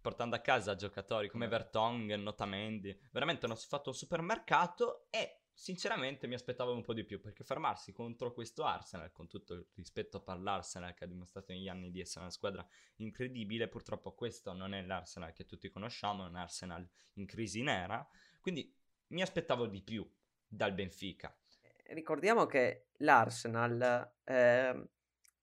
portando 0.00 0.36
a 0.36 0.40
casa 0.40 0.76
giocatori 0.76 1.28
come 1.28 1.48
Vertonghen, 1.48 2.22
Notamendi, 2.22 2.96
veramente 3.10 3.46
hanno 3.46 3.56
fatto 3.56 3.88
un 3.88 3.96
supermercato 3.96 5.08
e 5.10 5.45
sinceramente 5.56 6.26
mi 6.26 6.34
aspettavo 6.34 6.74
un 6.74 6.82
po' 6.82 6.92
di 6.92 7.02
più 7.02 7.18
perché 7.18 7.42
fermarsi 7.42 7.90
contro 7.90 8.32
questo 8.32 8.64
Arsenal, 8.64 9.10
con 9.10 9.26
tutto 9.26 9.54
il 9.54 9.66
rispetto 9.74 10.22
per 10.22 10.38
l'Arsenal 10.38 10.92
che 10.92 11.04
ha 11.04 11.06
dimostrato 11.06 11.52
negli 11.52 11.66
anni 11.66 11.90
di 11.90 12.00
essere 12.00 12.20
una 12.20 12.30
squadra 12.30 12.64
incredibile, 12.96 13.66
purtroppo 13.66 14.12
questo 14.12 14.52
non 14.52 14.74
è 14.74 14.82
l'Arsenal 14.82 15.32
che 15.32 15.46
tutti 15.46 15.70
conosciamo, 15.70 16.24
è 16.24 16.28
un 16.28 16.36
Arsenal 16.36 16.86
in 17.14 17.24
crisi 17.24 17.62
nera, 17.62 18.06
quindi 18.40 18.70
mi 19.08 19.22
aspettavo 19.22 19.66
di 19.66 19.80
più 19.80 20.08
dal 20.46 20.74
Benfica. 20.74 21.34
Eh, 21.62 21.94
ricordiamo 21.94 22.44
che 22.44 22.88
l'Arsenal, 22.98 24.12
eh, 24.24 24.88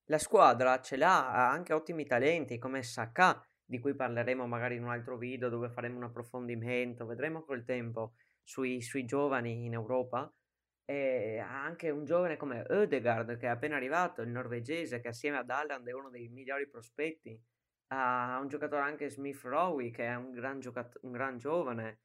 la 0.05 0.18
squadra 0.20 0.80
ce 0.80 0.95
l'ha, 0.95 1.32
ha 1.32 1.49
anche 1.49 1.74
ottimi 1.74 2.05
talenti 2.05 2.59
come 2.59 2.84
Saka, 2.84 3.43
di 3.66 3.80
cui 3.80 3.95
parleremo 3.95 4.45
magari 4.45 4.76
in 4.76 4.84
un 4.84 4.91
altro 4.91 5.18
video 5.18 5.49
dove 5.49 5.70
faremo 5.70 5.97
un 5.97 6.03
approfondimento, 6.03 7.07
vedremo 7.07 7.43
col 7.43 7.64
tempo 7.64 8.14
sui, 8.44 8.82
sui 8.82 9.06
giovani 9.06 9.66
in 9.66 9.74
Europa. 9.74 10.32
E 10.86 11.39
anche 11.39 11.89
un 11.89 12.04
giovane 12.06 12.38
come 12.38 12.66
Ödegaard 12.68 13.38
che 13.38 13.46
è 13.48 13.50
appena 13.50 13.78
arrivato, 13.78 14.22
il 14.22 14.30
norvegese 14.30 15.00
che 15.00 15.08
assieme 15.10 15.38
ad 15.38 15.50
Alland 15.50 15.88
è 15.88 15.94
uno 15.94 16.10
dei 16.10 16.28
migliori 16.30 16.68
prospetti. 16.68 17.39
Ha 17.88 18.39
un 18.41 18.48
giocatore 18.50 18.82
anche 18.82 19.10
Smith 19.10 19.41
Rowe 19.44 19.89
che 19.91 20.06
è 20.06 20.16
un 20.16 20.32
gran, 20.32 20.60
giocat- 20.60 21.00
un 21.04 21.12
gran 21.12 21.38
giovane. 21.38 22.00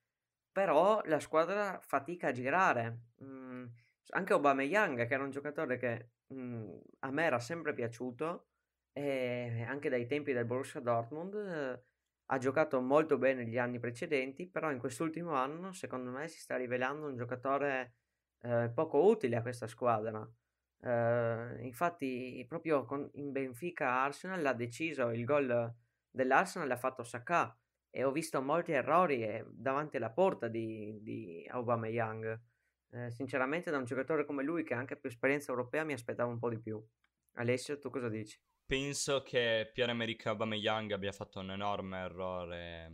Però 0.53 1.03
la 1.05 1.21
squadra 1.21 1.81
fatica 1.83 2.29
a 2.29 2.33
girare. 2.33 2.99
Mm, 3.23 3.67
anche 4.11 4.33
Aubameyang, 4.33 5.07
che 5.07 5.15
era 5.15 5.23
un 5.25 5.31
giocatore 5.31 5.77
che 5.79 6.11
mh, 6.29 6.79
a 7.01 7.11
me 7.11 7.25
era 7.25 7.39
sempre 7.41 7.75
piaciuto, 7.75 8.49
anche 8.95 9.89
dai 9.89 10.07
tempi 10.07 10.33
del 10.33 10.45
Borussia 10.45 10.81
Dortmund, 10.81 11.83
ha 12.31 12.39
giocato 12.39 12.81
molto 12.81 13.17
bene 13.17 13.47
gli 13.47 13.59
anni 13.59 13.79
precedenti, 13.79 14.47
però 14.47 14.71
in 14.71 14.79
quest'ultimo 14.79 15.33
anno, 15.33 15.73
secondo 15.73 16.11
me, 16.11 16.29
si 16.29 16.39
sta 16.39 16.57
rivelando 16.57 17.07
un 17.07 17.17
giocatore 17.17 17.95
eh, 18.43 18.71
poco 18.75 19.07
utile 19.07 19.37
a 19.37 19.43
questa 19.43 19.67
squadra. 19.67 20.29
Eh, 20.81 21.57
infatti, 21.63 22.45
proprio 22.47 22.85
con, 22.85 23.09
in 23.15 23.33
Benfica 23.33 24.03
Arsenal 24.03 24.45
ha 24.45 24.53
deciso 24.53 25.11
il 25.11 25.25
gol 25.25 25.75
dell'Arsenal 26.11 26.69
l'ha 26.69 26.77
fatto 26.77 27.03
Saka 27.03 27.57
e 27.91 28.05
ho 28.05 28.13
visto 28.13 28.41
molti 28.43 28.73
errori 28.73 29.23
eh, 29.23 29.45
davanti 29.51 29.97
alla 29.97 30.11
porta 30.11 30.49
di, 30.49 30.99
di 31.01 31.47
Aubameyang. 31.51 32.41
Eh, 32.91 33.11
sinceramente, 33.11 33.71
da 33.71 33.79
un 33.79 33.85
giocatore 33.85 34.27
come 34.27 34.43
lui, 34.43 34.65
che 34.65 34.75
ha 34.75 34.79
anche 34.79 34.97
più 34.97 35.09
esperienza 35.09 35.51
europea, 35.51 35.85
mi 35.85 35.95
aspettavo 35.95 36.31
un 36.31 36.39
po' 36.39 36.51
di 36.51 36.59
più. 36.61 36.83
Alessio, 37.37 37.79
tu 37.79 37.89
cosa 37.89 38.09
dici? 38.09 38.39
Penso 38.69 39.23
che 39.23 39.71
Pierre-Emerick 39.73 40.27
Aubameyang 40.27 40.93
abbia 40.93 41.11
fatto 41.11 41.41
un 41.41 41.53
enorme 41.53 42.01
errore, 42.01 42.93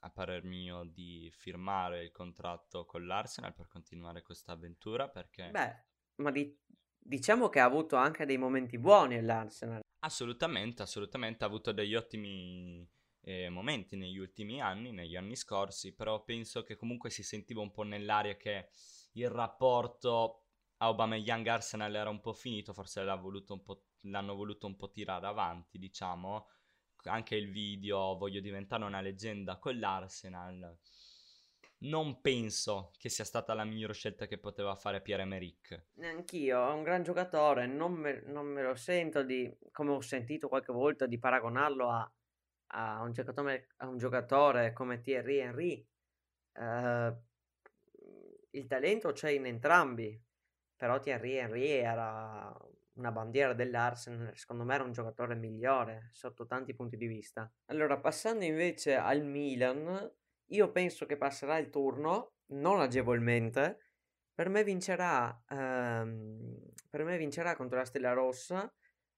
a 0.00 0.10
parer 0.10 0.44
mio, 0.44 0.84
di 0.84 1.32
firmare 1.34 2.02
il 2.02 2.10
contratto 2.10 2.84
con 2.84 3.06
l'Arsenal 3.06 3.54
per 3.54 3.66
continuare 3.68 4.20
questa 4.20 4.52
avventura, 4.52 5.08
perché... 5.08 5.48
Beh, 5.48 5.84
ma 6.16 6.30
di- 6.30 6.54
diciamo 6.98 7.48
che 7.48 7.58
ha 7.60 7.64
avuto 7.64 7.96
anche 7.96 8.26
dei 8.26 8.36
momenti 8.36 8.76
buoni 8.76 9.16
all'Arsenal. 9.16 9.80
Assolutamente, 10.00 10.82
assolutamente, 10.82 11.42
ha 11.42 11.46
avuto 11.46 11.72
degli 11.72 11.94
ottimi 11.94 12.86
eh, 13.22 13.48
momenti 13.48 13.96
negli 13.96 14.18
ultimi 14.18 14.60
anni, 14.60 14.92
negli 14.92 15.16
anni 15.16 15.36
scorsi, 15.36 15.94
però 15.94 16.22
penso 16.22 16.62
che 16.64 16.76
comunque 16.76 17.08
si 17.08 17.22
sentiva 17.22 17.62
un 17.62 17.70
po' 17.70 17.82
nell'aria 17.82 18.36
che 18.36 18.68
il 19.12 19.30
rapporto 19.30 20.48
Aubameyang-Arsenal 20.76 21.94
era 21.94 22.10
un 22.10 22.20
po' 22.20 22.34
finito, 22.34 22.74
forse 22.74 23.00
voluto 23.16 23.54
l'hanno 24.04 24.34
voluto 24.34 24.66
un 24.66 24.76
po' 24.76 24.90
tirare 24.90 25.26
avanti, 25.26 25.78
diciamo, 25.78 26.48
anche 27.04 27.36
il 27.36 27.50
video 27.50 28.16
Voglio 28.16 28.40
diventare 28.40 28.84
una 28.84 29.00
leggenda 29.00 29.58
con 29.58 29.78
l'Arsenal. 29.78 30.78
Non 31.76 32.20
penso 32.22 32.92
che 32.96 33.10
sia 33.10 33.24
stata 33.24 33.52
la 33.52 33.64
migliore 33.64 33.92
scelta 33.92 34.26
che 34.26 34.38
poteva 34.38 34.74
fare 34.74 35.02
Pierre-Emerick. 35.02 35.88
Neanch'io, 35.94 36.68
è 36.68 36.72
un 36.72 36.82
gran 36.82 37.02
giocatore, 37.02 37.66
non 37.66 37.92
me, 37.92 38.22
non 38.26 38.46
me 38.46 38.62
lo 38.62 38.74
sento 38.74 39.22
di, 39.22 39.54
come 39.70 39.90
ho 39.90 40.00
sentito 40.00 40.48
qualche 40.48 40.72
volta, 40.72 41.06
di 41.06 41.18
paragonarlo 41.18 41.90
a, 41.90 42.10
a, 42.68 43.02
un, 43.02 43.12
giocatore, 43.12 43.68
a 43.78 43.88
un 43.88 43.98
giocatore 43.98 44.72
come 44.72 45.00
Thierry 45.00 45.38
Henry. 45.38 45.86
Uh, 46.54 47.14
il 48.50 48.66
talento 48.66 49.12
c'è 49.12 49.30
in 49.30 49.44
entrambi, 49.44 50.18
però 50.76 51.00
Thierry 51.00 51.34
Henry 51.34 51.68
era 51.68 52.56
una 52.94 53.10
bandiera 53.10 53.54
dell'Arsenal, 53.54 54.36
secondo 54.36 54.64
me 54.64 54.74
era 54.74 54.84
un 54.84 54.92
giocatore 54.92 55.34
migliore 55.34 56.10
sotto 56.12 56.46
tanti 56.46 56.74
punti 56.74 56.96
di 56.96 57.06
vista. 57.06 57.50
Allora, 57.66 57.98
passando 57.98 58.44
invece 58.44 58.94
al 58.94 59.24
Milan, 59.24 60.12
io 60.46 60.70
penso 60.70 61.06
che 61.06 61.16
passerà 61.16 61.58
il 61.58 61.70
turno, 61.70 62.34
non 62.48 62.80
agevolmente. 62.80 63.78
Per 64.34 64.48
me 64.48 64.64
vincerà, 64.64 65.42
ehm, 65.48 66.72
per 66.90 67.04
me 67.04 67.16
vincerà 67.16 67.56
contro 67.56 67.78
la 67.78 67.84
Stella 67.84 68.12
Rossa. 68.12 68.72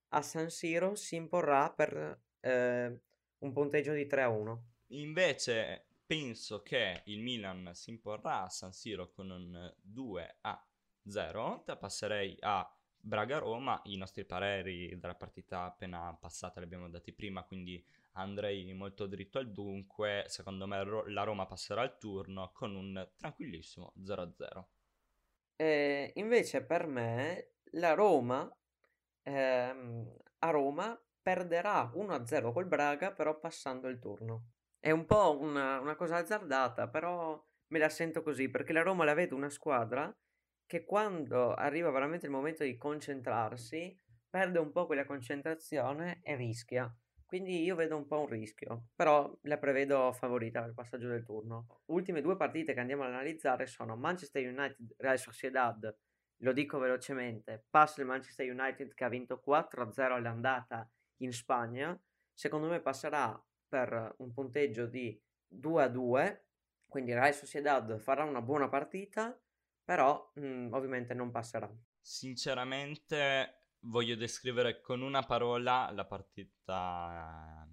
A 0.09 0.21
San 0.21 0.49
Siro 0.49 0.95
si 0.95 1.15
imporrà 1.15 1.71
per 1.71 2.21
eh, 2.39 3.01
un 3.39 3.51
punteggio 3.51 3.93
di 3.93 4.07
3 4.07 4.21
a 4.21 4.29
1. 4.29 4.65
Invece 4.91 5.87
penso 6.05 6.61
che 6.63 7.01
il 7.05 7.19
Milan 7.19 7.71
si 7.73 7.89
imporrà 7.89 8.43
a 8.43 8.49
San 8.49 8.71
Siro 8.71 9.11
con 9.11 9.29
un 9.29 9.73
2 9.81 10.37
a 10.41 10.67
0. 11.05 11.63
Passerei 11.79 12.37
a 12.39 12.76
Braga-Roma. 13.07 13.81
I 13.85 13.97
nostri 13.97 14.25
pareri 14.25 14.97
della 14.99 15.15
partita 15.15 15.63
appena 15.63 16.15
passata 16.19 16.59
li 16.59 16.65
abbiamo 16.65 16.89
dati 16.89 17.13
prima, 17.13 17.43
quindi 17.43 17.83
andrei 18.13 18.73
molto 18.73 19.07
dritto 19.07 19.39
al 19.39 19.49
dunque. 19.49 20.25
Secondo 20.27 20.67
me 20.67 20.83
la 21.07 21.23
Roma 21.23 21.45
passerà 21.45 21.83
il 21.83 21.95
turno 21.97 22.51
con 22.53 22.75
un 22.75 23.09
tranquillissimo 23.15 23.93
0 24.03 24.21
a 24.21 24.31
0. 24.35 24.69
Eh, 25.55 26.11
invece 26.15 26.63
per 26.63 26.85
me 26.85 27.53
la 27.71 27.93
Roma 27.93 28.53
ehm, 29.23 30.13
a 30.39 30.49
Roma 30.49 31.01
perderà 31.21 31.89
1-0 31.93 32.51
col 32.51 32.65
Braga, 32.65 33.11
però 33.11 33.39
passando 33.39 33.87
il 33.87 33.99
turno. 33.99 34.51
È 34.79 34.91
un 34.91 35.05
po' 35.05 35.37
una, 35.39 35.79
una 35.79 35.95
cosa 35.95 36.17
azzardata, 36.17 36.87
però 36.87 37.41
me 37.67 37.79
la 37.79 37.89
sento 37.89 38.21
così, 38.21 38.49
perché 38.49 38.73
la 38.73 38.81
Roma 38.81 39.03
la 39.03 39.13
vedo 39.13 39.35
una 39.35 39.49
squadra 39.49 40.13
che 40.67 40.83
quando 40.83 41.53
arriva 41.53 41.89
veramente 41.89 42.25
il 42.25 42.31
momento 42.31 42.63
di 42.63 42.77
concentrarsi, 42.77 43.97
perde 44.29 44.59
un 44.59 44.71
po' 44.71 44.85
quella 44.85 45.05
concentrazione 45.05 46.19
e 46.21 46.35
rischia. 46.35 46.93
Quindi 47.25 47.63
io 47.63 47.75
vedo 47.75 47.97
un 47.97 48.05
po' 48.05 48.21
un 48.21 48.27
rischio, 48.27 48.87
però 48.95 49.37
la 49.43 49.57
prevedo 49.57 50.11
favorita 50.13 50.61
al 50.61 50.73
passaggio 50.73 51.07
del 51.07 51.23
turno. 51.23 51.81
Ultime 51.85 52.21
due 52.21 52.37
partite 52.37 52.73
che 52.73 52.79
andiamo 52.79 53.03
ad 53.03 53.09
analizzare 53.09 53.65
sono 53.65 53.95
Manchester 53.95 54.45
United 54.45 54.95
Real 54.97 55.17
Sociedad, 55.17 55.97
lo 56.41 56.53
dico 56.53 56.77
velocemente, 56.77 57.65
passa 57.69 58.01
il 58.01 58.07
Manchester 58.07 58.49
United 58.49 58.93
che 58.93 59.03
ha 59.03 59.09
vinto 59.09 59.41
4-0 59.45 60.11
all'andata 60.11 60.89
in 61.17 61.33
Spagna, 61.33 61.99
secondo 62.33 62.67
me 62.67 62.79
passerà 62.79 63.41
per 63.67 64.15
un 64.19 64.31
punteggio 64.33 64.85
di 64.85 65.19
2-2, 65.49 66.43
quindi 66.87 67.13
Real 67.13 67.33
Sociedad 67.33 67.97
farà 67.97 68.23
una 68.23 68.41
buona 68.41 68.69
partita, 68.69 69.37
però 69.87 70.33
mh, 70.33 70.45
mm, 70.45 70.73
ovviamente 70.73 71.13
non 71.13 71.31
passerà. 71.31 71.73
Sinceramente 72.01 73.67
voglio 73.83 74.17
descrivere 74.17 74.81
con 74.81 75.01
una 75.01 75.23
parola 75.23 75.89
la 75.93 76.03
partita 76.03 77.65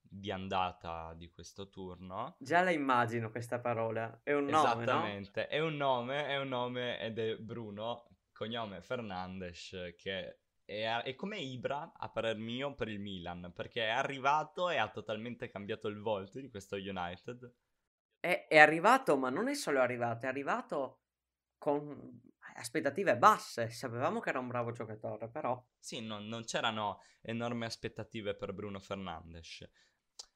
di 0.00 0.30
andata 0.30 1.12
di 1.14 1.28
questo 1.28 1.68
turno. 1.68 2.36
Già 2.38 2.62
la 2.62 2.70
immagino 2.70 3.32
questa 3.32 3.58
parola, 3.58 4.20
è 4.22 4.32
un 4.32 4.44
nome, 4.44 4.82
Esattamente, 4.84 5.40
no? 5.40 5.46
è 5.48 5.58
un 5.58 5.74
nome, 5.74 6.26
è 6.28 6.38
un 6.38 6.46
nome 6.46 7.00
ed 7.00 7.18
è 7.18 7.36
Bruno, 7.36 8.10
cognome 8.30 8.80
Fernandes, 8.80 9.94
che 9.96 10.38
è, 10.64 11.02
è, 11.02 11.14
come 11.16 11.38
Ibra, 11.38 11.94
a 11.96 12.08
parer 12.10 12.36
mio, 12.36 12.76
per 12.76 12.86
il 12.86 13.00
Milan, 13.00 13.50
perché 13.52 13.86
è 13.86 13.90
arrivato 13.90 14.70
e 14.70 14.76
ha 14.76 14.88
totalmente 14.88 15.48
cambiato 15.48 15.88
il 15.88 15.98
volto 15.98 16.38
di 16.38 16.48
questo 16.48 16.76
United. 16.76 17.52
È, 18.20 18.46
è 18.48 18.58
arrivato, 18.58 19.16
ma 19.16 19.30
non 19.30 19.48
è 19.48 19.54
solo 19.54 19.80
arrivato, 19.80 20.26
è 20.26 20.28
arrivato 20.28 21.00
con 21.58 22.20
aspettative 22.56 23.16
basse. 23.16 23.70
Sapevamo 23.70 24.20
che 24.20 24.30
era 24.30 24.38
un 24.38 24.48
bravo 24.48 24.72
giocatore, 24.72 25.28
però. 25.28 25.62
Sì, 25.78 26.00
no, 26.00 26.18
non 26.18 26.44
c'erano 26.44 27.00
enormi 27.22 27.64
aspettative 27.64 28.34
per 28.34 28.52
Bruno 28.52 28.78
Fernandes. 28.78 29.68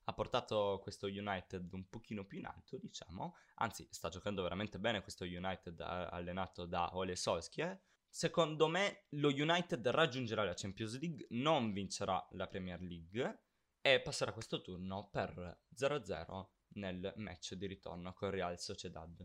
Ha 0.05 0.13
portato 0.13 0.81
questo 0.83 1.07
United 1.07 1.73
un 1.73 1.89
pochino 1.89 2.25
più 2.25 2.39
in 2.39 2.47
alto, 2.47 2.79
diciamo. 2.79 3.37
Anzi, 3.57 3.87
sta 3.91 4.09
giocando 4.09 4.43
veramente 4.43 4.79
bene 4.79 5.03
questo 5.03 5.25
United 5.25 5.81
allenato 5.81 6.67
da 6.67 6.97
Ole 6.97 7.15
Solskjaer 7.15 7.81
Secondo 8.13 8.67
me 8.67 9.05
lo 9.11 9.29
United 9.29 9.87
raggiungerà 9.87 10.43
la 10.43 10.55
Champions 10.55 10.99
League, 10.99 11.27
non 11.31 11.73
vincerà 11.73 12.27
la 12.33 12.49
Premier 12.49 12.81
League 12.83 13.45
e 13.81 14.01
passerà 14.01 14.33
questo 14.33 14.61
turno 14.61 15.09
per 15.09 15.61
0-0 15.73 16.47
nel 16.75 17.13
match 17.17 17.55
di 17.55 17.67
ritorno 17.69 18.13
con 18.13 18.31
Real 18.31 18.59
Sociedad. 18.59 19.25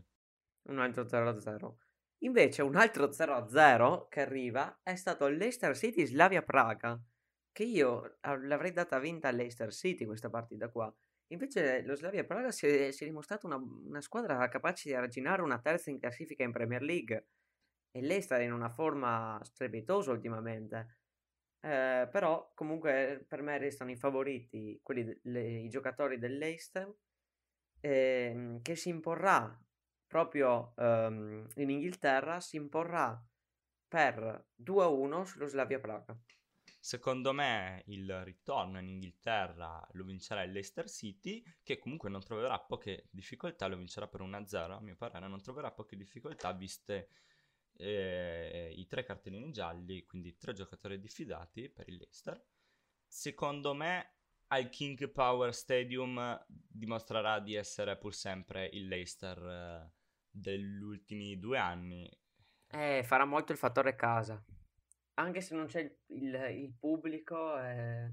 Un 0.68 0.78
altro 0.80 1.04
0-0. 1.04 1.74
Invece 2.20 2.62
un 2.62 2.76
altro 2.76 3.08
0-0 3.08 4.08
che 4.08 4.20
arriva 4.20 4.80
è 4.82 4.94
stato 4.96 5.28
Leicester 5.28 5.76
City 5.76 6.06
Slavia 6.06 6.42
Praga, 6.42 6.98
che 7.52 7.64
io 7.64 8.18
l'avrei 8.20 8.72
data 8.72 8.98
vinta 8.98 9.28
all'Leicester 9.28 9.72
City 9.72 10.04
questa 10.04 10.30
partita 10.30 10.68
qua. 10.68 10.92
Invece 11.28 11.82
lo 11.82 11.94
Slavia 11.94 12.24
Praga 12.24 12.50
si 12.50 12.66
è, 12.66 12.90
si 12.90 13.04
è 13.04 13.06
dimostrato 13.06 13.46
una, 13.46 13.56
una 13.56 14.00
squadra 14.00 14.48
capace 14.48 14.88
di 14.88 14.94
arginare 14.94 15.42
una 15.42 15.60
terza 15.60 15.90
in 15.90 15.98
classifica 15.98 16.44
in 16.44 16.52
Premier 16.52 16.82
League 16.82 17.28
e 17.90 18.00
lei 18.02 18.22
sta 18.22 18.40
in 18.40 18.52
una 18.52 18.68
forma 18.68 19.38
strepitosa 19.42 20.10
ultimamente. 20.10 20.98
Eh, 21.60 22.08
però 22.10 22.52
comunque 22.54 23.24
per 23.26 23.42
me 23.42 23.58
restano 23.58 23.90
i 23.90 23.96
favoriti, 23.96 24.78
quelli 24.82 25.18
le, 25.24 25.60
i 25.60 25.68
giocatori 25.68 26.18
dell'Eister, 26.18 26.94
eh, 27.80 28.58
che 28.62 28.76
si 28.76 28.88
imporrà 28.88 29.65
proprio 30.06 30.72
ehm, 30.76 31.48
in 31.56 31.70
Inghilterra, 31.70 32.40
si 32.40 32.56
imporrà 32.56 33.20
per 33.88 34.46
2-1 34.62 35.24
sullo 35.24 35.46
Slavia 35.46 35.78
Praga. 35.78 36.16
Secondo 36.86 37.32
me 37.32 37.82
il 37.86 38.22
ritorno 38.22 38.78
in 38.78 38.88
Inghilterra 38.88 39.84
lo 39.92 40.04
vincerà 40.04 40.42
il 40.42 40.52
Leicester 40.52 40.88
City, 40.88 41.42
che 41.64 41.78
comunque 41.78 42.08
non 42.08 42.22
troverà 42.22 42.60
poche 42.60 43.08
difficoltà, 43.10 43.66
lo 43.66 43.76
vincerà 43.76 44.06
per 44.06 44.20
1-0, 44.20 44.70
a 44.70 44.80
mio 44.80 44.94
parere 44.94 45.26
non 45.26 45.42
troverà 45.42 45.72
poche 45.72 45.96
difficoltà 45.96 46.52
viste 46.52 47.08
eh, 47.78 48.72
i 48.76 48.86
tre 48.86 49.02
cartellini 49.02 49.50
gialli, 49.50 50.04
quindi 50.04 50.36
tre 50.36 50.52
giocatori 50.52 51.00
diffidati 51.00 51.68
per 51.68 51.88
il 51.88 51.96
Leicester. 51.96 52.40
Secondo 53.04 53.74
me 53.74 54.18
al 54.48 54.68
King 54.68 55.10
Power 55.10 55.52
Stadium 55.52 56.44
dimostrerà 56.46 57.40
di 57.40 57.54
essere 57.54 57.96
pur 57.96 58.14
sempre 58.14 58.66
il 58.72 58.86
Leicester 58.86 59.38
eh, 59.44 59.95
degli 60.36 60.80
ultimi 60.80 61.38
due 61.38 61.58
anni. 61.58 62.10
Eh, 62.68 63.02
farà 63.04 63.24
molto 63.24 63.52
il 63.52 63.58
fattore 63.58 63.96
casa. 63.96 64.42
Anche 65.14 65.40
se 65.40 65.54
non 65.54 65.66
c'è 65.66 65.80
il, 65.80 65.96
il, 66.08 66.34
il 66.56 66.74
pubblico, 66.78 67.58
eh, 67.58 68.12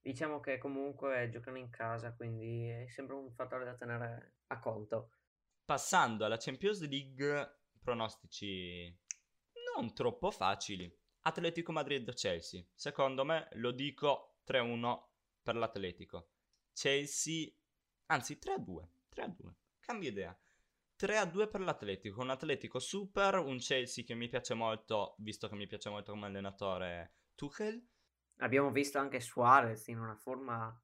diciamo 0.00 0.40
che 0.40 0.58
comunque 0.58 1.28
giocano 1.30 1.58
in 1.58 1.68
casa, 1.68 2.14
quindi 2.14 2.68
è 2.68 2.86
sempre 2.88 3.16
un 3.16 3.30
fattore 3.32 3.64
da 3.64 3.74
tenere 3.74 4.36
a 4.46 4.58
conto. 4.58 5.10
Passando 5.64 6.24
alla 6.24 6.38
Champions 6.38 6.80
League, 6.88 7.60
pronostici 7.82 8.96
non 9.76 9.92
troppo 9.92 10.30
facili. 10.30 10.90
Atletico 11.20 11.72
Madrid-Chelsea. 11.72 12.64
Secondo 12.74 13.24
me, 13.24 13.48
lo 13.52 13.70
dico 13.72 14.38
3-1 14.46 14.98
per 15.42 15.56
l'Atletico. 15.56 16.30
Chelsea, 16.72 17.52
anzi 18.06 18.38
3-2. 18.42 18.88
3-2. 19.14 19.52
Cambio 19.80 20.08
idea. 20.08 20.38
3-2 20.98 21.48
per 21.48 21.60
l'Atletico. 21.60 22.20
Un 22.20 22.30
Atletico 22.30 22.78
super, 22.78 23.36
un 23.36 23.58
Chelsea 23.58 24.04
che 24.04 24.14
mi 24.14 24.28
piace 24.28 24.54
molto, 24.54 25.14
visto 25.18 25.48
che 25.48 25.54
mi 25.54 25.66
piace 25.66 25.90
molto 25.90 26.12
come 26.12 26.26
allenatore 26.26 27.14
Tuchel. 27.34 27.86
Abbiamo 28.38 28.70
visto 28.70 28.98
anche 28.98 29.20
Suarez 29.20 29.86
in 29.88 29.98
una 29.98 30.16
forma 30.16 30.76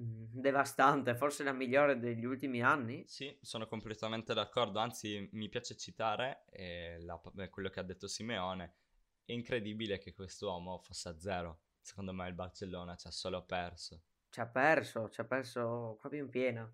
devastante, 0.00 1.16
forse 1.16 1.42
la 1.42 1.52
migliore 1.52 1.98
degli 1.98 2.24
ultimi 2.24 2.62
anni. 2.62 3.04
Sì, 3.06 3.36
sono 3.40 3.66
completamente 3.66 4.32
d'accordo, 4.32 4.78
anzi 4.78 5.28
mi 5.32 5.48
piace 5.48 5.76
citare 5.76 6.44
eh, 6.50 6.98
la, 7.00 7.20
quello 7.50 7.68
che 7.68 7.80
ha 7.80 7.82
detto 7.82 8.06
Simeone, 8.06 8.76
è 9.24 9.32
incredibile 9.32 9.98
che 9.98 10.14
quest'uomo 10.14 10.78
fosse 10.78 11.08
a 11.08 11.18
zero, 11.18 11.62
secondo 11.80 12.12
me 12.12 12.28
il 12.28 12.34
Barcellona 12.34 12.94
ci 12.96 13.08
ha 13.08 13.10
solo 13.10 13.44
perso. 13.44 14.02
Ci 14.30 14.40
ha 14.40 14.46
perso, 14.46 15.08
ci 15.08 15.20
ha 15.20 15.24
perso 15.24 15.96
proprio 15.98 16.22
in 16.22 16.30
piena. 16.30 16.72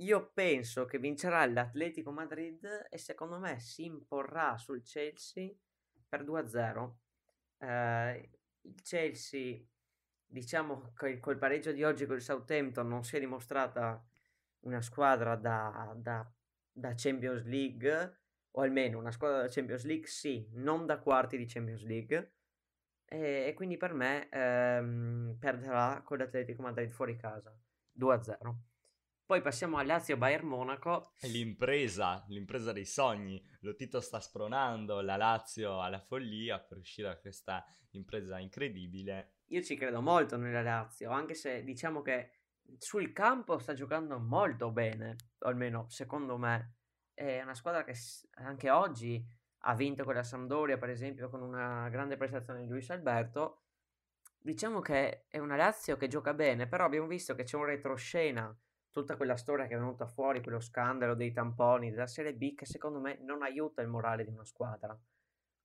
Io 0.00 0.30
penso 0.32 0.84
che 0.84 0.98
vincerà 0.98 1.46
l'Atletico 1.46 2.10
Madrid 2.10 2.86
e 2.90 2.98
secondo 2.98 3.38
me 3.38 3.58
si 3.60 3.84
imporrà 3.84 4.58
sul 4.58 4.82
Chelsea 4.82 5.50
per 6.06 6.22
2-0. 6.22 6.96
Eh, 7.58 8.30
il 8.60 8.82
Chelsea, 8.82 9.58
diciamo, 10.26 10.92
col, 10.94 11.18
col 11.18 11.38
pareggio 11.38 11.72
di 11.72 11.82
oggi 11.82 12.04
con 12.04 12.16
il 12.16 12.22
Southampton 12.22 12.86
non 12.86 13.04
si 13.04 13.16
è 13.16 13.20
dimostrata 13.20 14.04
una 14.60 14.82
squadra 14.82 15.34
da, 15.36 15.94
da, 15.96 16.30
da 16.70 16.92
Champions 16.94 17.44
League, 17.44 18.18
o 18.50 18.60
almeno 18.60 18.98
una 18.98 19.12
squadra 19.12 19.42
da 19.42 19.48
Champions 19.48 19.84
League, 19.84 20.06
sì, 20.06 20.46
non 20.52 20.84
da 20.84 20.98
quarti 20.98 21.38
di 21.38 21.46
Champions 21.46 21.82
League. 21.84 22.32
E, 23.06 23.46
e 23.46 23.54
quindi 23.54 23.76
per 23.76 23.94
me 23.94 24.28
ehm, 24.28 25.36
perderà 25.38 26.02
con 26.04 26.18
l'Atletico 26.18 26.60
Madrid 26.60 26.90
fuori 26.90 27.16
casa 27.16 27.56
2-0. 27.98 28.65
Poi 29.26 29.42
passiamo 29.42 29.76
a 29.76 29.82
Lazio-Bayern 29.82 30.46
Monaco. 30.46 31.14
L'impresa, 31.22 32.24
l'impresa 32.28 32.70
dei 32.70 32.84
sogni. 32.84 33.44
Lo 33.62 33.74
Tito 33.74 34.00
sta 34.00 34.20
spronando 34.20 35.00
la 35.00 35.16
Lazio 35.16 35.82
alla 35.82 35.98
follia 35.98 36.60
per 36.60 36.78
uscire 36.78 37.08
da 37.08 37.18
questa 37.18 37.64
impresa 37.90 38.38
incredibile. 38.38 39.38
Io 39.46 39.62
ci 39.62 39.74
credo 39.74 40.00
molto 40.00 40.36
nella 40.36 40.62
Lazio, 40.62 41.10
anche 41.10 41.34
se 41.34 41.64
diciamo 41.64 42.02
che 42.02 42.34
sul 42.78 43.12
campo 43.12 43.58
sta 43.58 43.74
giocando 43.74 44.16
molto 44.20 44.70
bene, 44.70 45.16
almeno 45.38 45.88
secondo 45.88 46.38
me. 46.38 46.76
È 47.12 47.42
una 47.42 47.56
squadra 47.56 47.82
che 47.82 47.94
anche 48.34 48.70
oggi 48.70 49.26
ha 49.62 49.74
vinto 49.74 50.04
con 50.04 50.14
la 50.14 50.22
Sampdoria, 50.22 50.78
per 50.78 50.90
esempio, 50.90 51.28
con 51.30 51.42
una 51.42 51.88
grande 51.88 52.16
prestazione 52.16 52.60
di 52.60 52.68
Luis 52.68 52.88
Alberto. 52.90 53.62
Diciamo 54.38 54.78
che 54.78 55.26
è 55.26 55.38
una 55.38 55.56
Lazio 55.56 55.96
che 55.96 56.06
gioca 56.06 56.32
bene, 56.32 56.68
però 56.68 56.84
abbiamo 56.84 57.08
visto 57.08 57.34
che 57.34 57.42
c'è 57.42 57.56
un 57.56 57.64
retroscena 57.64 58.56
tutta 58.96 59.16
quella 59.16 59.36
storia 59.36 59.66
che 59.66 59.74
è 59.74 59.78
venuta 59.78 60.06
fuori, 60.06 60.40
quello 60.40 60.58
scandalo 60.58 61.14
dei 61.14 61.30
tamponi 61.30 61.90
della 61.90 62.06
Serie 62.06 62.32
B, 62.32 62.54
che 62.54 62.64
secondo 62.64 62.98
me 62.98 63.18
non 63.20 63.42
aiuta 63.42 63.82
il 63.82 63.88
morale 63.88 64.24
di 64.24 64.30
una 64.30 64.46
squadra. 64.46 64.98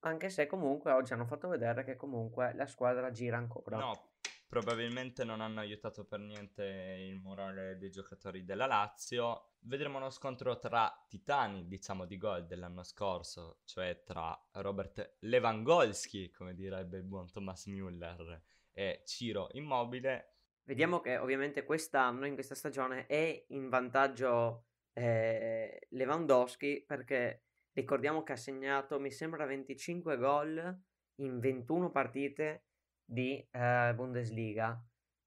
Anche 0.00 0.28
se 0.28 0.46
comunque 0.46 0.92
oggi 0.92 1.14
hanno 1.14 1.24
fatto 1.24 1.48
vedere 1.48 1.82
che 1.82 1.96
comunque 1.96 2.52
la 2.54 2.66
squadra 2.66 3.10
gira 3.10 3.38
ancora. 3.38 3.78
No, 3.78 4.10
probabilmente 4.46 5.24
non 5.24 5.40
hanno 5.40 5.60
aiutato 5.60 6.04
per 6.04 6.18
niente 6.18 6.62
il 7.08 7.20
morale 7.20 7.78
dei 7.78 7.90
giocatori 7.90 8.44
della 8.44 8.66
Lazio. 8.66 9.52
Vedremo 9.60 9.96
uno 9.96 10.10
scontro 10.10 10.58
tra 10.58 10.92
titani, 11.08 11.66
diciamo, 11.66 12.04
di 12.04 12.18
gol 12.18 12.46
dell'anno 12.46 12.82
scorso, 12.82 13.60
cioè 13.64 14.02
tra 14.04 14.38
Robert 14.56 15.16
Lewandowski, 15.20 16.30
come 16.32 16.52
direbbe 16.52 16.98
il 16.98 17.04
buon 17.04 17.30
Thomas 17.30 17.66
Müller, 17.66 18.40
e 18.72 19.02
Ciro 19.06 19.48
Immobile, 19.52 20.31
Vediamo 20.64 21.00
che 21.00 21.16
ovviamente 21.18 21.64
quest'anno, 21.64 22.26
in 22.26 22.34
questa 22.34 22.54
stagione, 22.54 23.06
è 23.06 23.44
in 23.48 23.68
vantaggio 23.68 24.66
eh, 24.92 25.86
Lewandowski 25.90 26.84
perché 26.86 27.44
ricordiamo 27.72 28.22
che 28.22 28.32
ha 28.32 28.36
segnato, 28.36 29.00
mi 29.00 29.10
sembra, 29.10 29.44
25 29.44 30.16
gol 30.16 30.80
in 31.16 31.40
21 31.40 31.90
partite 31.90 32.66
di 33.04 33.44
eh, 33.50 33.92
Bundesliga. 33.94 34.80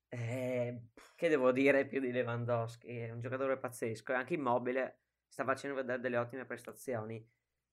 Eh, 0.07 0.81
che 1.15 1.29
devo 1.29 1.51
dire 1.51 1.85
più 1.85 1.99
di 1.99 2.11
Lewandowski? 2.11 2.87
È 2.87 3.11
un 3.11 3.19
giocatore 3.19 3.57
pazzesco 3.57 4.13
e 4.13 4.15
anche 4.15 4.35
immobile 4.35 4.99
sta 5.27 5.43
facendo 5.43 5.75
vedere 5.75 5.99
delle 5.99 6.17
ottime 6.17 6.45
prestazioni. 6.45 7.27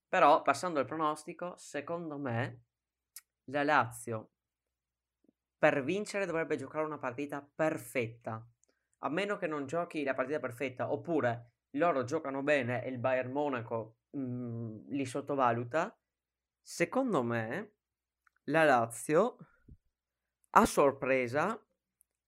Però, 0.09 0.43
passando 0.43 0.81
al 0.81 0.87
pronostico, 0.87 1.55
secondo 1.57 2.19
me 2.19 2.65
la 3.45 3.63
Lazio 3.63 4.33
per 5.63 5.85
vincere 5.85 6.27
dovrebbe 6.27 6.57
giocare 6.57 6.85
una 6.85 6.99
partita 6.99 7.41
perfetta. 7.41 8.45
A 9.05 9.09
meno 9.09 9.37
che 9.37 9.47
non 9.47 9.67
giochi 9.67 10.03
la 10.03 10.13
partita 10.13 10.41
perfetta, 10.41 10.91
oppure 10.91 11.53
loro 11.77 12.03
giocano 12.03 12.43
bene 12.43 12.83
e 12.83 12.89
il 12.89 12.99
Bayern 12.99 13.31
Monaco 13.31 13.99
mh, 14.11 14.21
mm, 14.21 14.79
li 14.89 15.07
sottovaluta. 15.07 15.97
Secondo 16.61 17.23
me, 17.23 17.75
la 18.47 18.65
Lazio, 18.65 19.37
a 20.51 20.67
sorpresa, 20.67 21.65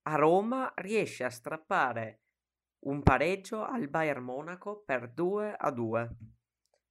a 0.03 0.15
Roma 0.15 0.73
riesce 0.77 1.25
a 1.25 1.31
strappare 1.31 2.21
un 2.85 3.03
pareggio 3.03 3.65
al 3.65 3.89
Bayern 3.89 4.23
Monaco 4.23 4.85
per 4.85 5.11
2 5.11 5.57
a 5.59 5.73
2. 5.73 6.17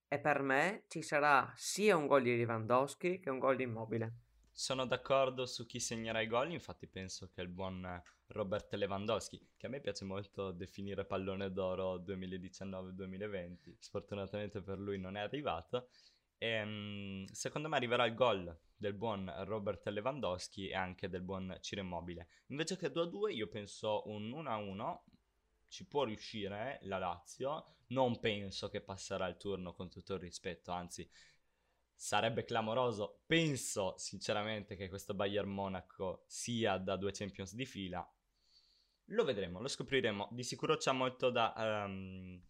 E 0.10 0.20
per 0.20 0.42
me 0.42 0.84
ci 0.90 1.02
sarà 1.04 1.54
sia 1.56 1.96
un 1.96 2.06
gol 2.06 2.24
di 2.24 2.36
Lewandowski 2.36 3.22
che 3.22 3.30
un 3.30 3.40
gol 3.40 3.56
di 3.56 3.64
Immobile. 3.64 4.23
Sono 4.56 4.86
d'accordo 4.86 5.48
su 5.48 5.66
chi 5.66 5.80
segnerà 5.80 6.22
i 6.22 6.28
gol, 6.28 6.52
infatti 6.52 6.86
penso 6.86 7.28
che 7.28 7.42
il 7.42 7.48
buon 7.48 8.02
Robert 8.28 8.72
Lewandowski, 8.76 9.54
che 9.58 9.66
a 9.66 9.70
me 9.70 9.82
piace 9.82 10.06
molto 10.06 10.52
definire 10.52 11.06
pallone 11.06 11.52
d'oro 11.52 11.98
2019-2020, 11.98 13.78
sfortunatamente 13.80 14.62
per 14.62 14.78
lui 14.78 15.00
non 15.00 15.18
è 15.18 15.22
arrivato, 15.22 15.90
e, 16.38 16.48
ehm, 16.48 17.26
secondo 17.32 17.68
me 17.68 17.78
arriverà 17.78 18.06
il 18.06 18.14
gol 18.14 18.56
del 18.76 18.94
buon 18.94 19.34
Robert 19.46 19.88
Lewandowski 19.88 20.68
e 20.70 20.76
anche 20.76 21.10
del 21.10 21.24
buon 21.24 21.58
Ciro 21.60 21.82
Immobile. 21.82 22.28
Invece 22.48 22.78
che 22.78 22.92
2-2 22.92 23.32
io 23.32 23.48
penso 23.48 24.04
un 24.06 24.30
1-1, 24.30 25.04
ci 25.68 25.88
può 25.88 26.04
riuscire 26.04 26.78
la 26.84 27.00
Lazio, 27.00 27.78
non 27.88 28.20
penso 28.20 28.70
che 28.70 28.82
passerà 28.82 29.28
il 29.28 29.38
turno 29.38 29.74
con 29.74 29.90
tutto 29.90 30.14
il 30.14 30.20
rispetto, 30.20 30.72
anzi 30.72 31.10
sarebbe 32.04 32.44
clamoroso. 32.44 33.22
Penso 33.26 33.94
sinceramente 33.98 34.76
che 34.76 34.90
questo 34.90 35.14
Bayern 35.14 35.50
Monaco 35.50 36.26
sia 36.28 36.78
da 36.78 36.98
due 36.98 37.14
Champions 37.14 37.56
di 37.56 37.66
fila. 37.66 38.06
Lo 39.06 39.24
vedremo, 39.24 39.62
lo 39.62 39.70
scopriremo. 39.70 40.28
Di 40.32 40.44
sicuro 40.44 40.76
c'è 40.76 40.92
molto 40.92 41.30
da, 41.30 41.54
um, 41.86 42.44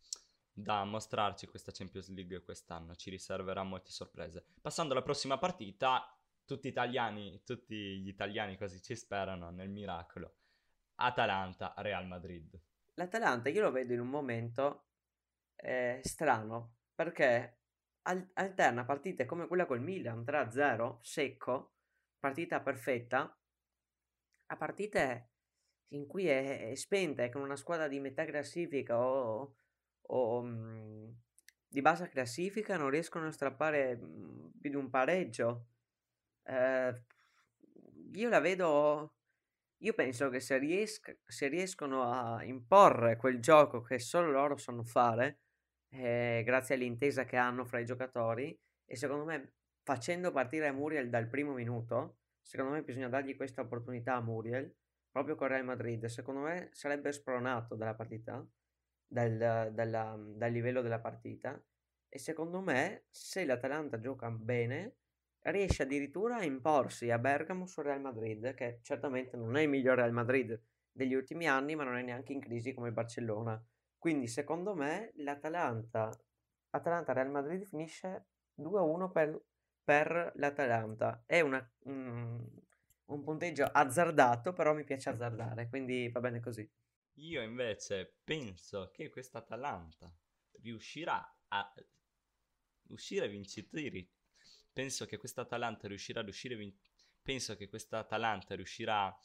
da 0.52 0.84
mostrarci 0.86 1.46
questa 1.46 1.72
Champions 1.72 2.10
League 2.10 2.42
quest'anno. 2.42 2.96
Ci 2.96 3.12
riserverà 3.12 3.62
molte 3.62 3.92
sorprese. 3.92 4.44
Passando 4.60 4.94
alla 4.94 5.04
prossima 5.04 5.38
partita, 5.38 6.18
tutti 6.46 6.68
italiani, 6.68 7.44
tutti 7.46 7.76
gli 7.76 8.08
italiani 8.08 8.58
così 8.58 8.82
ci 8.82 8.96
sperano 8.96 9.52
nel 9.52 9.70
miracolo. 9.70 10.38
Atalanta-Real 10.96 12.08
Madrid. 12.08 12.60
L'Atalanta 12.96 13.50
io 13.50 13.62
lo 13.62 13.72
vedo 13.72 13.94
in 13.94 14.00
un 14.00 14.10
momento 14.10 14.88
eh, 15.56 16.00
strano 16.04 16.78
perché 16.96 17.63
al- 18.04 18.30
alterna 18.34 18.86
partite 18.86 19.26
come 19.26 19.48
quella 19.48 19.66
col 19.66 19.82
Milan 19.82 20.24
3-0, 20.24 21.00
secco, 21.02 21.74
partita 22.20 22.62
perfetta, 22.62 23.38
a 24.48 24.56
partite 24.58 25.30
in 25.90 26.06
cui 26.08 26.28
è, 26.28 26.70
è 26.72 26.76
spenta 26.76 27.24
e 27.24 27.30
con 27.30 27.42
una 27.42 27.56
squadra 27.56 27.88
di 27.88 28.00
metà 28.00 28.26
classifica 28.26 28.98
o, 29.00 29.56
o 30.02 30.42
mh, 30.42 30.48
mm, 30.50 31.10
di 31.68 31.82
bassa 31.82 32.08
classifica 32.08 32.78
non 32.78 32.90
riescono 32.90 33.28
a 33.28 33.32
strappare 33.32 33.96
mh, 33.96 34.06
mm, 34.06 34.48
più 34.60 34.70
di 34.70 34.76
un 34.76 34.90
pareggio. 34.90 35.68
Eh, 36.44 37.04
io 38.14 38.30
la 38.30 38.40
vedo. 38.40 39.16
Io 39.84 39.94
penso 39.94 40.30
che 40.30 40.40
se, 40.40 40.58
riesc- 40.58 41.18
se 41.26 41.48
riescono 41.48 42.04
a 42.04 42.44
imporre 42.44 43.18
quel 43.18 43.40
gioco 43.42 43.82
che 43.82 44.00
solo 44.00 44.32
loro 44.32 44.56
sanno 44.58 44.84
fare, 44.84 45.43
eh, 45.94 46.42
grazie 46.44 46.76
all'intesa 46.76 47.24
che 47.24 47.38
hanno 47.38 47.66
fra 47.66 47.80
i 47.80 47.86
giocatori 47.86 48.58
e 48.86 48.96
secondo 48.96 49.26
me 49.26 49.54
facendo 49.84 50.32
partire 50.32 50.72
Muriel 50.72 51.10
dal 51.10 51.28
primo 51.28 51.54
minuto, 51.54 52.18
secondo 52.42 52.74
me 52.74 52.84
bisogna 52.84 53.10
dargli 53.10 53.36
questa 53.36 53.62
opportunità 53.62 54.16
a 54.16 54.22
Muriel, 54.22 54.74
proprio 55.12 55.36
con 55.36 55.48
Real 55.48 55.66
Madrid, 55.66 56.06
secondo 56.06 56.42
me 56.42 56.70
sarebbe 56.72 57.12
spronato 57.12 57.76
dalla 57.76 57.94
partita, 57.94 58.46
dal, 59.06 59.72
dalla, 59.74 60.18
dal 60.18 60.52
livello 60.52 60.82
della 60.82 61.00
partita 61.00 61.62
E 62.10 62.18
secondo 62.18 62.62
me, 62.62 63.06
se 63.10 63.46
l'Atalanta 63.46 64.00
gioca 64.00 64.30
bene, 64.32 64.98
riesce 65.42 65.84
addirittura 65.84 66.38
a 66.38 66.44
imporsi 66.44 67.12
a 67.12 67.20
Bergamo 67.20 67.66
sul 67.66 67.84
Real 67.86 68.02
Madrid, 68.02 68.54
che 68.54 68.80
certamente 68.82 69.36
non 69.38 69.58
è 69.58 69.62
il 69.62 69.70
migliore 69.70 70.02
Real 70.02 70.14
Madrid 70.14 70.60
degli 70.92 71.14
ultimi 71.14 71.48
anni, 71.48 71.76
ma 71.76 71.84
non 71.84 71.98
è 71.98 72.02
neanche 72.04 72.34
in 72.34 72.40
crisi 72.40 72.74
come 72.74 72.88
il 72.90 72.94
Barcellona. 72.94 73.62
Quindi 74.04 74.28
secondo 74.28 74.76
me 74.76 75.14
l'Atalanta, 75.16 76.12
Atalanta-Real 76.72 77.30
Madrid 77.30 77.64
finisce 77.64 78.26
2-1 78.60 79.10
per, 79.10 79.42
per 79.82 80.34
l'Atalanta. 80.36 81.24
È 81.26 81.40
una, 81.40 81.66
un, 81.84 82.46
un 83.06 83.24
punteggio 83.24 83.64
azzardato, 83.64 84.52
però 84.52 84.74
mi 84.74 84.84
piace 84.84 85.08
azzardare, 85.08 85.70
quindi 85.70 86.10
va 86.10 86.20
bene 86.20 86.42
così. 86.42 86.70
Io 87.14 87.42
invece 87.44 88.18
penso 88.26 88.92
che 88.92 89.10
questa 89.10 89.38
Atalanta 89.38 90.14
riuscirà 90.62 91.26
a 91.48 91.74
uscire 92.88 93.30
vincitori 93.30 94.06
penso 94.74 95.06
che 95.06 95.16
questa 95.16 95.44
Atalanta 95.44 95.88
riuscirà 95.88 96.20
ad 96.20 96.28
uscire 96.28 96.58
vin- 96.58 96.78
penso 97.22 97.56
che 97.56 97.70
questa 97.70 98.00
Atalanta 98.00 98.54
riuscirà 98.54 99.18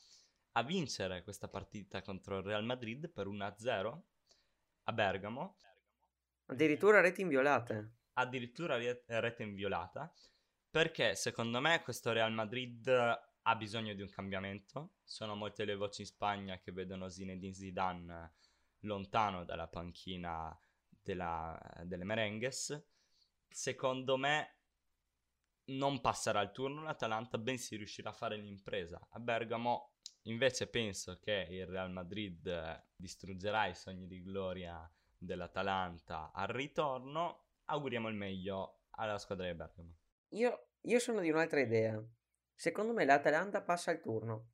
a 0.53 0.63
vincere 0.63 1.25
questa 1.25 1.49
partita 1.49 2.01
contro 2.01 2.39
il 2.39 2.45
Real 2.45 2.65
Madrid 2.65 3.09
per 3.09 3.27
1-0 3.27 4.03
a 4.89 4.93
Bergamo. 4.93 5.57
Addirittura 6.47 7.01
reti 7.01 7.21
inviolate. 7.21 7.97
Addirittura 8.15 8.79
rete 9.07 9.43
inviolata 9.43 10.13
perché 10.71 11.15
secondo 11.15 11.61
me 11.61 11.83
questo 11.83 12.13
Real 12.13 12.33
Madrid 12.33 12.89
ha 12.89 13.57
bisogno 13.57 13.95
di 13.95 14.03
un 14.03 14.09
cambiamento. 14.09 14.95
Sono 15.05 15.35
molte 15.35 15.65
le 15.65 15.77
voci 15.77 16.03
in 16.03 16.07
Spagna 16.07 16.59
che 16.59 16.73
vedono 16.73 17.09
Zinedine 17.09 17.53
Zidane 17.53 18.33
lontano 18.81 19.45
dalla 19.45 19.69
panchina 19.69 20.57
della, 20.89 21.59
delle 21.85 22.05
merengues. 22.05 22.83
Secondo 23.49 24.17
me 24.17 24.57
non 25.67 26.01
passerà 26.01 26.41
il 26.41 26.53
turno 26.53 26.83
l'Atalanta, 26.83 27.39
bensì 27.39 27.77
riuscirà 27.77 28.11
a 28.11 28.15
fare 28.15 28.37
l'impresa. 28.37 29.07
A 29.11 29.21
Bergamo 29.21 29.97
invece 30.29 30.69
penso 30.69 31.19
che 31.19 31.47
il 31.51 31.67
Real 31.67 31.91
Madrid 31.91 32.47
eh, 32.47 32.85
distruggerà 32.97 33.67
i 33.67 33.75
sogni 33.75 34.07
di 34.07 34.23
gloria 34.23 34.91
dell'Atalanta 35.17 36.31
al 36.33 36.49
ritorno. 36.49 37.47
Auguriamo 37.65 38.09
il 38.09 38.15
meglio 38.15 38.83
alla 38.91 39.19
squadra 39.19 39.47
di 39.47 39.55
Bergamo. 39.55 39.97
Io, 40.31 40.69
io 40.83 40.99
sono 40.99 41.21
di 41.21 41.31
un'altra 41.31 41.61
idea. 41.61 42.03
Secondo 42.55 42.93
me 42.93 43.05
l'Atalanta 43.05 43.63
passa 43.63 43.91
il 43.91 44.01
turno. 44.01 44.53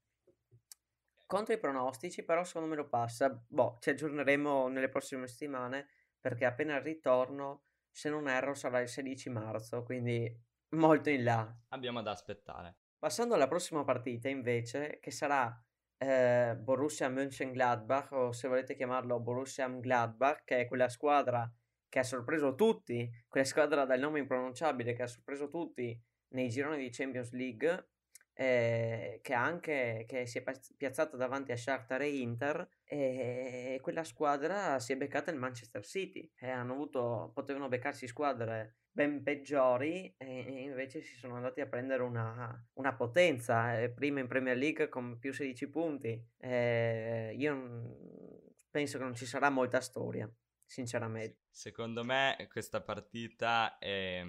Contro 1.27 1.55
i 1.55 1.59
pronostici, 1.59 2.23
però 2.23 2.45
secondo 2.45 2.69
me 2.69 2.77
lo 2.77 2.89
passa. 2.89 3.31
Boh, 3.31 3.79
ci 3.81 3.91
aggiorneremo 3.91 4.69
nelle 4.69 4.89
prossime 4.89 5.27
settimane 5.27 5.89
perché 6.21 6.45
appena 6.45 6.77
il 6.77 6.83
ritorno, 6.83 7.65
se 7.91 8.09
non 8.09 8.29
erro, 8.29 8.55
sarà 8.55 8.81
il 8.81 8.89
16 8.89 9.31
marzo, 9.31 9.83
quindi 9.83 10.31
molto 10.71 11.11
in 11.11 11.25
là. 11.25 11.57
Abbiamo 11.69 12.03
da 12.03 12.13
aspettare. 12.13 12.77
Passando 12.99 13.35
alla 13.35 13.49
prossima 13.49 13.85
partita, 13.85 14.29
invece, 14.29 14.99
che 15.01 15.11
sarà 15.11 15.64
eh, 15.99 16.57
Borussia 16.59 17.09
Mönchengladbach, 17.09 18.13
o 18.13 18.33
se 18.33 18.49
volete 18.49 18.75
chiamarlo 18.75 19.21
Borussia 19.21 19.69
Gladbach, 19.69 20.45
che 20.45 20.61
è 20.61 20.67
quella 20.67 20.89
squadra 20.89 21.51
che 21.89 21.99
ha 22.01 22.03
sorpreso 22.03 22.55
tutti, 22.55 23.09
quella 23.29 23.47
squadra 23.47 23.85
dal 23.85 24.01
nome 24.01 24.19
impronunciabile 24.19 24.95
che 24.95 25.03
ha 25.03 25.07
sorpreso 25.07 25.49
tutti 25.49 25.97
nei 26.35 26.49
gironi 26.49 26.79
di 26.79 26.91
Champions 26.91 27.31
League, 27.33 27.89
eh, 28.35 29.21
che, 29.23 29.33
anche, 29.33 30.05
che 30.07 30.27
si 30.27 30.39
è 30.39 30.45
piazzata 30.77 31.17
davanti 31.17 31.53
a 31.53 31.57
Shakhtar 31.57 32.03
e 32.03 32.17
Inter, 32.17 32.69
e 32.85 33.79
quella 33.81 34.05
squadra 34.05 34.79
si 34.79 34.93
è 34.93 34.97
beccata 34.97 35.31
il 35.31 35.39
Manchester 35.39 35.85
City, 35.85 36.31
e 36.39 36.51
hanno 36.51 36.73
avuto, 36.73 37.31
potevano 37.33 37.69
beccarsi 37.69 38.07
squadre 38.07 38.77
ben 38.95 39.25
peggiori 39.25 40.15
e 40.17 40.63
invece 40.63 41.01
si 41.01 41.17
sono 41.17 41.35
andati 41.35 41.61
a 41.61 41.67
prendere 41.67 42.05
una, 42.05 42.65
una 42.75 42.95
potenza, 42.95 43.81
eh, 43.81 43.91
prima 43.91 44.21
in 44.21 44.29
Premier 44.29 44.57
League 44.57 44.89
con 44.89 45.19
più 45.19 45.33
16 45.33 45.69
punti. 45.69 46.25
Eh, 46.39 47.35
io 47.37 48.53
penso 48.71 48.99
che 48.99 49.05
non 49.05 49.17
ci 49.17 49.27
sarà 49.27 49.51
molta 49.51 49.81
storia, 49.81 50.33
sinceramente. 50.65 51.41
Secondo 51.51 52.05
me 52.05 52.47
questa 52.49 52.83
partita 52.83 53.79
è, 53.79 54.25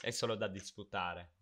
è 0.00 0.10
solo 0.10 0.36
da 0.36 0.48
disputare, 0.48 1.34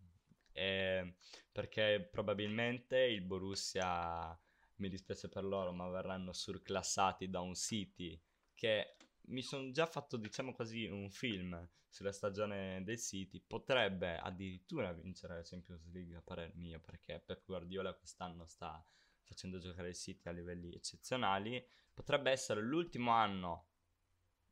eh, 0.55 1.17
perché 1.51 2.09
probabilmente 2.11 2.99
il 2.99 3.21
Borussia, 3.23 4.39
mi 4.77 4.89
dispiace 4.89 5.29
per 5.29 5.45
loro, 5.45 5.73
ma 5.73 5.89
verranno 5.89 6.33
surclassati 6.33 7.29
da 7.29 7.41
un 7.41 7.55
City 7.55 8.21
che 8.55 8.97
mi 9.27 9.43
sono 9.43 9.71
già 9.71 9.87
fatto, 9.87 10.17
diciamo 10.17 10.53
così, 10.53 10.87
un 10.87 11.11
film 11.11 11.69
sulla 11.89 12.13
stagione 12.13 12.83
del 12.85 12.99
City. 12.99 13.41
Potrebbe 13.41 14.17
addirittura 14.17 14.93
vincere 14.93 15.37
la 15.37 15.43
Champions 15.43 15.87
League 15.93 16.17
a 16.17 16.23
parer 16.23 16.55
mio, 16.55 16.81
perché 16.81 17.21
Pep 17.21 17.45
Guardiola 17.45 17.95
quest'anno 17.95 18.47
sta 18.47 18.85
facendo 19.23 19.59
giocare 19.59 19.89
il 19.89 19.95
City 19.95 20.29
a 20.29 20.33
livelli 20.33 20.73
eccezionali. 20.73 21.65
Potrebbe 21.93 22.31
essere 22.31 22.61
l'ultimo 22.61 23.11
anno 23.11 23.69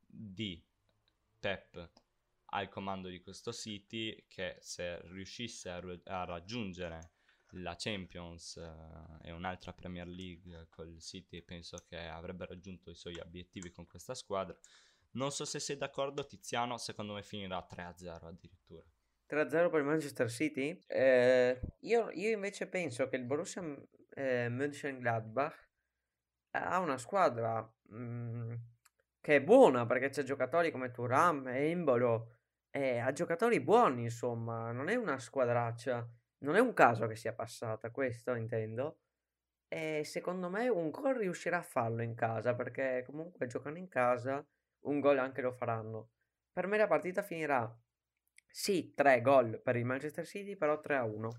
di 0.07 0.65
Pep 1.39 1.91
al 2.55 2.69
comando 2.69 3.09
di 3.09 3.21
questo 3.21 3.53
City 3.53 4.25
che 4.29 4.57
se 4.61 5.01
riuscisse 5.09 5.71
a, 5.71 5.83
a 6.05 6.25
raggiungere 6.25 7.13
la 7.57 7.75
Champions 7.77 8.57
eh, 8.57 9.29
e 9.29 9.33
un'altra 9.33 9.73
Premier 9.73 10.07
League 10.07 10.69
col 10.71 11.01
City 11.01 11.43
penso 11.43 11.85
che 11.87 11.99
avrebbe 11.99 12.47
raggiunto 12.47 12.91
i 12.91 12.95
suoi 12.95 13.19
obiettivi 13.19 13.71
con 13.71 13.87
questa 13.87 14.15
squadra. 14.15 14.57
Non 15.13 15.31
so 15.31 15.45
se 15.45 15.61
sei 15.61 15.77
d'accordo 15.77 16.25
Tiziano, 16.25 16.79
secondo 16.79 17.15
me 17.15 17.23
finirà 17.23 17.67
3-0 17.71 18.27
addirittura. 18.27 18.85
3-0 19.29 19.71
per 19.71 19.81
il 19.81 19.87
Manchester 19.87 20.31
City? 20.31 20.79
Eh, 20.87 21.61
io, 21.81 22.11
io, 22.11 22.31
invece 22.31 22.67
penso 22.69 23.09
che 23.09 23.17
il 23.17 23.25
Borussia 23.25 23.63
eh, 24.15 24.49
Mönchengladbach 24.49 25.71
ha 26.51 26.79
una 26.79 26.99
squadra 26.99 27.63
mh, 27.89 27.97
mm, 27.97 28.53
che 29.21 29.37
è 29.37 29.43
buona 29.43 29.87
perché 29.87 30.11
c'è 30.11 30.23
giocatori 30.23 30.71
come 30.71 30.91
Turam 30.91 31.49
e 31.49 31.69
Imbolo 31.71 32.42
e 32.73 32.99
ha 32.99 33.13
giocatori 33.13 33.61
buoni 33.61 34.03
insomma, 34.03 34.73
non 34.73 34.89
è 34.89 34.97
una 34.97 35.19
squadraccia 35.21 36.09
non 36.43 36.57
è 36.57 36.61
un 36.61 36.73
caso 36.73 37.07
che 37.07 37.17
sia 37.17 37.33
passata, 37.33 37.91
questo 37.91 38.35
intendo. 38.35 38.99
E 39.69 40.03
secondo 40.05 40.51
me 40.51 40.69
un 40.69 40.91
gol 40.91 41.15
riuscirà 41.15 41.59
a 41.59 41.63
farlo 41.63 42.03
in 42.03 42.15
casa, 42.15 42.55
perché 42.55 43.03
comunque 43.07 43.47
giocano 43.47 43.79
in 43.79 43.89
casa, 43.89 44.45
un 44.81 45.01
gol 45.01 45.19
anche 45.19 45.41
lo 45.41 45.53
faranno. 45.53 46.11
Per 46.53 46.67
me 46.67 46.77
la 46.77 46.87
partita 46.87 47.23
finirà, 47.23 47.75
sì, 48.47 48.93
3 48.93 49.23
gol 49.23 49.61
per 49.63 49.77
il 49.77 49.87
Manchester 49.87 50.27
City, 50.27 50.57
però 50.57 50.79
3 50.79 50.97
a 50.97 51.05
1. 51.05 51.31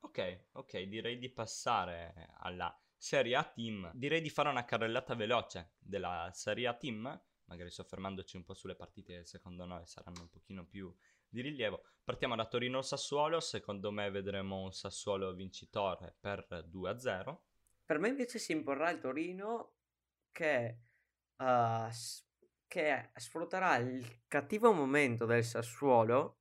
Ok, 0.00 0.46
ok, 0.52 0.82
direi 0.82 1.18
di 1.18 1.30
passare 1.30 2.28
alla 2.38 2.78
Serie 2.96 3.34
A 3.34 3.42
Team. 3.42 3.90
Direi 3.94 4.20
di 4.20 4.30
fare 4.30 4.50
una 4.50 4.64
carrellata 4.64 5.14
veloce 5.14 5.72
della 5.78 6.30
Serie 6.32 6.68
A 6.68 6.74
Team, 6.74 7.20
magari 7.46 7.70
soffermandoci 7.70 8.36
un 8.36 8.44
po' 8.44 8.54
sulle 8.54 8.74
partite 8.74 9.18
che 9.18 9.24
secondo 9.24 9.64
noi 9.64 9.86
saranno 9.86 10.22
un 10.22 10.28
pochino 10.28 10.64
più 10.66 10.94
di 11.28 11.40
rilievo. 11.40 11.82
Partiamo 12.04 12.36
da 12.36 12.46
Torino-Sassuolo, 12.46 13.40
secondo 13.40 13.90
me 13.90 14.10
vedremo 14.10 14.62
un 14.62 14.72
Sassuolo 14.72 15.34
vincitore 15.34 16.14
per 16.18 16.46
2-0. 16.70 17.36
Per 17.84 17.98
me 17.98 18.08
invece 18.08 18.38
si 18.38 18.52
imporrà 18.52 18.90
il 18.90 19.00
Torino 19.00 19.74
che, 20.30 20.78
uh, 21.36 21.88
che 22.66 23.10
sfrutterà 23.14 23.76
il 23.76 24.22
cattivo 24.28 24.72
momento 24.72 25.26
del 25.26 25.44
Sassuolo. 25.44 26.38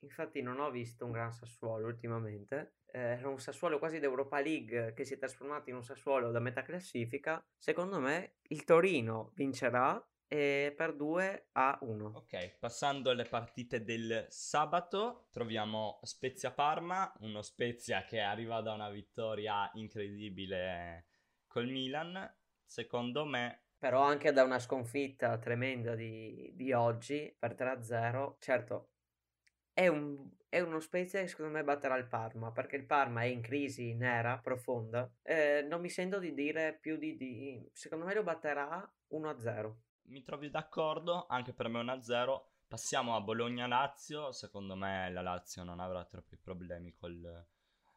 Infatti 0.00 0.42
non 0.42 0.60
ho 0.60 0.70
visto 0.70 1.04
un 1.04 1.12
gran 1.12 1.32
Sassuolo 1.32 1.86
ultimamente. 1.86 2.76
Eh, 2.86 2.98
era 2.98 3.28
un 3.28 3.38
Sassuolo 3.38 3.78
quasi 3.78 3.98
d'Europa 4.00 4.40
League 4.40 4.92
che 4.94 5.04
si 5.04 5.14
è 5.14 5.18
trasformato 5.18 5.70
in 5.70 5.76
un 5.76 5.84
Sassuolo 5.84 6.30
da 6.30 6.40
metà 6.40 6.62
classifica. 6.62 7.44
Secondo 7.56 8.00
me 8.00 8.36
il 8.48 8.64
Torino 8.64 9.32
vincerà 9.34 10.04
e 10.32 10.72
per 10.76 10.94
2 10.94 11.48
a 11.54 11.76
1. 11.82 12.12
Ok, 12.14 12.58
passando 12.60 13.10
alle 13.10 13.24
partite 13.24 13.82
del 13.82 14.26
sabato, 14.28 15.26
troviamo 15.32 15.98
Spezia 16.02 16.52
Parma, 16.52 17.12
uno 17.18 17.42
Spezia 17.42 18.04
che 18.04 18.20
arriva 18.20 18.60
da 18.60 18.72
una 18.72 18.90
vittoria 18.90 19.68
incredibile 19.74 21.08
col 21.48 21.66
Milan, 21.66 22.32
secondo 22.64 23.24
me. 23.24 23.64
Però 23.76 24.02
anche 24.02 24.30
da 24.30 24.44
una 24.44 24.60
sconfitta 24.60 25.36
tremenda 25.38 25.96
di, 25.96 26.52
di 26.54 26.72
oggi 26.72 27.34
per 27.36 27.56
3-0. 27.56 28.36
Certo, 28.38 28.90
è, 29.72 29.88
un, 29.88 30.30
è, 30.48 30.60
uno 30.60 30.78
Spezia 30.78 31.20
che 31.20 31.26
secondo 31.26 31.50
me 31.50 31.64
batterà 31.64 31.96
il 31.96 32.06
Parma, 32.06 32.52
perché 32.52 32.76
il 32.76 32.86
Parma 32.86 33.22
è 33.22 33.26
in 33.26 33.40
crisi 33.40 33.94
nera, 33.94 34.38
profonda. 34.38 35.12
Eh, 35.22 35.66
non 35.68 35.80
mi 35.80 35.88
sento 35.88 36.20
di 36.20 36.32
dire 36.34 36.78
più 36.80 36.96
di... 36.96 37.16
di 37.16 37.68
secondo 37.72 38.04
me 38.04 38.14
lo 38.14 38.22
batterà 38.22 38.88
1-0 39.10 39.88
mi 40.10 40.22
trovi 40.22 40.50
d'accordo, 40.50 41.26
anche 41.26 41.52
per 41.52 41.68
me 41.68 41.80
1-0. 41.80 42.42
Passiamo 42.66 43.16
a 43.16 43.20
Bologna-Lazio, 43.20 44.32
secondo 44.32 44.76
me 44.76 45.10
la 45.10 45.22
Lazio 45.22 45.64
non 45.64 45.80
avrà 45.80 46.04
troppi 46.04 46.36
problemi 46.36 46.92
col 46.92 47.46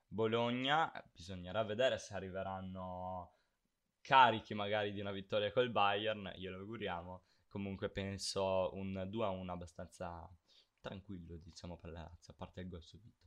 Bologna, 0.07 0.91
bisognerà 1.11 1.64
vedere 1.64 1.97
se 1.97 2.14
arriveranno 2.14 3.38
carichi 4.01 4.53
magari 4.53 4.91
di 4.91 4.99
una 4.99 5.11
vittoria 5.11 5.51
col 5.51 5.70
Bayern, 5.70 6.32
glielo 6.36 6.57
auguriamo. 6.57 7.24
Comunque 7.47 7.89
penso 7.89 8.74
un 8.74 9.05
2 9.07 9.26
a 9.26 9.30
1 9.30 9.51
abbastanza 9.51 10.28
tranquillo, 10.80 11.38
diciamo, 11.38 11.78
per 11.78 11.91
la 11.91 12.01
Lazio, 12.01 12.34
a 12.34 12.36
parte 12.36 12.61
il 12.61 12.70
gol 12.70 12.84
subito. 12.84 13.22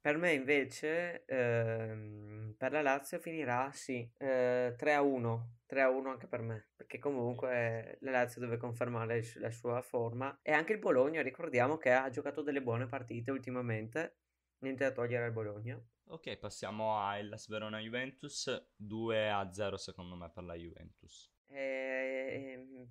Per 0.00 0.16
me 0.16 0.32
invece, 0.32 1.24
ehm, 1.26 2.54
per 2.56 2.72
la 2.72 2.82
Lazio 2.82 3.18
finirà, 3.18 3.70
sì, 3.72 4.08
eh, 4.16 4.74
3 4.76 4.94
a 4.94 5.02
1, 5.02 5.57
3 5.68 5.82
a 5.82 5.90
1 5.90 6.10
anche 6.10 6.26
per 6.26 6.40
me, 6.40 6.70
perché 6.74 6.98
comunque 6.98 7.98
la 8.00 8.10
Lazio 8.10 8.40
deve 8.40 8.56
confermare 8.56 9.22
la 9.34 9.50
sua 9.50 9.82
forma 9.82 10.40
e 10.42 10.52
anche 10.52 10.72
il 10.72 10.78
Bologna, 10.78 11.20
ricordiamo 11.20 11.76
che 11.76 11.92
ha 11.92 12.08
giocato 12.08 12.40
delle 12.40 12.62
buone 12.62 12.86
partite 12.86 13.30
ultimamente, 13.30 14.16
niente 14.60 14.84
da 14.84 14.92
togliere 14.92 15.26
al 15.26 15.32
Bologna. 15.32 15.78
Ok, 16.06 16.38
passiamo 16.38 16.98
a 16.98 17.18
Hellas 17.18 17.48
Verona 17.48 17.80
Juventus, 17.80 18.50
2 18.74 19.30
a 19.30 19.52
0 19.52 19.76
secondo 19.76 20.16
me 20.16 20.30
per 20.30 20.44
la 20.44 20.54
Juventus. 20.54 21.30
Ehm, 21.48 22.90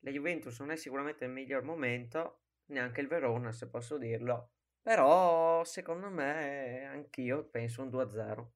la 0.00 0.10
Juventus 0.10 0.60
non 0.60 0.70
è 0.70 0.76
sicuramente 0.76 1.24
il 1.24 1.30
miglior 1.30 1.62
momento, 1.62 2.42
neanche 2.66 3.00
il 3.00 3.08
Verona, 3.08 3.50
se 3.50 3.66
posso 3.70 3.96
dirlo. 3.96 4.52
Però, 4.82 5.64
secondo 5.64 6.10
me, 6.10 6.84
anch'io 6.84 7.48
penso 7.48 7.80
un 7.80 7.88
2-0. 7.88 8.52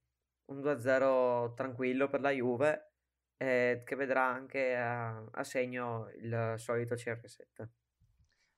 Un 0.47 0.61
2-0 0.61 1.55
tranquillo 1.55 2.09
per 2.09 2.21
la 2.21 2.31
Juve, 2.31 2.93
eh, 3.37 3.83
che 3.85 3.97
vedrà 3.97 4.25
anche 4.25 4.77
a, 4.77 5.25
a 5.31 5.45
segno 5.45 6.11
il 6.17 6.55
solito 6.57 6.95
CR7. 6.95 7.69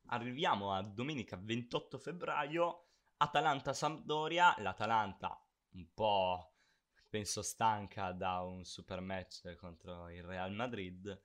Arriviamo 0.09 0.73
a 0.73 0.83
domenica 0.83 1.37
28 1.41 1.99
febbraio, 1.99 2.87
Atalanta-Sampdoria, 3.19 4.55
l'Atalanta 4.59 5.41
un 5.77 5.93
po' 5.93 6.53
penso 7.09 7.43
stanca 7.43 8.13
da 8.13 8.41
un 8.41 8.65
super 8.65 9.01
match 9.01 9.55
contro 9.57 10.11
il 10.11 10.23
Real 10.23 10.53
Madrid. 10.53 11.23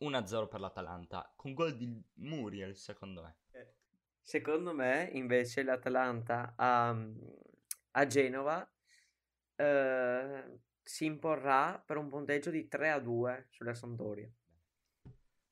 1-0 0.00 0.48
per 0.48 0.60
l'Atalanta, 0.60 1.30
con 1.36 1.52
gol 1.52 1.76
di 1.76 2.02
Muriel 2.14 2.74
secondo 2.74 3.22
me. 3.22 3.36
Secondo 4.22 4.72
me, 4.72 5.10
invece, 5.12 5.62
l'Atalanta 5.62 6.54
a, 6.56 6.96
a 7.90 8.06
Genova 8.06 8.66
eh, 9.60 10.58
si 10.82 11.04
imporrà 11.04 11.82
per 11.84 11.98
un 11.98 12.08
punteggio 12.08 12.50
di 12.50 12.66
3 12.66 12.90
a 12.90 12.98
2 12.98 13.48
sulla 13.50 13.74
Sampdoria. 13.74 14.28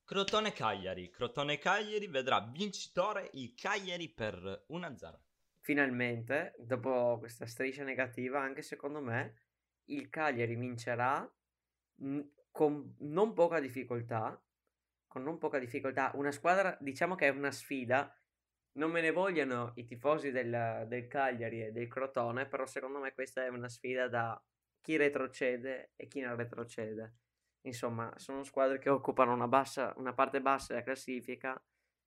Crotone 0.03 0.51
Cagliari, 0.51 1.11
Crotone 1.11 1.59
Cagliari 1.59 2.07
vedrà 2.07 2.41
vincitore 2.41 3.29
il 3.33 3.53
Cagliari 3.53 4.09
per 4.09 4.65
1-0. 4.69 5.19
Finalmente, 5.59 6.55
dopo 6.57 7.17
questa 7.19 7.45
striscia 7.45 7.83
negativa, 7.83 8.41
anche 8.41 8.63
secondo 8.63 9.01
me, 9.01 9.35
il 9.85 10.09
Cagliari 10.09 10.55
vincerà 10.55 11.31
con 12.51 12.95
non 12.99 13.33
poca 13.33 13.59
difficoltà. 13.59 14.41
Con 15.05 15.23
non 15.23 15.37
poca 15.37 15.59
difficoltà, 15.59 16.11
una 16.15 16.31
squadra, 16.31 16.75
diciamo 16.79 17.15
che 17.15 17.27
è 17.27 17.29
una 17.29 17.51
sfida. 17.51 18.11
Non 18.79 18.91
me 18.91 19.01
ne 19.01 19.11
vogliono 19.11 19.73
i 19.75 19.83
tifosi 19.83 20.31
del, 20.31 20.85
del 20.87 21.07
Cagliari 21.07 21.65
e 21.65 21.71
del 21.73 21.89
Crotone, 21.89 22.45
però 22.47 22.65
secondo 22.65 22.99
me 22.99 23.13
questa 23.13 23.43
è 23.43 23.49
una 23.49 23.67
sfida 23.67 24.07
da 24.07 24.41
chi 24.79 24.95
retrocede 24.95 25.91
e 25.97 26.07
chi 26.07 26.21
non 26.21 26.37
retrocede. 26.37 27.15
Insomma, 27.63 28.13
sono 28.15 28.43
squadre 28.43 28.79
che 28.79 28.89
occupano 28.89 29.33
una, 29.33 29.49
bassa, 29.49 29.93
una 29.97 30.13
parte 30.13 30.39
bassa 30.39 30.67
della 30.71 30.85
classifica. 30.85 31.61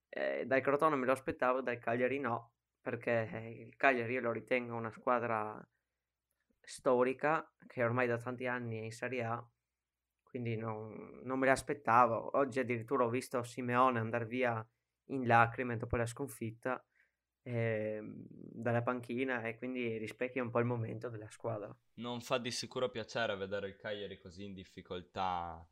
Eh, 0.09 0.47
dal 0.47 0.61
Crotone 0.61 0.95
me 0.95 1.05
lo 1.05 1.11
aspettavo, 1.11 1.61
dal 1.61 1.77
Cagliari 1.77 2.17
no, 2.19 2.53
perché 2.81 3.29
eh, 3.31 3.51
il 3.51 3.75
Cagliari 3.75 4.13
io 4.13 4.21
lo 4.21 4.31
ritengo 4.31 4.75
una 4.75 4.91
squadra 4.91 5.63
storica 6.59 7.53
che 7.67 7.83
ormai 7.83 8.07
da 8.07 8.17
tanti 8.17 8.47
anni 8.47 8.79
è 8.79 8.83
in 8.83 8.91
Serie 8.91 9.23
A, 9.25 9.47
quindi 10.23 10.55
non, 10.55 11.19
non 11.21 11.37
me 11.37 11.45
l'aspettavo. 11.45 12.35
Oggi 12.35 12.59
addirittura 12.59 13.05
ho 13.05 13.09
visto 13.09 13.43
Simeone 13.43 13.99
andare 13.99 14.25
via 14.25 14.67
in 15.07 15.25
lacrime 15.25 15.77
dopo 15.77 15.95
la 15.95 16.05
sconfitta 16.05 16.83
eh, 17.43 18.01
dalla 18.25 18.81
panchina 18.81 19.43
e 19.43 19.57
quindi 19.57 19.97
rispecchia 19.97 20.41
un 20.41 20.49
po' 20.49 20.59
il 20.59 20.65
momento 20.65 21.09
della 21.09 21.29
squadra. 21.29 21.75
Non 21.95 22.21
fa 22.21 22.37
di 22.37 22.51
sicuro 22.51 22.89
piacere 22.89 23.35
vedere 23.35 23.67
il 23.67 23.75
Cagliari 23.75 24.17
così 24.17 24.45
in 24.45 24.53
difficoltà 24.53 25.65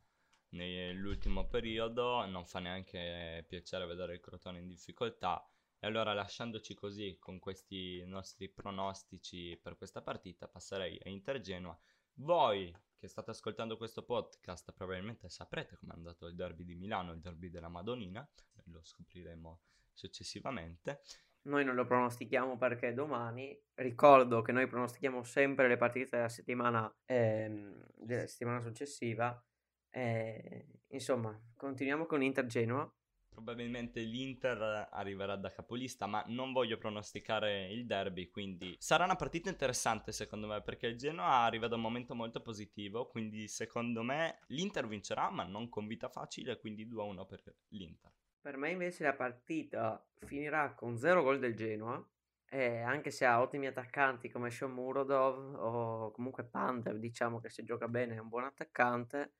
nell'ultimo 0.50 1.48
periodo, 1.48 2.26
non 2.26 2.44
fa 2.44 2.60
neanche 2.60 3.44
piacere 3.48 3.86
vedere 3.86 4.14
il 4.14 4.20
Crotone 4.20 4.58
in 4.58 4.68
difficoltà. 4.68 5.44
E 5.78 5.86
allora 5.86 6.12
lasciandoci 6.12 6.74
così 6.74 7.16
con 7.18 7.38
questi 7.40 8.04
nostri 8.04 8.48
pronostici 8.48 9.58
per 9.60 9.76
questa 9.76 10.00
partita, 10.00 10.46
passerei 10.46 11.00
a 11.02 11.08
Inter 11.08 11.40
Genoa. 11.40 11.76
Voi 12.14 12.72
che 13.02 13.08
state 13.08 13.32
ascoltando 13.32 13.76
questo 13.76 14.04
podcast 14.04 14.72
probabilmente 14.72 15.28
saprete 15.28 15.74
com'è 15.74 15.92
andato 15.92 16.28
il 16.28 16.36
derby 16.36 16.62
di 16.62 16.76
Milano, 16.76 17.10
il 17.10 17.18
derby 17.18 17.50
della 17.50 17.68
Madonnina, 17.68 18.24
lo 18.66 18.80
scopriremo 18.80 19.60
successivamente. 19.92 21.00
Noi 21.46 21.64
non 21.64 21.74
lo 21.74 21.84
pronostichiamo 21.84 22.56
perché 22.56 22.94
domani, 22.94 23.60
ricordo 23.74 24.40
che 24.42 24.52
noi 24.52 24.68
pronostichiamo 24.68 25.24
sempre 25.24 25.66
le 25.66 25.76
partite 25.76 26.10
della 26.14 26.28
settimana, 26.28 26.96
ehm, 27.06 27.88
della 27.96 28.28
settimana 28.28 28.60
successiva. 28.60 29.44
Eh, 29.90 30.68
insomma, 30.90 31.36
continuiamo 31.56 32.06
con 32.06 32.22
Inter 32.22 32.46
Genoa. 32.46 32.88
Probabilmente 33.32 34.00
l'Inter 34.00 34.88
arriverà 34.90 35.36
da 35.36 35.50
capolista, 35.50 36.06
ma 36.06 36.22
non 36.28 36.52
voglio 36.52 36.76
pronosticare 36.76 37.66
il 37.72 37.86
derby, 37.86 38.28
quindi 38.28 38.76
sarà 38.78 39.04
una 39.04 39.16
partita 39.16 39.48
interessante 39.48 40.12
secondo 40.12 40.46
me, 40.46 40.60
perché 40.62 40.86
il 40.86 40.96
Genoa 40.96 41.44
arriva 41.44 41.66
da 41.66 41.76
un 41.76 41.80
momento 41.80 42.14
molto 42.14 42.42
positivo, 42.42 43.08
quindi 43.08 43.48
secondo 43.48 44.02
me 44.02 44.40
l'Inter 44.48 44.86
vincerà, 44.86 45.30
ma 45.30 45.44
non 45.44 45.68
con 45.70 45.86
vita 45.86 46.08
facile, 46.08 46.58
quindi 46.58 46.86
2-1 46.86 47.26
per 47.26 47.42
l'Inter. 47.68 48.12
Per 48.40 48.56
me 48.56 48.70
invece 48.70 49.04
la 49.04 49.14
partita 49.14 50.04
finirà 50.18 50.74
con 50.74 50.98
0 50.98 51.22
gol 51.22 51.38
del 51.38 51.54
Genoa, 51.54 52.04
eh, 52.50 52.80
anche 52.80 53.10
se 53.10 53.24
ha 53.24 53.40
ottimi 53.40 53.66
attaccanti 53.66 54.28
come 54.28 54.50
Sean 54.50 54.72
Murodov 54.72 55.54
o 55.54 56.10
comunque 56.10 56.44
Pandev, 56.44 56.96
diciamo 56.96 57.40
che 57.40 57.48
se 57.48 57.64
gioca 57.64 57.88
bene 57.88 58.16
è 58.16 58.18
un 58.18 58.28
buon 58.28 58.44
attaccante, 58.44 59.36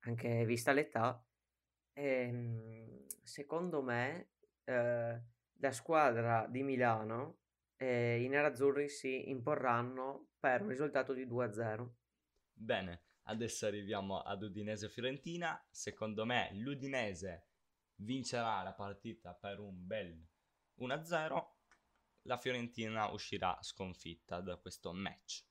anche 0.00 0.44
vista 0.44 0.72
l'età. 0.72 1.24
E, 1.98 3.06
secondo 3.22 3.80
me 3.80 4.32
eh, 4.64 5.22
la 5.54 5.72
squadra 5.72 6.46
di 6.46 6.62
Milano 6.62 7.38
e 7.74 8.22
i 8.22 8.28
nerazzurri 8.28 8.90
si 8.90 9.30
imporranno 9.30 10.28
per 10.38 10.60
un 10.60 10.68
risultato 10.68 11.14
di 11.14 11.26
2-0. 11.26 11.88
Bene, 12.52 13.04
adesso 13.22 13.64
arriviamo 13.64 14.20
ad 14.20 14.42
Udinese-Fiorentina. 14.42 15.58
Secondo 15.70 16.26
me 16.26 16.50
l'Udinese 16.52 17.48
vincerà 17.96 18.62
la 18.62 18.74
partita 18.74 19.32
per 19.32 19.60
un 19.60 19.86
bel 19.86 20.22
1-0. 20.80 21.46
La 22.22 22.36
Fiorentina 22.36 23.06
uscirà 23.10 23.56
sconfitta 23.62 24.42
da 24.42 24.58
questo 24.58 24.92
match. 24.92 25.44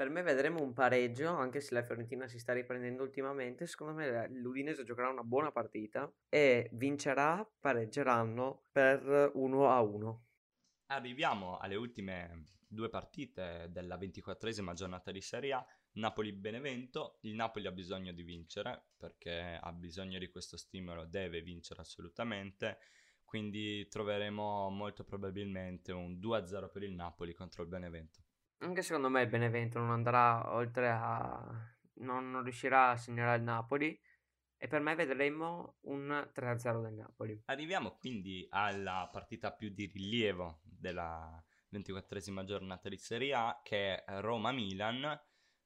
Per 0.00 0.08
me 0.08 0.22
vedremo 0.22 0.62
un 0.62 0.72
pareggio, 0.72 1.28
anche 1.28 1.60
se 1.60 1.74
la 1.74 1.82
Fiorentina 1.82 2.26
si 2.26 2.38
sta 2.38 2.54
riprendendo 2.54 3.02
ultimamente. 3.02 3.66
Secondo 3.66 3.92
me 3.92 4.28
l'Udinese 4.30 4.82
giocherà 4.82 5.10
una 5.10 5.24
buona 5.24 5.52
partita 5.52 6.10
e 6.30 6.70
vincerà, 6.72 7.46
pareggeranno 7.60 8.68
per 8.72 9.30
1 9.34 9.70
a 9.70 9.82
1. 9.82 10.26
Arriviamo 10.86 11.58
alle 11.58 11.74
ultime 11.74 12.44
due 12.66 12.88
partite 12.88 13.68
della 13.68 13.98
ventiquattresima 13.98 14.72
giornata 14.72 15.10
di 15.10 15.20
Serie 15.20 15.52
A. 15.52 15.66
Napoli-Benevento. 15.96 17.18
Il 17.20 17.34
Napoli 17.34 17.66
ha 17.66 17.72
bisogno 17.72 18.12
di 18.12 18.22
vincere 18.22 18.92
perché 18.96 19.58
ha 19.60 19.72
bisogno 19.74 20.18
di 20.18 20.30
questo 20.30 20.56
stimolo, 20.56 21.04
deve 21.04 21.42
vincere 21.42 21.82
assolutamente. 21.82 22.78
Quindi 23.22 23.86
troveremo 23.86 24.70
molto 24.70 25.04
probabilmente 25.04 25.92
un 25.92 26.18
2-0 26.18 26.70
per 26.70 26.84
il 26.84 26.94
Napoli 26.94 27.34
contro 27.34 27.62
il 27.62 27.68
Benevento. 27.68 28.28
Anche 28.62 28.82
secondo 28.82 29.08
me 29.08 29.22
il 29.22 29.28
Benevento 29.28 29.78
non 29.78 29.90
andrà 29.90 30.52
oltre 30.54 30.90
a... 30.90 31.42
non, 31.94 32.30
non 32.30 32.42
riuscirà 32.42 32.90
a 32.90 32.96
segnare 32.96 33.36
il 33.38 33.42
Napoli 33.42 33.98
e 34.62 34.68
per 34.68 34.82
me 34.82 34.94
vedremo 34.94 35.76
un 35.82 36.30
3-0 36.34 36.82
del 36.82 36.92
Napoli. 36.92 37.42
Arriviamo 37.46 37.96
quindi 37.96 38.46
alla 38.50 39.08
partita 39.10 39.52
più 39.52 39.70
di 39.70 39.86
rilievo 39.86 40.60
della 40.62 41.42
ventiquattresima 41.70 42.44
giornata 42.44 42.90
di 42.90 42.98
Serie 42.98 43.32
A 43.32 43.60
che 43.62 44.04
è 44.04 44.20
Roma-Milan, 44.20 45.18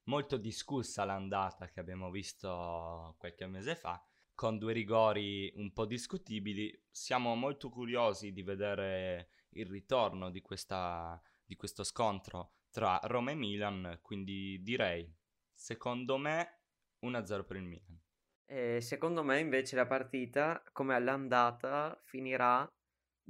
molto 0.04 0.36
discussa 0.36 1.04
l'andata 1.04 1.66
che 1.66 1.80
abbiamo 1.80 2.12
visto 2.12 3.16
qualche 3.18 3.46
mese 3.48 3.74
fa, 3.74 4.00
con 4.34 4.58
due 4.58 4.72
rigori 4.72 5.52
un 5.56 5.72
po' 5.72 5.86
discutibili. 5.86 6.72
Siamo 6.88 7.34
molto 7.34 7.70
curiosi 7.70 8.32
di 8.32 8.42
vedere 8.42 9.30
il 9.54 9.66
ritorno 9.66 10.30
di, 10.30 10.40
questa, 10.40 11.20
di 11.44 11.56
questo 11.56 11.82
scontro 11.82 12.53
tra 12.74 12.98
Roma 13.04 13.30
e 13.30 13.36
Milan, 13.36 14.00
quindi 14.02 14.60
direi, 14.60 15.08
secondo 15.54 16.18
me, 16.18 16.58
1-0 17.06 17.44
per 17.44 17.56
il 17.56 17.62
Milan. 17.62 18.00
E 18.46 18.80
secondo 18.80 19.22
me 19.22 19.38
invece 19.38 19.76
la 19.76 19.86
partita, 19.86 20.60
come 20.72 20.96
all'andata, 20.96 21.96
finirà 22.02 22.68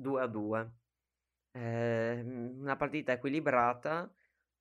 2-2. 0.00 0.70
Eh, 1.52 2.22
una 2.22 2.76
partita 2.76 3.12
equilibrata 3.12 4.10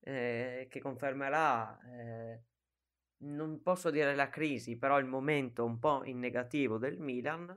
eh, 0.01 0.67
che 0.69 0.81
confermerà 0.81 1.79
eh, 1.85 2.43
non 3.23 3.61
posso 3.61 3.89
dire 3.89 4.13
la 4.15 4.27
crisi, 4.27 4.77
però 4.77 4.99
il 4.99 5.05
momento 5.05 5.63
un 5.63 5.79
po' 5.79 6.03
in 6.03 6.19
negativo 6.19 6.77
del 6.77 6.99
Milan 6.99 7.49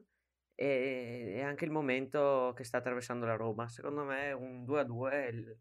e, 0.55 1.33
e 1.35 1.43
anche 1.43 1.65
il 1.65 1.73
momento 1.73 2.53
che 2.55 2.63
sta 2.63 2.79
attraversando 2.79 3.27
la 3.27 3.35
Roma. 3.35 3.67
Secondo 3.67 4.05
me 4.05 4.31
un 4.31 4.65
2-2 4.65 5.11
è 5.11 5.27
il, 5.27 5.59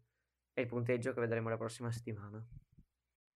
è 0.56 0.62
il 0.62 0.68
punteggio 0.68 1.12
che 1.12 1.20
vedremo 1.20 1.50
la 1.50 1.58
prossima 1.58 1.92
settimana. 1.92 2.42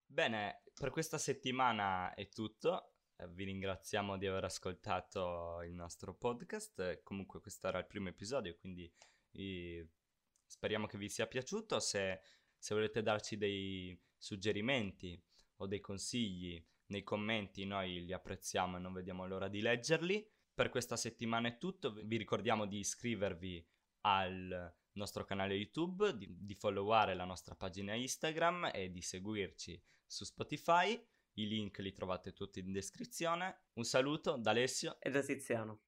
Bene, 0.07 0.62
per 0.73 0.89
questa 0.89 1.18
settimana 1.18 2.14
è 2.14 2.31
tutto. 2.31 2.95
Eh, 3.14 3.29
vi 3.29 3.45
ringraziamo 3.45 4.16
di 4.16 4.27
aver 4.27 4.45
ascoltato 4.45 5.61
il 5.62 5.75
nostro 5.75 6.14
podcast. 6.14 7.03
Comunque 7.03 7.41
questo 7.41 7.68
era 7.68 7.79
il 7.79 7.87
primo 7.87 8.09
episodio, 8.09 8.57
quindi 8.57 8.91
speriamo 10.47 10.87
che 10.87 10.97
vi 10.97 11.11
sia 11.11 11.27
piaciuto. 11.27 11.79
Se, 11.79 12.23
se 12.57 12.75
volete 12.75 13.03
darci 13.03 13.37
dei 13.37 14.03
suggerimenti 14.16 15.23
o 15.57 15.66
dei 15.66 15.81
consigli 15.81 16.66
nei 16.87 17.03
commenti, 17.03 17.66
noi 17.66 18.03
li 18.03 18.14
apprezziamo 18.14 18.79
e 18.79 18.81
non 18.81 18.95
vediamo 18.95 19.27
l'ora 19.27 19.49
di 19.49 19.61
leggerli. 19.61 20.27
Per 20.55 20.71
questa 20.71 20.97
settimana 20.97 21.49
è 21.49 21.59
tutto. 21.59 21.93
Vi 21.93 22.16
ricordiamo 22.16 22.64
di 22.64 22.79
iscrivervi 22.79 23.68
al 24.07 24.75
nostro 25.01 25.24
canale 25.24 25.55
YouTube, 25.55 26.16
di, 26.16 26.28
di 26.28 26.55
followare 26.55 27.14
la 27.14 27.24
nostra 27.24 27.55
pagina 27.55 27.94
Instagram 27.94 28.70
e 28.72 28.90
di 28.90 29.01
seguirci 29.01 29.82
su 30.07 30.24
Spotify. 30.24 30.92
I 31.34 31.48
link 31.48 31.78
li 31.78 31.92
trovate 31.92 32.32
tutti 32.32 32.61
in 32.61 32.70
descrizione. 32.70 33.62
Un 33.74 33.84
saluto 33.84 34.36
da 34.36 34.51
Alessio 34.51 35.01
e 35.01 35.11
da 35.11 35.22
Tiziano. 35.22 35.78